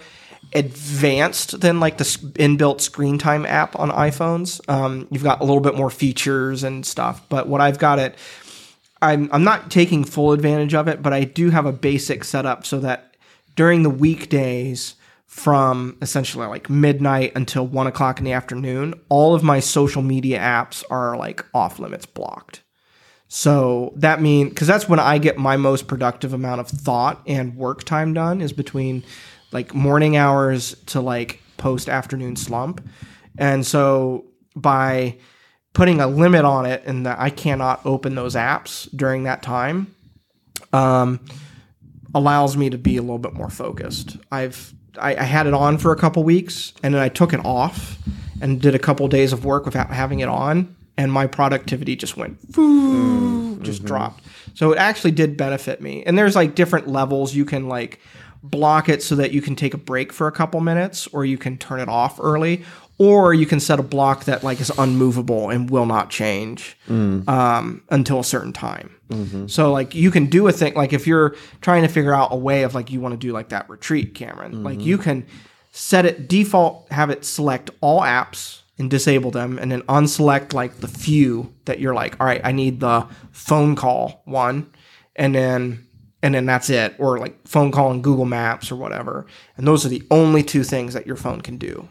advanced 0.54 1.62
than 1.62 1.80
like 1.80 1.98
the 1.98 2.04
inbuilt 2.04 2.82
screen 2.82 3.18
time 3.18 3.46
app 3.46 3.78
on 3.80 3.90
iPhones. 3.92 4.60
Um, 4.70 5.08
you've 5.12 5.24
got 5.24 5.42
a 5.42 5.44
little 5.44 5.62
bit 5.62 5.76
more 5.76 5.90
features 5.90 6.64
and 6.64 6.86
stuff. 6.86 7.22
But 7.30 7.48
what 7.48 7.62
I've 7.62 7.78
got 7.78 8.00
it, 8.00 8.16
I'm 9.02 9.30
I'm 9.32 9.44
not 9.44 9.72
taking 9.72 10.04
full 10.04 10.32
advantage 10.34 10.74
of 10.74 10.88
it, 10.88 11.02
but 11.02 11.14
I 11.14 11.24
do 11.24 11.50
have 11.52 11.66
a 11.66 11.72
basic 11.72 12.24
setup 12.24 12.66
so 12.66 12.80
that 12.80 13.09
during 13.60 13.84
the 13.84 13.90
weekdays 13.90 14.96
from 15.26 15.98
essentially 16.02 16.48
like 16.48 16.70
midnight 16.70 17.34
until 17.36 17.68
one 17.68 17.88
o'clock 17.88 18.18
in 18.18 18.24
the 18.24 18.32
afternoon, 18.32 18.94
all 19.10 19.36
of 19.36 19.44
my 19.44 19.60
social 19.60 20.02
media 20.02 20.40
apps 20.40 20.82
are 20.90 21.18
like 21.18 21.44
off 21.54 21.78
limits 21.78 22.06
blocked. 22.06 22.62
So 23.28 23.92
that 23.98 24.22
means 24.22 24.52
because 24.52 24.66
that's 24.66 24.88
when 24.88 25.02
I 25.02 25.18
get 25.18 25.38
my 25.38 25.58
most 25.58 25.90
productive 25.90 26.32
amount 26.32 26.62
of 26.62 26.70
thought 26.70 27.22
and 27.28 27.58
work 27.58 27.84
time 27.84 28.14
done 28.14 28.40
is 28.40 28.54
between 28.54 29.04
like 29.52 29.74
morning 29.74 30.16
hours 30.16 30.74
to 30.86 31.02
like 31.02 31.42
post 31.58 31.90
afternoon 31.90 32.38
slump. 32.38 32.80
And 33.38 33.68
so 33.68 34.24
by 34.56 35.18
putting 35.74 36.00
a 36.00 36.08
limit 36.08 36.46
on 36.46 36.66
it 36.66 36.84
and 36.86 37.06
that 37.06 37.20
I 37.20 37.30
cannot 37.30 37.86
open 37.86 38.16
those 38.16 38.36
apps 38.36 38.88
during 38.96 39.24
that 39.24 39.44
time 39.44 39.94
um, 40.72 41.20
allows 42.16 42.58
me 42.58 42.70
to 42.70 42.78
be 42.78 42.98
a 42.98 43.02
little 43.02 43.20
bit 43.20 43.34
more 43.34 43.50
focused. 43.50 44.18
I've 44.32 44.74
I, 44.98 45.16
I 45.16 45.24
had 45.24 45.48
it 45.48 45.54
on 45.54 45.78
for 45.78 45.92
a 45.92 45.96
couple 45.96 46.24
weeks 46.24 46.74
and 46.84 46.94
then 46.94 47.02
I 47.02 47.10
took 47.10 47.34
it 47.34 47.44
off 47.46 47.98
and 48.42 48.62
did 48.62 48.76
a 48.76 48.80
couple 48.80 49.08
days 49.08 49.34
of 49.34 49.46
work 49.46 49.66
without 49.66 49.90
having 49.90 50.20
it 50.20 50.28
on 50.28 50.76
and 50.98 51.12
my 51.14 51.28
productivity 51.28 51.96
just 51.96 52.18
went 52.18 52.38
foo, 52.54 53.58
just 53.62 53.86
dropped. 53.86 54.24
So 54.54 54.74
it 54.74 54.78
actually 54.78 55.12
did 55.12 55.38
benefit 55.38 55.82
me. 55.82 56.04
And 56.04 56.18
there's 56.18 56.36
like 56.36 56.56
different 56.56 56.90
levels 56.90 57.34
you 57.34 57.46
can 57.46 57.70
like 57.70 58.02
block 58.44 58.90
it 58.90 59.02
so 59.04 59.16
that 59.16 59.32
you 59.32 59.42
can 59.42 59.56
take 59.56 59.74
a 59.74 59.78
break 59.78 60.12
for 60.12 60.28
a 60.28 60.32
couple 60.32 60.60
minutes 60.60 61.08
or 61.08 61.24
you 61.24 61.38
can 61.38 61.58
turn 61.58 61.80
it 61.80 61.90
off 61.90 62.20
early 62.22 62.64
or 63.00 63.34
you 63.34 63.46
can 63.46 63.62
set 63.62 63.80
a 63.80 63.84
block 63.84 64.26
that 64.26 64.44
like 64.44 64.60
is 64.60 64.70
unmovable 64.78 65.50
and 65.50 65.70
will 65.70 65.86
not 65.86 66.10
change 66.10 66.78
mm. 66.88 67.28
um, 67.28 67.82
until 67.90 68.20
a 68.20 68.24
certain 68.24 68.54
time. 68.54 68.94
Mm-hmm. 69.10 69.48
So 69.48 69.72
like 69.72 69.96
you 69.96 70.12
can 70.12 70.28
do 70.28 70.48
a 70.48 70.52
thing 70.52 70.76
like 70.76 70.94
if 70.94 71.08
you're 71.08 71.36
trying 71.62 71.82
to 71.82 71.88
figure 71.88 72.14
out 72.14 72.32
a 72.32 72.36
way 72.36 72.64
of 72.64 72.76
like 72.76 72.92
you 72.92 73.00
want 73.00 73.14
to 73.14 73.18
do 73.18 73.32
like 73.32 73.50
that 73.50 73.68
retreat, 73.70 74.14
Cameron, 74.14 74.64
like 74.64 74.78
mm-hmm. 74.78 74.88
you 74.88 74.98
can 74.98 75.26
set 75.72 76.06
it 76.06 76.28
default, 76.28 76.92
have 76.92 77.10
it 77.10 77.24
select 77.24 77.72
all 77.82 78.02
apps 78.02 78.62
and 78.78 78.90
disable 78.90 79.32
them, 79.32 79.58
and 79.58 79.72
then 79.72 79.82
unselect 79.84 80.54
like 80.54 80.78
the 80.78 80.88
few 80.88 81.54
that 81.66 81.80
you're 81.80 81.96
like, 81.96 82.20
all 82.20 82.28
right, 82.28 82.42
I 82.44 82.52
need 82.52 82.82
the 82.82 83.08
phone 83.32 83.76
call 83.76 84.22
one, 84.26 84.70
and 85.16 85.34
then 85.34 85.88
and 86.22 86.36
then 86.36 86.46
that's 86.46 86.70
it, 86.70 86.96
or 87.00 87.18
like 87.18 87.48
phone 87.48 87.72
call 87.72 87.92
and 87.92 88.04
Google 88.04 88.26
Maps 88.26 88.72
or 88.72 88.76
whatever, 88.76 89.26
and 89.56 89.66
those 89.66 89.86
are 89.86 89.90
the 89.90 90.04
only 90.12 90.44
two 90.44 90.64
things 90.64 90.94
that 90.94 91.08
your 91.08 91.16
phone 91.16 91.40
can 91.40 91.58
do 91.58 91.88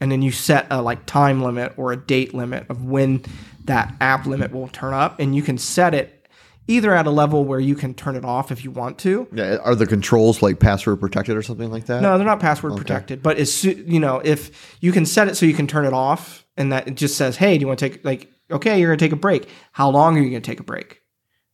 and 0.00 0.10
then 0.10 0.22
you 0.22 0.32
set 0.32 0.66
a 0.70 0.82
like 0.82 1.06
time 1.06 1.42
limit 1.42 1.72
or 1.76 1.92
a 1.92 1.96
date 1.96 2.34
limit 2.34 2.66
of 2.68 2.84
when 2.84 3.24
that 3.64 3.94
app 4.00 4.26
limit 4.26 4.52
will 4.52 4.68
turn 4.68 4.92
up. 4.92 5.18
And 5.20 5.34
you 5.34 5.42
can 5.42 5.58
set 5.58 5.94
it 5.94 6.28
either 6.66 6.94
at 6.94 7.06
a 7.06 7.10
level 7.10 7.44
where 7.44 7.60
you 7.60 7.74
can 7.74 7.94
turn 7.94 8.16
it 8.16 8.24
off 8.24 8.50
if 8.50 8.64
you 8.64 8.70
want 8.70 8.98
to. 8.98 9.26
Yeah, 9.32 9.56
are 9.56 9.74
the 9.74 9.86
controls 9.86 10.42
like 10.42 10.60
password 10.60 11.00
protected 11.00 11.36
or 11.36 11.42
something 11.42 11.70
like 11.70 11.86
that? 11.86 12.02
no 12.02 12.16
they're 12.16 12.26
not 12.26 12.40
password 12.40 12.76
protected. 12.76 13.22
But 13.22 13.38
as 13.38 13.64
you 13.64 14.00
know 14.00 14.20
if 14.24 14.76
you 14.80 14.92
can 14.92 15.06
set 15.06 15.28
it 15.28 15.36
so 15.36 15.46
you 15.46 15.54
can 15.54 15.66
turn 15.66 15.84
it 15.84 15.92
off 15.92 16.46
and 16.56 16.72
that 16.72 16.88
it 16.88 16.94
just 16.94 17.16
says 17.16 17.36
hey 17.36 17.58
do 17.58 17.62
you 17.62 17.66
want 17.66 17.78
to 17.78 17.88
take 17.88 18.04
like 18.04 18.30
okay 18.50 18.78
you're 18.78 18.90
going 18.90 18.98
to 18.98 19.04
take 19.04 19.12
a 19.12 19.16
break. 19.16 19.48
How 19.72 19.90
long 19.90 20.16
are 20.16 20.22
you 20.22 20.30
going 20.30 20.42
to 20.42 20.46
take 20.46 20.60
a 20.60 20.64
break? 20.64 21.00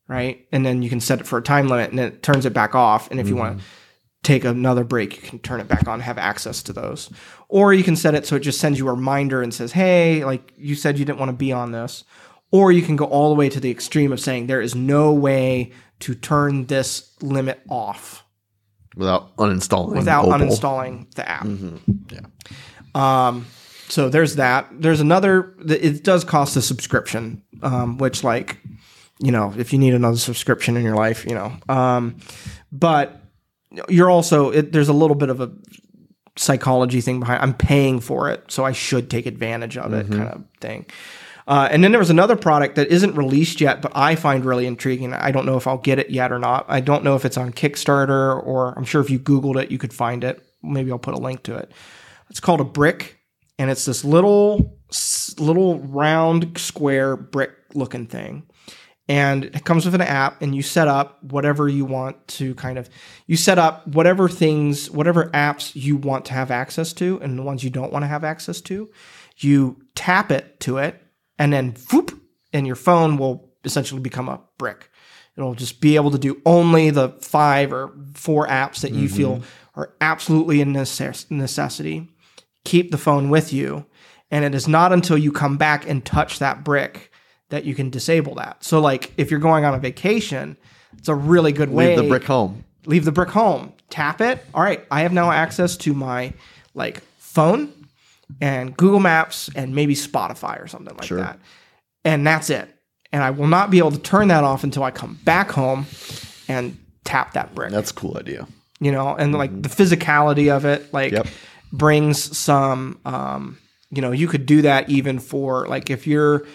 Right? 0.08 0.46
And 0.50 0.66
then 0.66 0.82
you 0.82 0.90
can 0.90 1.00
set 1.00 1.20
it 1.20 1.26
for 1.26 1.38
a 1.38 1.42
time 1.42 1.68
limit 1.68 1.90
and 1.90 1.98
then 1.98 2.08
it 2.08 2.22
turns 2.22 2.46
it 2.46 2.52
back 2.52 2.74
off. 2.74 3.10
And 3.10 3.20
if 3.20 3.28
you 3.28 3.36
want 3.36 3.58
to 3.58 3.64
take 4.22 4.44
another 4.44 4.84
break, 4.84 5.16
you 5.16 5.22
can 5.28 5.38
turn 5.38 5.60
it 5.60 5.68
back 5.68 5.88
on, 5.88 6.00
have 6.00 6.18
access 6.18 6.62
to 6.64 6.72
those. 6.72 7.10
Or 7.48 7.72
you 7.72 7.82
can 7.82 7.96
set 7.96 8.14
it 8.14 8.26
so 8.26 8.36
it 8.36 8.40
just 8.40 8.60
sends 8.60 8.78
you 8.78 8.86
a 8.88 8.92
reminder 8.92 9.42
and 9.42 9.52
says, 9.52 9.72
hey, 9.72 10.24
like 10.24 10.52
you 10.56 10.74
said 10.74 10.98
you 10.98 11.04
didn't 11.04 11.18
want 11.18 11.30
to 11.30 11.36
be 11.36 11.52
on 11.52 11.72
this. 11.72 12.04
Or 12.52 12.70
you 12.72 12.82
can 12.82 12.96
go 12.96 13.04
all 13.06 13.28
the 13.30 13.36
way 13.36 13.48
to 13.48 13.60
the 13.60 13.70
extreme 13.70 14.12
of 14.12 14.20
saying 14.20 14.46
there 14.46 14.60
is 14.60 14.74
no 14.74 15.12
way 15.12 15.72
to 16.00 16.14
turn 16.14 16.66
this 16.66 17.12
limit 17.22 17.60
off 17.68 18.24
Without 18.96 19.36
uninstalling. 19.36 19.94
without 19.96 20.24
Opal. 20.26 20.38
uninstalling 20.38 21.14
the 21.14 21.28
app. 21.28 21.46
Yeah. 22.10 22.20
Um, 22.94 23.46
so 23.88 24.08
there's 24.08 24.36
that. 24.36 24.68
There's 24.72 25.00
another. 25.00 25.54
It 25.66 26.02
does 26.04 26.24
cost 26.24 26.56
a 26.56 26.62
subscription, 26.62 27.42
um, 27.62 27.98
which 27.98 28.24
like, 28.24 28.58
you 29.20 29.30
know, 29.30 29.54
if 29.56 29.72
you 29.72 29.78
need 29.78 29.94
another 29.94 30.16
subscription 30.16 30.76
in 30.76 30.82
your 30.82 30.96
life, 30.96 31.24
you 31.24 31.34
know, 31.34 31.52
um, 31.68 32.16
but 32.72 33.19
you're 33.88 34.10
also 34.10 34.50
it, 34.50 34.72
there's 34.72 34.88
a 34.88 34.92
little 34.92 35.16
bit 35.16 35.30
of 35.30 35.40
a 35.40 35.50
psychology 36.36 37.00
thing 37.00 37.20
behind. 37.20 37.42
I'm 37.42 37.54
paying 37.54 38.00
for 38.00 38.30
it, 38.30 38.50
so 38.50 38.64
I 38.64 38.72
should 38.72 39.10
take 39.10 39.26
advantage 39.26 39.76
of 39.76 39.92
it, 39.92 40.08
kind 40.10 40.28
of 40.28 40.44
thing. 40.60 40.86
Uh, 41.46 41.68
and 41.70 41.82
then 41.82 41.90
there 41.90 41.98
was 41.98 42.10
another 42.10 42.36
product 42.36 42.76
that 42.76 42.88
isn't 42.88 43.16
released 43.16 43.60
yet, 43.60 43.82
but 43.82 43.90
I 43.94 44.14
find 44.14 44.44
really 44.44 44.66
intriguing. 44.66 45.12
I 45.12 45.32
don't 45.32 45.46
know 45.46 45.56
if 45.56 45.66
I'll 45.66 45.78
get 45.78 45.98
it 45.98 46.10
yet 46.10 46.30
or 46.30 46.38
not. 46.38 46.64
I 46.68 46.80
don't 46.80 47.02
know 47.02 47.16
if 47.16 47.24
it's 47.24 47.36
on 47.36 47.52
Kickstarter 47.52 48.40
or 48.46 48.72
I'm 48.78 48.84
sure 48.84 49.00
if 49.00 49.10
you 49.10 49.18
Googled 49.18 49.60
it, 49.60 49.70
you 49.70 49.78
could 49.78 49.92
find 49.92 50.22
it. 50.22 50.44
Maybe 50.62 50.92
I'll 50.92 50.98
put 50.98 51.14
a 51.14 51.18
link 51.18 51.42
to 51.44 51.56
it. 51.56 51.72
It's 52.28 52.38
called 52.40 52.60
a 52.60 52.64
brick, 52.64 53.18
and 53.58 53.68
it's 53.68 53.84
this 53.84 54.04
little, 54.04 54.78
little 55.38 55.80
round 55.80 56.56
square 56.56 57.16
brick 57.16 57.50
looking 57.74 58.06
thing. 58.06 58.46
And 59.10 59.46
it 59.46 59.64
comes 59.64 59.84
with 59.84 59.96
an 59.96 60.02
app, 60.02 60.40
and 60.40 60.54
you 60.54 60.62
set 60.62 60.86
up 60.86 61.20
whatever 61.24 61.68
you 61.68 61.84
want 61.84 62.28
to 62.28 62.54
kind 62.54 62.78
of, 62.78 62.88
you 63.26 63.36
set 63.36 63.58
up 63.58 63.84
whatever 63.88 64.28
things, 64.28 64.88
whatever 64.88 65.24
apps 65.30 65.74
you 65.74 65.96
want 65.96 66.26
to 66.26 66.32
have 66.32 66.52
access 66.52 66.92
to, 66.92 67.18
and 67.20 67.36
the 67.36 67.42
ones 67.42 67.64
you 67.64 67.70
don't 67.70 67.92
want 67.92 68.04
to 68.04 68.06
have 68.06 68.22
access 68.22 68.60
to. 68.60 68.88
You 69.38 69.82
tap 69.96 70.30
it 70.30 70.60
to 70.60 70.78
it, 70.78 71.02
and 71.40 71.52
then 71.52 71.74
whoop, 71.92 72.22
and 72.52 72.68
your 72.68 72.76
phone 72.76 73.16
will 73.16 73.50
essentially 73.64 74.00
become 74.00 74.28
a 74.28 74.42
brick. 74.58 74.88
It'll 75.36 75.54
just 75.54 75.80
be 75.80 75.96
able 75.96 76.12
to 76.12 76.18
do 76.18 76.40
only 76.46 76.90
the 76.90 77.08
five 77.08 77.72
or 77.72 77.92
four 78.14 78.46
apps 78.46 78.82
that 78.82 78.92
you 78.92 79.08
feel 79.08 79.38
mm-hmm. 79.38 79.80
are 79.80 79.92
absolutely 80.00 80.60
a 80.60 80.64
necess- 80.64 81.28
necessity. 81.32 82.08
Keep 82.64 82.92
the 82.92 82.98
phone 82.98 83.28
with 83.28 83.52
you. 83.52 83.86
And 84.30 84.44
it 84.44 84.54
is 84.54 84.68
not 84.68 84.92
until 84.92 85.18
you 85.18 85.32
come 85.32 85.56
back 85.56 85.88
and 85.88 86.04
touch 86.04 86.38
that 86.38 86.62
brick 86.62 87.09
that 87.50 87.64
you 87.64 87.74
can 87.74 87.90
disable 87.90 88.34
that. 88.36 88.64
So, 88.64 88.80
like, 88.80 89.12
if 89.16 89.30
you're 89.30 89.40
going 89.40 89.64
on 89.64 89.74
a 89.74 89.78
vacation, 89.78 90.56
it's 90.96 91.08
a 91.08 91.14
really 91.14 91.52
good 91.52 91.70
way. 91.70 91.84
To 91.84 91.90
leave 91.96 92.02
the 92.04 92.08
brick 92.08 92.24
home. 92.24 92.64
Leave 92.86 93.04
the 93.04 93.12
brick 93.12 93.28
home. 93.28 93.72
Tap 93.90 94.20
it. 94.20 94.44
All 94.54 94.62
right, 94.62 94.84
I 94.90 95.02
have 95.02 95.12
now 95.12 95.30
access 95.30 95.76
to 95.78 95.92
my 95.94 96.32
like 96.74 97.02
phone 97.18 97.72
and 98.40 98.76
Google 98.76 99.00
Maps 99.00 99.50
and 99.54 99.74
maybe 99.74 99.94
Spotify 99.94 100.62
or 100.62 100.66
something 100.68 100.96
like 100.96 101.08
that. 101.18 101.38
And 102.04 102.26
that's 102.26 102.48
it. 102.50 102.68
And 103.12 103.22
I 103.24 103.30
will 103.30 103.48
not 103.48 103.70
be 103.70 103.78
able 103.78 103.90
to 103.90 103.98
turn 103.98 104.28
that 104.28 104.44
off 104.44 104.62
until 104.64 104.84
I 104.84 104.92
come 104.92 105.18
back 105.24 105.50
home 105.50 105.86
and 106.48 106.78
tap 107.04 107.32
that 107.32 107.54
brick. 107.54 107.72
That's 107.72 107.90
a 107.90 107.94
cool 107.94 108.16
idea. 108.16 108.46
you 108.80 108.92
know, 108.92 109.14
and 109.16 109.34
like 109.34 109.50
the 109.62 109.68
physicality 109.68 110.50
of 110.50 110.64
it, 110.64 110.92
like 110.94 111.12
Yep. 111.12 111.26
brings 111.72 112.36
some, 112.38 112.98
um, 113.04 113.58
you 113.90 114.00
know, 114.00 114.12
you 114.12 114.28
could 114.28 114.46
do 114.46 114.62
that 114.62 114.88
even 114.88 115.18
for 115.18 115.66
like 115.66 115.90
if 115.90 116.06
you're 116.06 116.46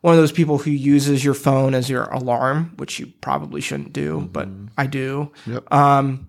one 0.00 0.14
of 0.14 0.20
those 0.20 0.32
people 0.32 0.58
who 0.58 0.70
uses 0.70 1.24
your 1.24 1.34
phone 1.34 1.74
as 1.74 1.90
your 1.90 2.04
alarm, 2.04 2.72
which 2.76 2.98
you 2.98 3.06
probably 3.20 3.60
shouldn't 3.60 3.92
do, 3.92 4.28
but 4.32 4.48
I 4.76 4.86
do. 4.86 5.32
Yep. 5.46 5.72
Um, 5.72 6.28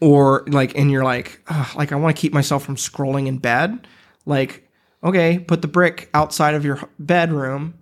or 0.00 0.44
like, 0.48 0.76
and 0.76 0.90
you're 0.90 1.04
like, 1.04 1.40
like 1.74 1.92
I 1.92 1.96
want 1.96 2.16
to 2.16 2.20
keep 2.20 2.32
myself 2.32 2.64
from 2.64 2.76
scrolling 2.76 3.26
in 3.26 3.38
bed. 3.38 3.86
Like, 4.24 4.68
okay, 5.02 5.38
put 5.38 5.62
the 5.62 5.68
brick 5.68 6.08
outside 6.14 6.54
of 6.54 6.64
your 6.64 6.80
bedroom, 6.98 7.74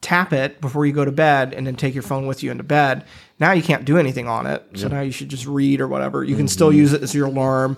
tap 0.00 0.32
it 0.32 0.60
before 0.60 0.86
you 0.86 0.92
go 0.92 1.04
to 1.04 1.12
bed, 1.12 1.54
and 1.54 1.66
then 1.66 1.76
take 1.76 1.94
your 1.94 2.02
phone 2.02 2.26
with 2.26 2.42
you 2.42 2.50
into 2.50 2.64
bed. 2.64 3.04
Now 3.38 3.52
you 3.52 3.62
can't 3.62 3.84
do 3.84 3.98
anything 3.98 4.28
on 4.28 4.46
it, 4.46 4.64
so 4.74 4.88
now 4.88 5.00
you 5.00 5.12
should 5.12 5.28
just 5.28 5.46
read 5.46 5.80
or 5.80 5.88
whatever. 5.88 6.24
You 6.24 6.36
can 6.36 6.48
still 6.48 6.72
use 6.72 6.92
it 6.92 7.02
as 7.02 7.14
your 7.14 7.26
alarm. 7.26 7.76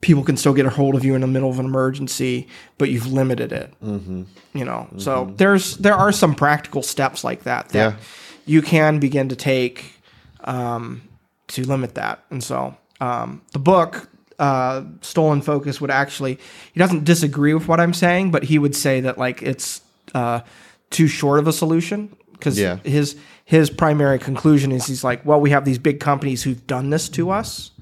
People 0.00 0.24
can 0.24 0.36
still 0.38 0.54
get 0.54 0.64
a 0.64 0.70
hold 0.70 0.94
of 0.94 1.04
you 1.04 1.14
in 1.14 1.20
the 1.20 1.26
middle 1.26 1.50
of 1.50 1.58
an 1.58 1.66
emergency, 1.66 2.48
but 2.78 2.88
you've 2.88 3.06
limited 3.12 3.52
it. 3.52 3.72
You 3.82 4.64
know, 4.64 4.88
so 4.96 5.32
there's 5.36 5.76
there 5.76 5.94
are 5.94 6.10
some 6.12 6.34
practical 6.34 6.82
steps 6.82 7.22
like 7.22 7.42
that 7.44 7.68
that 7.70 7.92
Yeah. 7.92 7.96
you 8.46 8.62
can 8.62 8.98
begin 8.98 9.28
to 9.28 9.36
take 9.36 9.94
um, 10.44 11.02
to 11.48 11.66
limit 11.66 11.94
that. 11.96 12.24
And 12.30 12.42
so 12.42 12.76
um, 13.00 13.42
the 13.52 13.58
book, 13.58 14.08
uh, 14.38 14.84
Stolen 15.02 15.42
Focus, 15.42 15.80
would 15.82 15.90
actually, 15.90 16.38
he 16.72 16.78
doesn't 16.78 17.04
disagree 17.04 17.52
with 17.52 17.68
what 17.68 17.78
I'm 17.80 17.92
saying, 17.94 18.30
but 18.30 18.44
he 18.44 18.58
would 18.58 18.74
say 18.74 19.00
that 19.02 19.18
like 19.18 19.42
it's 19.42 19.82
uh, 20.14 20.40
too 20.88 21.08
short 21.08 21.38
of 21.40 21.46
a 21.46 21.52
solution 21.52 22.16
because 22.32 22.58
Yeah. 22.58 22.76
his 22.84 23.16
his 23.44 23.68
primary 23.68 24.18
conclusion 24.18 24.72
is 24.72 24.86
he's 24.86 25.04
like, 25.04 25.26
well, 25.26 25.40
we 25.40 25.50
have 25.50 25.64
these 25.66 25.78
big 25.78 26.00
companies 26.00 26.42
who've 26.44 26.66
done 26.66 26.88
this 26.90 27.08
to 27.10 27.30
us. 27.30 27.72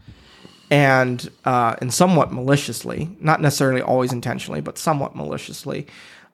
And 0.71 1.31
uh, 1.47 1.77
and 1.81 1.95
somewhat 1.95 2.31
maliciously, 2.31 3.17
not 3.21 3.41
necessarily 3.41 3.81
always 3.81 4.13
intentionally, 4.13 4.61
but 4.61 4.77
somewhat 4.77 5.17
maliciously, 5.17 5.87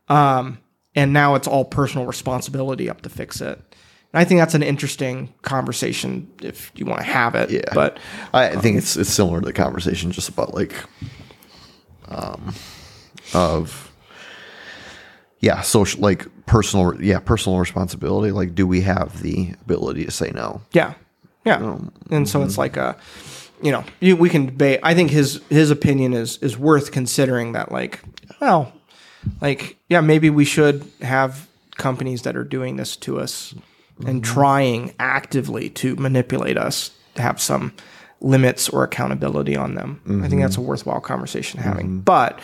um, 0.08 0.58
and 0.96 1.12
now 1.12 1.36
it's 1.36 1.46
all 1.46 1.64
personal 1.64 2.04
responsibility 2.04 2.90
up 2.90 3.02
to 3.02 3.08
fix 3.08 3.40
it. 3.40 3.58
And 4.14 4.20
I 4.20 4.24
think 4.24 4.40
that's 4.40 4.54
an 4.54 4.62
interesting 4.62 5.34
conversation 5.42 6.30
if 6.40 6.70
you 6.76 6.86
want 6.86 7.00
to 7.00 7.06
have 7.06 7.34
it. 7.34 7.50
Yeah. 7.50 7.62
But 7.74 7.98
I 8.32 8.56
think 8.56 8.76
it's 8.78 8.96
it's 8.96 9.10
similar 9.10 9.40
to 9.40 9.46
the 9.46 9.52
conversation 9.52 10.12
just 10.12 10.28
about 10.28 10.54
like 10.54 10.72
um 12.08 12.54
of 13.34 13.92
yeah, 15.40 15.62
social 15.62 16.00
like 16.00 16.26
personal 16.46 17.02
yeah, 17.02 17.18
personal 17.18 17.58
responsibility. 17.58 18.30
Like 18.30 18.54
do 18.54 18.66
we 18.68 18.82
have 18.82 19.20
the 19.20 19.54
ability 19.62 20.04
to 20.04 20.10
say 20.12 20.30
no? 20.30 20.62
yeah, 20.72 20.94
yeah. 21.44 21.78
and 22.10 22.28
so 22.28 22.42
it's 22.42 22.56
like 22.56 22.76
a, 22.76 22.96
you 23.62 23.72
know, 23.72 23.84
you, 24.00 24.16
we 24.16 24.28
can 24.28 24.46
debate. 24.46 24.80
I 24.82 24.94
think 24.94 25.10
his 25.10 25.40
his 25.48 25.70
opinion 25.70 26.12
is 26.12 26.38
is 26.38 26.58
worth 26.58 26.92
considering. 26.92 27.52
That 27.52 27.72
like, 27.72 28.00
well, 28.40 28.72
like 29.40 29.76
yeah, 29.88 30.00
maybe 30.00 30.30
we 30.30 30.44
should 30.44 30.90
have 31.00 31.48
companies 31.76 32.22
that 32.22 32.36
are 32.36 32.44
doing 32.44 32.76
this 32.76 32.96
to 32.96 33.18
us 33.18 33.54
and 33.98 34.22
mm-hmm. 34.22 34.32
trying 34.32 34.94
actively 34.98 35.70
to 35.70 35.96
manipulate 35.96 36.56
us 36.56 36.90
to 37.14 37.22
have 37.22 37.40
some 37.40 37.72
limits 38.20 38.68
or 38.68 38.84
accountability 38.84 39.56
on 39.56 39.74
them. 39.74 40.00
I 40.24 40.28
think 40.28 40.40
that's 40.42 40.56
a 40.56 40.58
mm-hmm. 40.58 40.68
worthwhile 40.68 41.00
conversation 41.00 41.60
having. 41.60 41.86
Mm-hmm. 41.86 42.00
But 42.00 42.40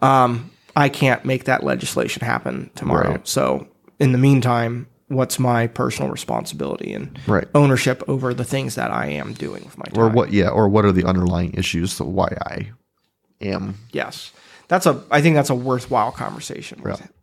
um, 0.00 0.50
I 0.76 0.88
can't 0.88 1.24
make 1.24 1.44
that 1.44 1.64
legislation 1.64 2.24
happen 2.24 2.70
tomorrow. 2.74 3.12
Right. 3.12 3.28
So 3.28 3.66
in 3.98 4.12
the 4.12 4.18
meantime, 4.18 4.86
what's 5.08 5.38
my 5.38 5.66
personal 5.66 6.10
responsibility 6.10 6.92
and 6.92 7.18
Right. 7.26 7.46
ownership 7.54 8.02
over 8.08 8.32
the 8.32 8.44
things 8.44 8.74
that 8.74 8.90
I 8.90 9.06
am 9.06 9.32
doing 9.34 9.64
with 9.64 9.76
my 9.76 9.84
time? 9.84 10.02
Or 10.02 10.08
what 10.08 10.32
yeah, 10.32 10.48
or 10.48 10.68
what 10.68 10.84
are 10.84 10.92
the 10.92 11.04
underlying 11.04 11.52
issues 11.54 11.96
to 11.96 12.04
why 12.04 12.28
I 12.46 12.70
am 13.40 13.76
Yes, 13.92 14.32
that's 14.68 14.86
a. 14.86 15.02
I 15.10 15.20
think 15.20 15.36
that's 15.36 15.50
a 15.50 15.54
worthwhile 15.54 16.12
conversation. 16.12 16.82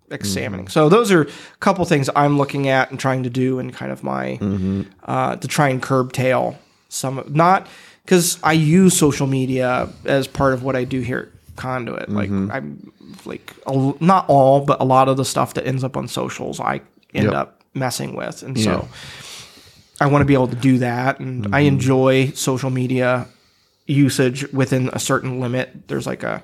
Examining. 0.10 0.66
Mm-hmm. 0.66 0.72
So 0.72 0.90
those 0.90 1.10
are 1.10 1.22
a 1.22 1.28
couple 1.62 1.86
things 1.86 2.10
I'm 2.18 2.38
looking 2.38 2.68
at 2.68 2.92
and 2.92 3.00
trying 3.00 3.24
to 3.24 3.30
do, 3.30 3.60
and 3.60 3.74
kind 3.74 3.94
of 3.94 4.04
my 4.04 4.38
mm-hmm. 4.42 4.82
uh, 5.06 5.38
to 5.38 5.48
try 5.48 5.70
and 5.70 5.82
curb 5.82 6.12
tail 6.12 6.60
some. 6.90 7.24
Not 7.30 7.68
because 8.04 8.38
I 8.44 8.52
use 8.52 8.98
social 8.98 9.26
media 9.26 9.88
as 10.04 10.28
part 10.28 10.54
of 10.54 10.64
what 10.64 10.76
I 10.76 10.84
do 10.84 11.00
here 11.00 11.32
conduit. 11.56 12.10
Like 12.10 12.30
mm-hmm. 12.30 12.52
I'm 12.52 12.92
like 13.26 13.54
a, 13.66 13.94
not 14.02 14.26
all, 14.28 14.66
but 14.66 14.82
a 14.82 14.84
lot 14.84 15.08
of 15.08 15.16
the 15.16 15.26
stuff 15.26 15.54
that 15.54 15.66
ends 15.66 15.84
up 15.84 15.96
on 15.96 16.10
socials, 16.10 16.60
I 16.60 16.82
end 17.14 17.28
Yep. 17.28 17.34
up 17.34 17.61
messing 17.74 18.16
with, 18.16 18.44
and 18.44 18.58
Yeah. 18.58 18.64
so 18.64 18.88
I 20.00 20.08
want 20.08 20.22
to 20.22 20.26
be 20.26 20.34
able 20.34 20.48
to 20.48 20.56
do 20.56 20.80
that. 20.80 21.20
And 21.20 21.48
I 21.48 21.62
mm-hmm. 21.62 21.68
enjoy 21.68 22.32
social 22.32 22.70
media 22.70 23.28
usage 23.86 24.52
within 24.52 24.90
a 24.94 25.00
certain 25.00 25.40
limit. 25.40 25.88
There's 25.88 26.08
like 26.08 26.24
a 26.24 26.44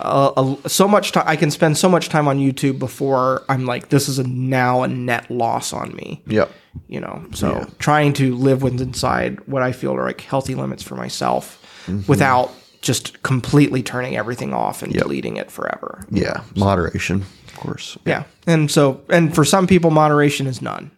a, 0.00 0.56
a, 0.64 0.68
so 0.68 0.86
much 0.88 1.12
time 1.12 1.24
I 1.26 1.36
can 1.36 1.50
spend 1.50 1.78
so 1.78 1.88
much 1.88 2.08
time 2.08 2.28
on 2.28 2.38
YouTube 2.38 2.78
before 2.78 3.44
I'm 3.48 3.64
like 3.64 3.88
this 3.88 4.08
is 4.08 4.18
a 4.18 4.24
now 4.24 4.82
a 4.82 4.88
net 4.88 5.30
loss 5.30 5.72
on 5.72 5.94
me 5.94 6.22
Yep. 6.26 6.50
you 6.88 7.00
know 7.00 7.24
so 7.32 7.66
trying 7.78 8.12
to 8.14 8.34
live 8.34 8.62
with 8.62 8.80
inside 8.80 9.40
what 9.46 9.62
i 9.62 9.72
feel 9.72 9.94
are 9.94 10.04
like 10.04 10.20
healthy 10.20 10.54
limits 10.54 10.82
for 10.82 10.94
myself 10.94 11.84
mm-hmm. 11.86 12.06
without 12.10 12.52
just 12.80 13.22
completely 13.22 13.82
turning 13.82 14.16
everything 14.16 14.52
off 14.52 14.82
and 14.82 14.92
deleting 14.92 15.36
it 15.36 15.50
forever 15.50 16.04
Yeah. 16.10 16.42
Moderation, 16.54 17.16
of 17.22 17.47
course. 17.60 17.98
yeah 18.04 18.24
and 18.46 18.70
so 18.70 19.00
and 19.08 19.34
for 19.34 19.44
some 19.44 19.66
people 19.66 19.90
moderation 19.90 20.46
is 20.46 20.62
none 20.62 20.90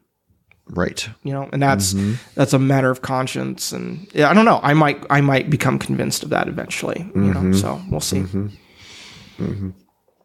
Right. 0.72 1.08
you 1.24 1.32
know 1.32 1.48
and 1.52 1.60
that's 1.60 1.94
mm-hmm. 1.94 2.14
that's 2.36 2.52
a 2.52 2.58
matter 2.58 2.90
of 2.90 3.02
conscience 3.02 3.72
and 3.72 4.06
yeah 4.14 4.30
i 4.30 4.34
don't 4.34 4.44
know 4.44 4.60
i 4.62 4.72
might 4.72 5.04
i 5.10 5.20
might 5.20 5.50
become 5.50 5.80
convinced 5.80 6.22
of 6.22 6.30
that 6.30 6.46
eventually 6.46 7.10
you 7.14 7.20
know 7.20 7.40
mm-hmm. 7.40 7.52
so 7.54 7.82
we'll 7.90 8.00
see 8.00 8.20
mm-hmm. 8.20 9.70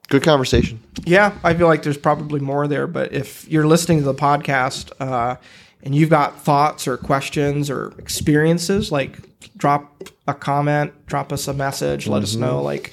Good 0.08 0.24
conversation. 0.24 0.82
Yeah, 1.04 1.36
I 1.44 1.56
feel 1.56 1.68
like 1.68 1.82
there's 1.82 1.98
probably 1.98 2.40
more 2.40 2.68
there. 2.68 2.86
But 2.86 3.14
if 3.14 3.48
you're 3.48 3.66
listening 3.66 4.00
to 4.00 4.04
the 4.06 4.14
podcast 4.14 4.92
uh, 5.00 5.38
and 5.82 5.96
you've 5.96 6.12
got 6.12 6.40
thoughts 6.40 6.88
or 6.88 6.98
questions 6.98 7.72
or 7.72 7.94
experiences, 7.98 8.92
like 8.92 9.18
drop 9.58 10.04
a 10.28 10.34
comment, 10.34 10.94
drop 11.08 11.34
us 11.34 11.48
a 11.48 11.54
message, 11.54 12.08
let 12.08 12.22
us 12.22 12.36
know. 12.36 12.62
Like, 12.62 12.92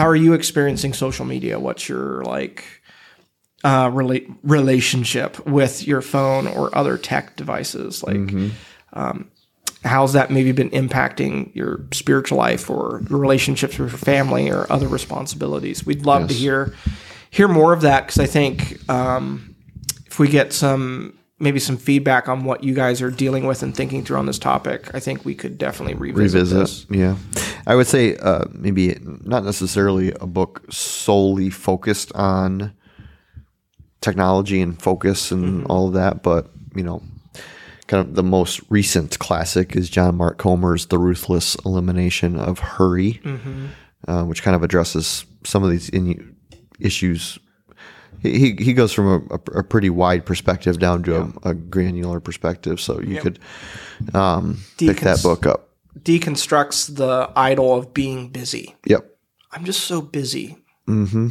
how 0.00 0.08
are 0.08 0.16
you 0.16 0.32
experiencing 0.32 0.94
social 0.94 1.26
media? 1.26 1.60
What's 1.60 1.86
your 1.86 2.24
like 2.24 2.64
uh, 3.62 3.90
rela- 3.90 4.34
relationship 4.42 5.46
with 5.46 5.86
your 5.86 6.00
phone 6.00 6.46
or 6.46 6.74
other 6.74 6.96
tech 6.96 7.36
devices? 7.36 8.02
Like, 8.02 8.16
um, 8.94 9.30
how's 9.84 10.14
that 10.14 10.30
maybe 10.30 10.52
been 10.52 10.70
impacting 10.70 11.54
your 11.54 11.84
spiritual 11.92 12.38
life 12.38 12.70
or 12.70 13.02
your 13.10 13.18
relationships 13.18 13.78
with 13.78 13.90
your 13.90 13.98
family 13.98 14.50
or 14.50 14.66
other 14.72 14.88
responsibilities? 14.88 15.84
We'd 15.84 16.06
love 16.06 16.28
to 16.28 16.34
hear 16.34 16.74
hear 17.28 17.46
more 17.46 17.74
of 17.74 17.82
that 17.82 18.06
because 18.06 18.20
I 18.20 18.26
think 18.26 18.80
um, 18.88 19.54
if 20.06 20.18
we 20.18 20.28
get 20.28 20.54
some 20.54 21.18
maybe 21.40 21.58
some 21.58 21.76
feedback 21.78 22.28
on 22.28 22.44
what 22.44 22.62
you 22.62 22.74
guys 22.74 23.00
are 23.02 23.10
dealing 23.10 23.46
with 23.46 23.62
and 23.62 23.74
thinking 23.74 24.04
through 24.04 24.18
on 24.18 24.26
this 24.26 24.38
topic, 24.38 24.94
I 24.94 25.00
think 25.00 25.24
we 25.24 25.34
could 25.34 25.56
definitely 25.58 25.94
revisit, 25.94 26.42
revisit. 26.42 26.58
this. 26.58 26.86
Yeah, 26.90 27.16
I 27.66 27.74
would 27.74 27.86
say 27.86 28.16
uh, 28.16 28.44
maybe 28.52 28.96
not 29.02 29.44
necessarily 29.44 30.12
a 30.20 30.26
book 30.26 30.62
solely 30.70 31.50
focused 31.50 32.12
on 32.14 32.72
technology 34.00 34.60
and 34.60 34.80
focus 34.80 35.30
and 35.30 35.66
all 35.66 35.88
of 35.88 35.94
that, 35.94 36.22
but 36.22 36.50
you 36.74 36.82
know, 36.82 37.02
kind 37.86 38.06
of 38.06 38.14
the 38.14 38.22
most 38.22 38.60
recent 38.68 39.18
classic 39.18 39.74
is 39.74 39.90
John 39.90 40.16
Mark 40.16 40.38
Comer's 40.38 40.86
"The 40.86 40.98
Ruthless 40.98 41.56
Elimination 41.64 42.36
of 42.36 42.58
Hurry," 42.58 43.20
uh, 44.06 44.24
which 44.24 44.42
kind 44.42 44.54
of 44.54 44.62
addresses 44.62 45.24
some 45.44 45.64
of 45.64 45.70
these 45.70 45.88
in- 45.88 46.36
issues. 46.78 47.38
He, 48.22 48.54
he 48.58 48.72
goes 48.72 48.92
from 48.92 49.06
a, 49.08 49.34
a, 49.34 49.60
a 49.60 49.64
pretty 49.64 49.90
wide 49.90 50.26
perspective 50.26 50.78
down 50.78 51.02
to 51.04 51.20
a, 51.20 51.50
a 51.50 51.54
granular 51.54 52.20
perspective, 52.20 52.80
so 52.80 53.00
you 53.00 53.20
could 53.20 53.38
um, 54.14 54.58
pick 54.78 55.00
that 55.00 55.22
book 55.22 55.46
up. 55.46 55.68
Deconstructs 55.98 56.94
the 56.96 57.30
idol 57.34 57.74
of 57.74 57.92
being 57.94 58.28
busy. 58.28 58.76
Yep. 58.86 59.06
I'm 59.52 59.64
just 59.64 59.84
so 59.84 60.00
busy. 60.00 60.58
Hmm. 60.86 61.28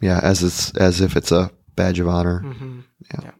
Yeah, 0.00 0.20
as 0.22 0.42
it's 0.42 0.76
as 0.76 1.00
if 1.00 1.16
it's 1.16 1.30
a 1.30 1.50
badge 1.76 2.00
of 2.00 2.08
honor. 2.08 2.40
Mm-hmm. 2.44 2.80
Yeah. 3.22 3.30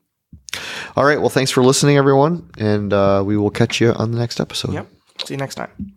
All 0.96 1.05
right. 1.05 1.20
Well, 1.20 1.30
thanks 1.30 1.51
for 1.51 1.62
listening, 1.62 1.96
everyone, 1.96 2.51
and 2.59 2.92
uh, 2.92 3.22
we 3.24 3.36
will 3.36 3.51
catch 3.51 3.80
you 3.80 3.92
on 3.92 4.12
the 4.12 4.18
next 4.18 4.40
episode. 4.40 4.74
Yep. 4.74 4.88
See 5.24 5.34
you 5.34 5.38
next 5.38 5.55
time. 5.55 5.94